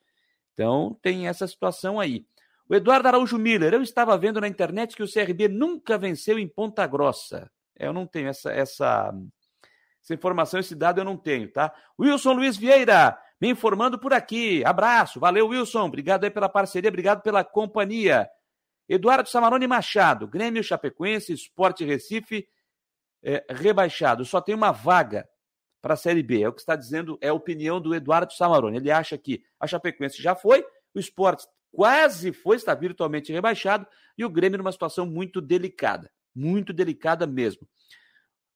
Então 0.53 0.97
tem 1.03 1.27
essa 1.27 1.47
situação 1.49 1.99
aí. 1.99 2.25
O 2.69 2.75
Eduardo 2.75 3.09
Araújo 3.09 3.39
Miller, 3.39 3.75
eu 3.75 3.83
estava 3.83 4.17
vendo 4.17 4.41
na 4.41 4.47
internet 4.47 4.95
que 4.95 5.03
o 5.03 5.11
CRB 5.11 5.49
nunca 5.49 5.99
venceu 5.99 6.39
em 6.39 6.47
Ponta 6.47 6.87
Grossa. 6.87 7.51
Eu 7.77 7.93
não 7.93 8.07
tenho 8.07 8.29
essa, 8.29 8.53
essa, 8.53 9.15
essa 10.03 10.15
informação, 10.15 10.61
esse 10.61 10.75
dado 10.75 11.01
eu 11.01 11.05
não 11.05 11.17
tenho, 11.17 11.51
tá? 11.51 11.73
Wilson 11.99 12.33
Luiz 12.33 12.57
Vieira, 12.57 13.19
me 13.41 13.49
informando 13.49 13.99
por 13.99 14.13
aqui. 14.13 14.65
Abraço, 14.65 15.21
valeu 15.21 15.49
Wilson, 15.49 15.87
obrigado 15.87 16.25
aí 16.25 16.31
pela 16.31 16.49
parceria, 16.49 16.89
obrigado 16.89 17.23
pela 17.23 17.45
companhia. 17.45 18.29
Eduardo 18.89 19.29
Samarone 19.29 19.67
Machado, 19.67 20.27
Grêmio 20.27 20.63
Chapecoense, 20.63 21.33
Esporte 21.33 21.85
Recife, 21.85 22.47
é, 23.23 23.45
rebaixado. 23.49 24.25
Só 24.25 24.41
tem 24.41 24.55
uma 24.55 24.73
vaga 24.73 25.29
para 25.81 25.95
a 25.95 25.97
Série 25.97 26.23
B. 26.23 26.43
É 26.43 26.49
o 26.49 26.53
que 26.53 26.61
está 26.61 26.75
dizendo, 26.77 27.19
é 27.21 27.29
a 27.29 27.35
opinião 27.35 27.81
do 27.81 27.95
Eduardo 27.95 28.33
Samarone. 28.33 28.77
Ele 28.77 28.91
acha 28.91 29.17
que 29.17 29.45
a 29.61 29.67
Chapecoense 29.67 30.23
já 30.23 30.35
foi, 30.35 30.67
o 30.95 30.99
esporte 30.99 31.47
quase 31.71 32.33
foi, 32.33 32.57
está 32.57 32.75
virtualmente 32.75 33.33
rebaixado, 33.33 33.87
e 34.17 34.25
o 34.25 34.31
Grêmio 34.31 34.59
numa 34.59 34.73
situação 34.73 35.05
muito 35.07 35.41
delicada. 35.41 36.11
Muito 36.35 36.73
delicada 36.73 37.27
mesmo. 37.27 37.69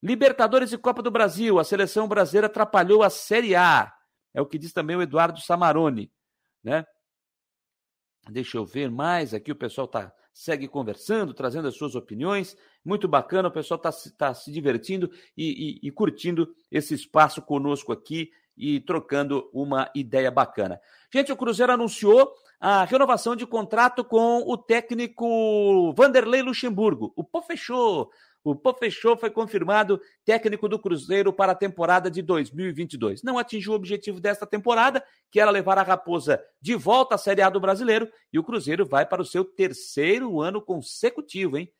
Libertadores 0.03 0.73
e 0.73 0.79
Copa 0.79 1.03
do 1.03 1.11
Brasil, 1.11 1.59
a 1.59 1.65
seleção 1.65 2.09
brasileira 2.09 2.47
atrapalhou 2.47 3.03
a 3.03 3.11
Série 3.11 3.55
A. 3.55 3.95
É 4.33 4.41
o 4.41 4.47
que 4.47 4.59
diz 4.59 4.73
também 4.73 4.97
o 4.97 5.03
Eduardo 5.03 5.41
Samarone, 5.41 6.11
né? 6.65 6.87
Deixa 8.31 8.57
eu 8.57 8.65
ver 8.65 8.91
mais 8.91 9.35
aqui, 9.35 9.53
o 9.53 9.57
pessoal 9.57 9.87
tá 9.87 10.13
segue 10.33 10.69
conversando, 10.69 11.35
trazendo 11.35 11.69
as 11.69 11.77
suas 11.77 11.95
opiniões. 11.95 12.57
Muito 12.85 13.07
bacana, 13.07 13.49
o 13.49 13.53
pessoal 13.53 13.77
está 13.77 13.91
tá 14.17 14.35
se 14.35 14.51
divertindo 14.51 15.11
e, 15.37 15.81
e, 15.83 15.89
e 15.89 15.91
curtindo 15.91 16.55
esse 16.71 16.95
espaço 16.95 17.43
conosco 17.43 17.93
aqui 17.93 18.31
e 18.57 18.81
trocando 18.81 19.49
uma 19.53 19.91
ideia 19.95 20.31
bacana. 20.31 20.81
Gente, 21.13 21.33
o 21.33 21.37
Cruzeiro 21.37 21.73
anunciou 21.73 22.33
a 22.59 22.85
renovação 22.85 23.35
de 23.35 23.47
contrato 23.47 24.05
com 24.05 24.43
o 24.47 24.57
técnico 24.57 25.93
Vanderlei 25.95 26.43
Luxemburgo. 26.43 27.13
O 27.17 27.25
pô 27.25 27.41
fechou. 27.43 28.11
O 28.43 28.57
Pô 28.57 28.73
fechou, 28.73 29.19
foi 29.19 29.31
confirmado 29.31 30.01
técnico 30.25 30.67
do 30.67 30.79
Cruzeiro 30.79 31.31
para 31.31 31.53
a 31.53 31.55
temporada 31.55 32.11
de 32.11 32.23
2022. 32.23 33.23
Não 33.23 33.37
atingiu 33.37 33.73
o 33.73 33.77
objetivo 33.77 34.19
desta 34.19 34.47
temporada, 34.47 35.05
que 35.31 35.39
era 35.39 35.51
levar 35.51 35.77
a 35.77 35.83
Raposa 35.83 36.43
de 36.61 36.75
volta 36.75 37.17
à 37.17 37.19
Série 37.19 37.43
A 37.43 37.51
do 37.51 37.61
Brasileiro, 37.61 38.11
e 38.33 38.39
o 38.39 38.43
Cruzeiro 38.43 38.87
vai 38.87 39.05
para 39.05 39.21
o 39.21 39.27
seu 39.27 39.45
terceiro 39.45 40.41
ano 40.41 40.63
consecutivo, 40.63 41.59
hein? 41.59 41.71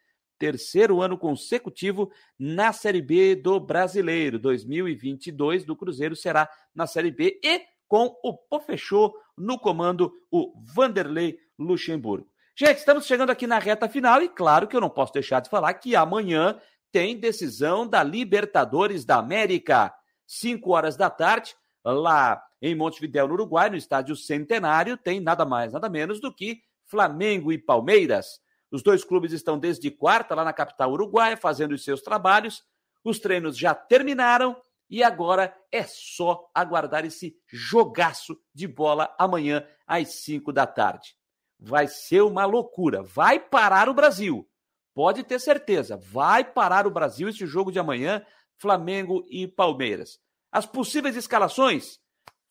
Terceiro 0.41 1.03
ano 1.03 1.19
consecutivo 1.19 2.11
na 2.39 2.73
Série 2.73 3.03
B 3.03 3.37
do 3.37 3.61
Brasileiro. 3.61 4.39
2022 4.39 5.67
do 5.67 5.77
Cruzeiro 5.77 6.17
será 6.17 6.49
na 6.75 6.87
Série 6.87 7.11
B 7.11 7.39
e 7.45 7.61
com 7.87 8.17
o 8.25 8.33
Pô 8.33 8.59
fechou 8.59 9.15
no 9.37 9.59
comando 9.59 10.11
o 10.31 10.55
Vanderlei 10.75 11.39
Luxemburgo. 11.59 12.27
Gente, 12.57 12.79
estamos 12.79 13.05
chegando 13.05 13.29
aqui 13.29 13.47
na 13.47 13.59
reta 13.59 13.87
final 13.87 14.23
e 14.23 14.31
claro 14.31 14.67
que 14.67 14.75
eu 14.75 14.81
não 14.81 14.89
posso 14.89 15.13
deixar 15.13 15.41
de 15.41 15.51
falar 15.51 15.75
que 15.75 15.95
amanhã 15.95 16.59
tem 16.91 17.21
decisão 17.21 17.87
da 17.87 18.03
Libertadores 18.03 19.05
da 19.05 19.17
América. 19.17 19.95
5 20.27 20.71
horas 20.71 20.97
da 20.97 21.11
tarde, 21.11 21.55
lá 21.85 22.43
em 22.63 22.75
Montevidéu, 22.75 23.29
no 23.29 23.35
Uruguai, 23.35 23.69
no 23.69 23.77
estádio 23.77 24.17
Centenário, 24.17 24.97
tem 24.97 25.21
nada 25.21 25.45
mais, 25.45 25.75
nada 25.75 25.91
menos 25.91 26.19
do 26.19 26.35
que 26.35 26.63
Flamengo 26.87 27.53
e 27.53 27.59
Palmeiras. 27.59 28.41
Os 28.71 28.83
dois 28.83 29.05
clubes 29.05 29.33
estão 29.33 29.59
desde 29.59 29.91
quarta 29.91 30.35
lá 30.35 30.45
na 30.45 30.53
capital 30.53 30.93
uruguaia 30.93 31.37
fazendo 31.37 31.73
os 31.73 31.85
seus 31.85 32.03
trabalhos. 32.03 32.63
Os 33.05 33.19
treinos 33.19 33.57
já 33.57 33.75
terminaram 33.75 34.57
e 34.89 35.03
agora 35.03 35.57
é 35.73 35.85
só 35.85 36.51
aguardar 36.55 37.05
esse 37.05 37.37
jogaço 37.47 38.39
de 38.55 38.67
bola 38.67 39.15
amanhã 39.19 39.67
às 39.87 40.23
5 40.23 40.53
da 40.53 40.67
tarde 40.67 41.21
vai 41.61 41.87
ser 41.87 42.23
uma 42.23 42.47
loucura. 42.47 43.03
Vai 43.03 43.39
parar 43.39 43.89
o 43.89 43.95
Brasil. 43.95 44.49
Pode 44.95 45.23
ter 45.23 45.39
certeza. 45.39 45.97
Vai 45.97 46.43
parar 46.43 46.87
o 46.87 46.91
Brasil 46.91 47.29
esse 47.29 47.47
jogo 47.47 47.71
de 47.71 47.79
amanhã, 47.79 48.25
Flamengo 48.57 49.25
e 49.29 49.47
Palmeiras. 49.47 50.19
As 50.51 50.67
possíveis 50.67 51.15
escalações: 51.15 52.01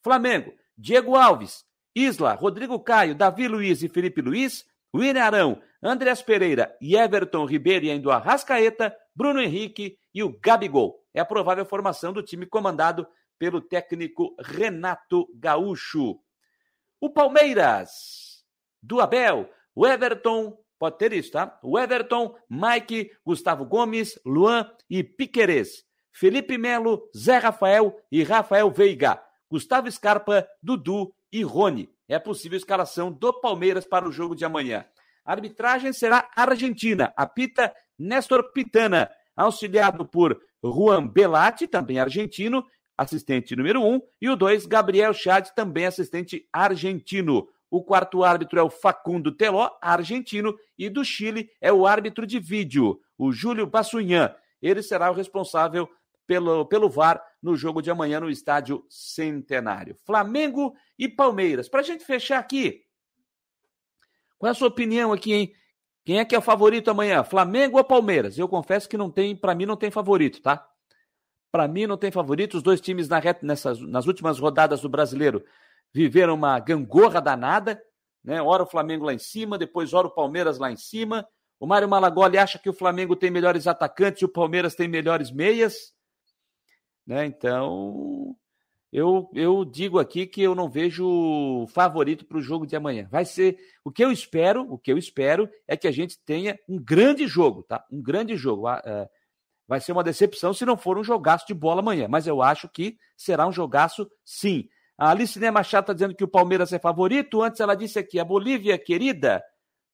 Flamengo, 0.04 0.54
Diego 0.78 1.16
Alves, 1.16 1.66
Isla, 1.96 2.34
Rodrigo 2.34 2.80
Caio, 2.80 3.16
Davi 3.16 3.48
Luiz 3.48 3.82
e 3.82 3.90
Felipe 3.90 4.22
Luiz, 4.22 4.66
William 4.96 5.24
Arão, 5.24 5.62
Andreas 5.82 6.22
Pereira 6.22 6.76
e 6.82 6.96
Everton 6.96 7.46
Ribeiro 7.46 7.86
ainda 7.86 8.14
Arrascaeta, 8.14 8.96
Bruno 9.16 9.42
Henrique 9.42 9.98
e 10.14 10.22
o 10.22 10.38
Gabigol. 10.40 11.00
É 11.14 11.20
a 11.22 11.26
provável 11.26 11.66
formação 11.66 12.12
do 12.12 12.22
time 12.22 12.46
comandado 12.46 13.08
pelo 13.38 13.62
técnico 13.62 14.36
Renato 14.40 15.28
Gaúcho. 15.36 16.20
O 17.00 17.10
Palmeiras 17.10 18.44
do 18.84 19.00
Abel, 19.00 19.50
o 19.74 19.88
Everton, 19.88 20.58
pode 20.78 20.98
ter 20.98 21.14
isso, 21.14 21.32
tá? 21.32 21.58
O 21.64 21.80
Everton, 21.80 22.36
Mike, 22.50 23.12
Gustavo 23.26 23.66
Gomes, 23.66 24.20
Luan 24.26 24.70
e 24.90 25.02
Piquerez. 25.02 25.86
Felipe 26.12 26.58
Melo, 26.58 27.10
Zé 27.16 27.38
Rafael 27.38 27.98
e 28.12 28.24
Rafael 28.24 28.70
Veiga. 28.70 29.22
Gustavo 29.50 29.90
Scarpa, 29.90 30.46
Dudu 30.62 31.14
e 31.32 31.42
Rony. 31.44 31.90
É 32.08 32.16
a 32.16 32.20
possível 32.20 32.58
escalação 32.58 33.12
do 33.12 33.32
Palmeiras 33.40 33.86
para 33.86 34.08
o 34.08 34.12
jogo 34.12 34.36
de 34.36 34.44
amanhã. 34.44 34.86
A 35.30 35.34
arbitragem 35.34 35.94
será 35.94 36.28
argentina. 36.36 37.14
Apita 37.16 37.72
Néstor 38.00 38.52
Pitana, 38.52 39.12
auxiliado 39.38 40.04
por 40.04 40.42
Juan 40.64 41.08
Belatti, 41.08 41.68
também 41.68 42.00
argentino, 42.00 42.66
assistente 42.98 43.56
número 43.56 43.80
1, 43.80 43.94
um, 43.94 44.02
e 44.20 44.28
o 44.28 44.36
2, 44.36 44.66
Gabriel 44.66 45.14
Chad, 45.14 45.50
também 45.50 45.86
assistente 45.86 46.50
argentino. 46.52 47.48
O 47.70 47.84
quarto 47.84 48.24
árbitro 48.24 48.58
é 48.58 48.64
o 48.64 48.72
Facundo 48.72 49.32
Teló, 49.32 49.70
argentino, 49.80 50.58
e 50.76 50.90
do 50.90 51.06
Chile 51.06 51.52
é 51.62 51.72
o 51.72 51.86
árbitro 51.86 52.26
de 52.26 52.40
vídeo, 52.40 53.00
o 53.16 53.32
Júlio 53.32 53.68
Bassunhan. 53.68 54.34
Ele 54.60 54.82
será 54.82 55.12
o 55.12 55.14
responsável 55.14 55.88
pelo, 56.26 56.66
pelo 56.66 56.90
VAR 56.90 57.24
no 57.40 57.56
jogo 57.56 57.84
de 57.84 57.92
amanhã 57.92 58.20
no 58.20 58.32
estádio 58.32 58.84
Centenário. 58.90 59.96
Flamengo 60.08 60.74
e 60.98 61.08
Palmeiras. 61.08 61.70
Para 61.70 61.82
a 61.82 61.84
gente 61.84 62.04
fechar 62.04 62.40
aqui, 62.40 62.82
qual 64.40 64.48
é 64.48 64.52
a 64.52 64.56
sua 64.56 64.70
opinião 64.70 65.14
aqui, 65.14 65.34
hein? 65.34 65.54
Quem 66.06 66.18
é 66.18 66.26
que 66.26 66.34
é 66.34 66.40
o 66.40 66.42
favorito 66.42 66.90
amanhã? 66.90 67.24
Flamengo 67.24 67.78
ou 67.78 67.84
Palmeiras? 67.84 68.38
Eu 68.38 68.48
confesso 68.48 68.90
que 68.90 68.98
não 68.98 69.12
tem, 69.12 69.36
para 69.36 69.54
mim 69.54 69.66
não 69.66 69.76
tem 69.76 69.92
favorito, 69.92 70.42
tá? 70.42 70.66
Para 71.52 71.68
mim 71.68 71.86
não 71.86 71.98
tem 71.98 72.10
favorito. 72.10 72.56
Os 72.56 72.64
dois 72.64 72.82
times 72.82 73.08
na 73.08 73.20
reta, 73.20 73.46
nessas, 73.46 73.80
nas 73.80 74.08
últimas 74.08 74.40
rodadas 74.40 74.82
do 74.82 74.90
Brasileiro 74.90 75.44
viveram 75.94 76.34
uma 76.34 76.58
gangorra 76.60 77.22
danada, 77.22 77.80
né? 78.24 78.42
Ora 78.42 78.64
o 78.64 78.68
Flamengo 78.68 79.06
lá 79.06 79.14
em 79.14 79.20
cima, 79.20 79.58
depois 79.58 79.94
ora 79.94 80.08
o 80.08 80.14
Palmeiras 80.14 80.58
lá 80.58 80.72
em 80.72 80.78
cima. 80.78 81.28
O 81.60 81.68
Mário 81.68 81.90
Malagoli 81.90 82.38
acha 82.38 82.58
que 82.58 82.70
o 82.70 82.74
Flamengo 82.74 83.16
tem 83.16 83.30
melhores 83.30 83.68
atacantes 83.68 84.22
e 84.22 84.26
o 84.26 84.30
Palmeiras 84.30 84.76
tem 84.76 84.88
melhores 84.88 85.30
meias. 85.30 85.94
Né? 87.06 87.26
Então, 87.26 88.36
eu, 88.92 89.30
eu 89.34 89.64
digo 89.64 90.00
aqui 90.00 90.26
que 90.26 90.42
eu 90.42 90.56
não 90.56 90.70
vejo 90.70 91.68
favorito 91.68 92.26
para 92.26 92.38
o 92.38 92.42
jogo 92.42 92.66
de 92.66 92.76
amanhã. 92.76 93.08
Vai 93.12 93.24
ser 93.24 93.58
o 93.84 93.92
que 93.92 94.04
eu 94.04 94.12
espero, 94.12 94.66
o 94.72 94.78
que 94.78 94.92
eu 94.92 94.98
espero 94.98 95.48
é 95.68 95.78
que 95.78 95.88
a 95.88 95.92
gente 95.92 96.18
tenha 96.26 96.60
um 96.68 96.80
grande 96.80 97.28
jogo, 97.28 97.64
tá? 97.64 97.86
Um 97.92 98.02
grande 98.02 98.36
jogo. 98.36 98.68
Ah, 98.68 98.82
é, 98.84 99.08
vai 99.68 99.80
ser 99.80 99.92
uma 99.92 100.04
decepção 100.04 100.54
se 100.54 100.66
não 100.66 100.76
for 100.76 100.98
um 100.98 101.04
jogaço 101.04 101.46
de 101.46 101.54
bola 101.54 101.82
amanhã, 101.82 102.08
mas 102.08 102.26
eu 102.26 102.42
acho 102.42 102.68
que 102.68 102.98
será 103.16 103.48
um 103.48 103.52
jogaço 103.52 104.10
sim. 104.26 104.68
A 104.98 105.12
Alice 105.12 105.40
Machado 105.52 105.84
está 105.84 105.94
dizendo 105.94 106.16
que 106.16 106.24
o 106.24 106.28
Palmeiras 106.28 106.74
é 106.74 106.80
favorito. 106.80 107.44
Antes 107.44 107.62
ela 107.62 107.76
disse 107.76 108.00
aqui: 108.00 108.20
a 108.20 108.26
Bolívia 108.26 108.78
querida 108.78 109.44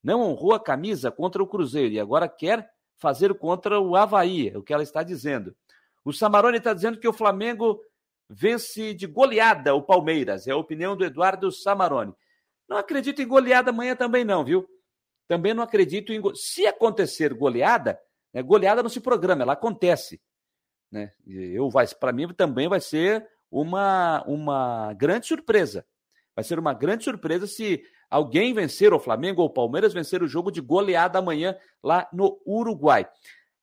não 0.02 0.22
honrou 0.22 0.54
a 0.54 0.60
camisa 0.60 1.12
contra 1.12 1.44
o 1.44 1.48
Cruzeiro 1.48 1.94
e 1.94 2.00
agora 2.00 2.30
quer 2.30 2.70
fazer 2.96 3.34
contra 3.34 3.80
o 3.80 3.96
Havaí, 3.96 4.50
é 4.50 4.58
o 4.58 4.64
que 4.64 4.74
ela 4.74 4.84
está 4.84 5.04
dizendo. 5.04 5.54
O 6.04 6.14
Samarone 6.14 6.58
está 6.58 6.74
dizendo 6.74 7.00
que 7.00 7.08
o 7.08 7.14
Flamengo 7.14 7.82
vence 8.30 8.94
de 8.94 9.08
goleada 9.08 9.76
o 9.76 9.82
Palmeiras. 9.82 10.48
É 10.48 10.52
a 10.52 10.58
opinião 10.58 10.96
do 10.96 11.06
Eduardo 11.06 11.52
Samarone. 11.52 12.14
Não 12.68 12.78
acredito 12.78 13.22
em 13.22 13.28
goleada 13.28 13.70
amanhã 13.70 13.96
também, 13.96 14.24
não, 14.24 14.44
viu? 14.44 14.68
Também 15.28 15.54
não 15.54 15.64
acredito 15.64 16.12
em. 16.12 16.22
Se 16.36 16.66
acontecer 16.66 17.34
goleada, 17.34 18.00
né, 18.34 18.42
goleada 18.42 18.84
não 18.84 18.90
se 18.90 19.00
programa, 19.00 19.44
ela 19.44 19.54
acontece. 19.54 20.22
Né? 20.92 21.12
Eu 21.26 21.70
Para 22.00 22.12
mim 22.12 22.28
também 22.34 22.68
vai 22.68 22.80
ser 22.80 23.28
uma, 23.50 24.24
uma 24.28 24.94
grande 24.94 25.28
surpresa. 25.28 25.86
Vai 26.36 26.44
ser 26.44 26.60
uma 26.60 26.74
grande 26.74 27.04
surpresa 27.04 27.48
se 27.48 27.84
alguém 28.10 28.54
vencer 28.54 28.94
o 28.94 29.00
Flamengo 29.00 29.42
ou 29.42 29.48
o 29.48 29.54
Palmeiras 29.54 29.94
vencer 29.94 30.22
o 30.22 30.28
jogo 30.28 30.52
de 30.52 30.62
goleada 30.62 31.20
amanhã 31.20 31.58
lá 31.84 32.08
no 32.12 32.40
Uruguai. 32.46 33.08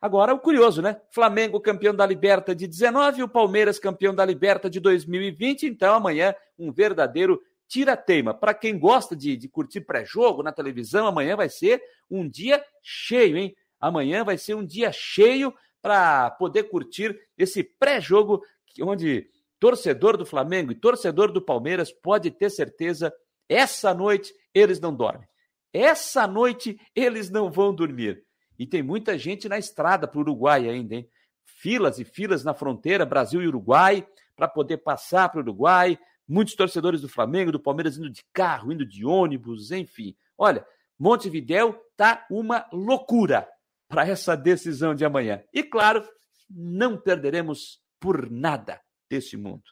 Agora, 0.02 0.34
o 0.34 0.40
curioso, 0.40 0.82
né? 0.82 1.00
Flamengo 1.12 1.60
campeão 1.60 1.94
da 1.94 2.04
Liberta 2.04 2.56
de 2.56 2.66
19, 2.66 3.22
o 3.22 3.28
Palmeiras 3.28 3.78
campeão 3.78 4.12
da 4.12 4.24
Liberta 4.24 4.68
de 4.68 4.80
2020. 4.80 5.64
Então, 5.66 5.94
amanhã, 5.94 6.34
um 6.58 6.72
verdadeiro 6.72 7.40
tira-teima. 7.68 8.34
Para 8.34 8.52
quem 8.52 8.76
gosta 8.76 9.14
de, 9.14 9.36
de 9.36 9.48
curtir 9.48 9.82
pré-jogo 9.82 10.42
na 10.42 10.50
televisão, 10.50 11.06
amanhã 11.06 11.36
vai 11.36 11.48
ser 11.48 11.80
um 12.10 12.28
dia 12.28 12.60
cheio, 12.82 13.36
hein? 13.36 13.54
Amanhã 13.80 14.24
vai 14.24 14.36
ser 14.36 14.54
um 14.54 14.66
dia 14.66 14.90
cheio 14.90 15.54
para 15.80 16.32
poder 16.32 16.64
curtir 16.64 17.16
esse 17.38 17.62
pré-jogo 17.62 18.42
onde 18.80 19.30
torcedor 19.60 20.16
do 20.16 20.26
Flamengo 20.26 20.72
e 20.72 20.74
torcedor 20.74 21.30
do 21.30 21.40
Palmeiras 21.40 21.92
pode 21.92 22.28
ter 22.32 22.50
certeza, 22.50 23.14
essa 23.48 23.94
noite 23.94 24.34
eles 24.52 24.80
não 24.80 24.92
dormem. 24.92 25.28
Essa 25.72 26.26
noite 26.26 26.76
eles 26.92 27.30
não 27.30 27.52
vão 27.52 27.72
dormir. 27.72 28.24
E 28.62 28.66
tem 28.66 28.80
muita 28.80 29.18
gente 29.18 29.48
na 29.48 29.58
estrada 29.58 30.06
para 30.06 30.18
o 30.18 30.20
Uruguai 30.20 30.68
ainda, 30.68 30.94
hein? 30.94 31.10
Filas 31.44 31.98
e 31.98 32.04
filas 32.04 32.44
na 32.44 32.54
fronteira 32.54 33.04
Brasil 33.04 33.42
e 33.42 33.48
Uruguai 33.48 34.06
para 34.36 34.46
poder 34.46 34.76
passar 34.76 35.28
para 35.30 35.40
o 35.40 35.42
Uruguai. 35.42 35.98
Muitos 36.28 36.54
torcedores 36.54 37.00
do 37.00 37.08
Flamengo, 37.08 37.50
do 37.50 37.58
Palmeiras 37.58 37.98
indo 37.98 38.08
de 38.08 38.22
carro, 38.32 38.72
indo 38.72 38.86
de 38.86 39.04
ônibus, 39.04 39.72
enfim. 39.72 40.14
Olha, 40.38 40.64
Montevidéu 40.96 41.76
tá 41.96 42.24
uma 42.30 42.64
loucura 42.72 43.48
para 43.88 44.06
essa 44.06 44.36
decisão 44.36 44.94
de 44.94 45.04
amanhã. 45.04 45.42
E 45.52 45.64
claro, 45.64 46.08
não 46.48 46.96
perderemos 46.96 47.80
por 47.98 48.30
nada 48.30 48.80
desse 49.10 49.36
mundo. 49.36 49.64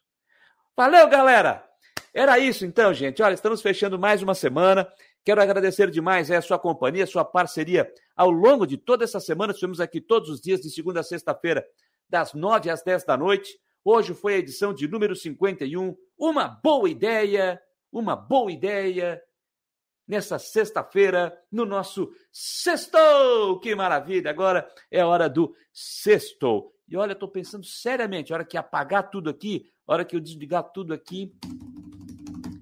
Valeu, 0.76 1.08
galera! 1.08 1.64
Era 2.12 2.40
isso 2.40 2.66
então, 2.66 2.92
gente. 2.92 3.22
Olha, 3.22 3.34
estamos 3.34 3.62
fechando 3.62 4.00
mais 4.00 4.20
uma 4.20 4.34
semana. 4.34 4.88
Quero 5.24 5.42
agradecer 5.42 5.90
demais 5.90 6.30
a 6.30 6.40
sua 6.40 6.59
companhia, 6.59 7.05
a 7.05 7.06
sua 7.06 7.24
parceria 7.24 7.92
ao 8.16 8.30
longo 8.30 8.66
de 8.66 8.76
toda 8.76 9.05
essa 9.05 9.20
semana. 9.20 9.52
Estivemos 9.52 9.80
aqui 9.80 10.01
todos 10.01 10.30
os 10.30 10.40
dias, 10.40 10.60
de 10.60 10.70
segunda 10.70 11.01
a 11.01 11.02
sexta-feira, 11.02 11.66
das 12.09 12.32
nove 12.32 12.70
às 12.70 12.82
dez 12.82 13.05
da 13.05 13.16
noite. 13.16 13.59
Hoje 13.84 14.14
foi 14.14 14.34
a 14.34 14.38
edição 14.38 14.72
de 14.72 14.88
número 14.88 15.14
51. 15.14 15.97
Uma 16.18 16.48
boa 16.48 16.88
ideia, 16.88 17.60
uma 17.92 18.16
boa 18.16 18.51
ideia. 18.51 19.22
Nessa 20.09 20.38
sexta-feira, 20.38 21.38
no 21.52 21.64
nosso 21.64 22.10
Sextou! 22.32 23.60
Que 23.60 23.76
maravilha! 23.76 24.28
Agora 24.28 24.68
é 24.90 25.01
a 25.01 25.06
hora 25.06 25.28
do 25.28 25.55
Sextou. 25.72 26.74
E 26.88 26.97
olha, 26.97 27.12
estou 27.12 27.28
pensando 27.28 27.64
seriamente, 27.64 28.32
a 28.32 28.36
hora 28.36 28.44
que 28.44 28.56
apagar 28.56 29.09
tudo 29.09 29.30
aqui, 29.30 29.70
a 29.86 29.92
hora 29.92 30.05
que 30.05 30.16
eu 30.16 30.20
desligar 30.20 30.64
tudo 30.72 30.92
aqui, 30.92 31.32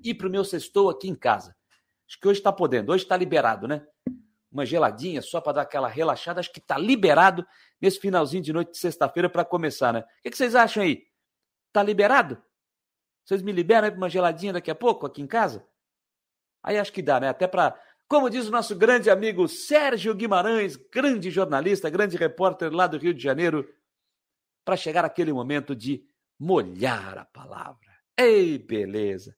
ir 0.04 0.14
para 0.14 0.28
o 0.28 0.30
meu 0.30 0.44
Sextou 0.44 0.90
aqui 0.90 1.08
em 1.08 1.14
casa. 1.14 1.57
Acho 2.08 2.18
que 2.18 2.26
hoje 2.26 2.40
está 2.40 2.50
podendo, 2.50 2.90
hoje 2.90 3.04
está 3.04 3.16
liberado, 3.16 3.68
né? 3.68 3.86
Uma 4.50 4.64
geladinha 4.64 5.20
só 5.20 5.42
para 5.42 5.52
dar 5.52 5.62
aquela 5.62 5.88
relaxada. 5.88 6.40
Acho 6.40 6.50
que 6.50 6.58
está 6.58 6.78
liberado 6.78 7.46
nesse 7.78 8.00
finalzinho 8.00 8.42
de 8.42 8.52
noite 8.52 8.72
de 8.72 8.78
sexta-feira 8.78 9.28
para 9.28 9.44
começar, 9.44 9.92
né? 9.92 10.00
O 10.00 10.22
que, 10.22 10.30
que 10.30 10.36
vocês 10.36 10.54
acham 10.54 10.82
aí? 10.82 11.06
Tá 11.70 11.82
liberado? 11.82 12.42
Vocês 13.24 13.42
me 13.42 13.52
liberam 13.52 13.84
aí 13.84 13.90
para 13.90 13.98
uma 13.98 14.08
geladinha 14.08 14.54
daqui 14.54 14.70
a 14.70 14.74
pouco, 14.74 15.04
aqui 15.04 15.20
em 15.20 15.26
casa? 15.26 15.68
Aí 16.62 16.78
acho 16.78 16.92
que 16.92 17.02
dá, 17.02 17.20
né? 17.20 17.28
Até 17.28 17.46
para, 17.46 17.78
como 18.08 18.30
diz 18.30 18.48
o 18.48 18.50
nosso 18.50 18.74
grande 18.74 19.10
amigo 19.10 19.46
Sérgio 19.46 20.14
Guimarães, 20.14 20.76
grande 20.76 21.30
jornalista, 21.30 21.90
grande 21.90 22.16
repórter 22.16 22.72
lá 22.72 22.86
do 22.86 22.96
Rio 22.96 23.12
de 23.12 23.22
Janeiro, 23.22 23.68
para 24.64 24.78
chegar 24.78 25.04
aquele 25.04 25.32
momento 25.32 25.76
de 25.76 26.06
molhar 26.38 27.18
a 27.18 27.24
palavra. 27.26 27.87
Ei, 28.20 28.58
beleza. 28.58 29.32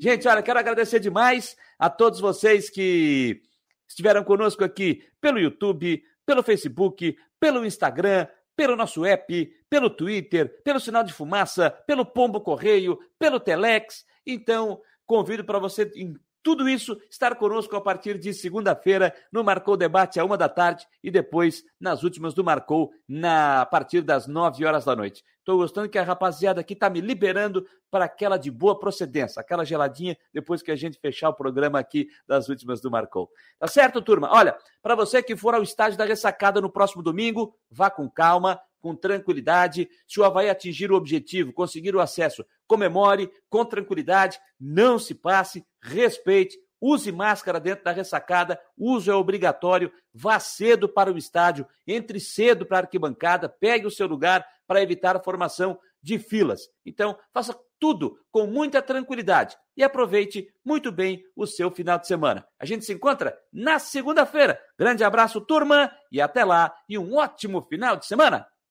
Gente, 0.00 0.26
olha, 0.26 0.42
quero 0.42 0.58
agradecer 0.58 0.98
demais 0.98 1.56
a 1.78 1.88
todos 1.88 2.18
vocês 2.18 2.68
que 2.68 3.40
estiveram 3.88 4.24
conosco 4.24 4.64
aqui 4.64 5.04
pelo 5.20 5.38
YouTube, 5.38 6.02
pelo 6.26 6.42
Facebook, 6.42 7.16
pelo 7.38 7.64
Instagram, 7.64 8.26
pelo 8.56 8.74
nosso 8.74 9.04
app, 9.04 9.48
pelo 9.70 9.88
Twitter, 9.88 10.60
pelo 10.64 10.80
sinal 10.80 11.04
de 11.04 11.12
fumaça, 11.12 11.70
pelo 11.86 12.04
Pombo 12.04 12.40
Correio, 12.40 12.98
pelo 13.16 13.38
Telex. 13.38 14.04
Então, 14.26 14.80
convido 15.06 15.44
para 15.44 15.60
você 15.60 15.88
em 15.94 16.16
tudo 16.46 16.68
isso 16.68 16.96
estar 17.10 17.34
conosco 17.34 17.74
a 17.74 17.80
partir 17.80 18.16
de 18.18 18.32
segunda-feira 18.32 19.12
no 19.32 19.42
Marcou 19.42 19.76
Debate 19.76 20.20
a 20.20 20.24
uma 20.24 20.38
da 20.38 20.48
tarde 20.48 20.86
e 21.02 21.10
depois 21.10 21.64
nas 21.80 22.04
últimas 22.04 22.34
do 22.34 22.44
Marcou 22.44 22.92
na 23.08 23.62
a 23.62 23.66
partir 23.66 24.00
das 24.00 24.28
nove 24.28 24.64
horas 24.64 24.84
da 24.84 24.94
noite. 24.94 25.24
Estou 25.40 25.56
gostando 25.56 25.88
que 25.88 25.98
a 25.98 26.04
rapaziada 26.04 26.60
aqui 26.60 26.74
está 26.74 26.88
me 26.88 27.00
liberando 27.00 27.66
para 27.90 28.04
aquela 28.04 28.36
de 28.36 28.48
boa 28.48 28.78
procedência, 28.78 29.40
aquela 29.40 29.64
geladinha 29.64 30.16
depois 30.32 30.62
que 30.62 30.70
a 30.70 30.76
gente 30.76 31.00
fechar 31.00 31.30
o 31.30 31.34
programa 31.34 31.80
aqui 31.80 32.06
das 32.28 32.48
últimas 32.48 32.80
do 32.80 32.92
Marcou. 32.92 33.28
Tá 33.58 33.66
certo, 33.66 34.00
turma? 34.00 34.28
Olha, 34.30 34.56
para 34.80 34.94
você 34.94 35.20
que 35.24 35.34
for 35.34 35.52
ao 35.52 35.64
estádio 35.64 35.98
da 35.98 36.04
ressacada 36.04 36.60
no 36.60 36.70
próximo 36.70 37.02
domingo, 37.02 37.56
vá 37.68 37.90
com 37.90 38.08
calma, 38.08 38.60
com 38.86 38.94
tranquilidade. 38.94 39.88
Se 40.06 40.20
o 40.20 40.24
Havaí 40.24 40.48
atingir 40.48 40.92
o 40.92 40.94
objetivo, 40.94 41.52
conseguir 41.52 41.96
o 41.96 42.00
acesso, 42.00 42.46
comemore 42.68 43.28
com 43.50 43.64
tranquilidade, 43.64 44.38
não 44.60 44.96
se 44.96 45.12
passe, 45.12 45.66
respeite, 45.82 46.56
use 46.80 47.10
máscara 47.10 47.58
dentro 47.58 47.84
da 47.84 47.90
ressacada, 47.90 48.60
uso 48.78 49.10
é 49.10 49.14
obrigatório, 49.14 49.90
vá 50.14 50.38
cedo 50.38 50.88
para 50.88 51.12
o 51.12 51.18
estádio, 51.18 51.66
entre 51.84 52.20
cedo 52.20 52.64
para 52.64 52.78
a 52.78 52.80
arquibancada, 52.82 53.48
pegue 53.48 53.88
o 53.88 53.90
seu 53.90 54.06
lugar 54.06 54.46
para 54.68 54.80
evitar 54.80 55.16
a 55.16 55.22
formação 55.22 55.76
de 56.00 56.16
filas. 56.20 56.60
Então, 56.84 57.18
faça 57.34 57.58
tudo 57.78 58.18
com 58.30 58.46
muita 58.46 58.80
tranquilidade 58.80 59.56
e 59.76 59.82
aproveite 59.82 60.48
muito 60.64 60.90
bem 60.90 61.22
o 61.34 61.46
seu 61.46 61.70
final 61.70 61.98
de 61.98 62.06
semana. 62.06 62.46
A 62.58 62.64
gente 62.64 62.84
se 62.84 62.92
encontra 62.92 63.36
na 63.52 63.78
segunda-feira. 63.78 64.58
Grande 64.78 65.04
abraço, 65.04 65.40
turma, 65.40 65.90
e 66.10 66.20
até 66.20 66.44
lá, 66.44 66.74
e 66.88 66.96
um 66.96 67.16
ótimo 67.16 67.60
final 67.62 67.96
de 67.96 68.06
semana. 68.06 68.46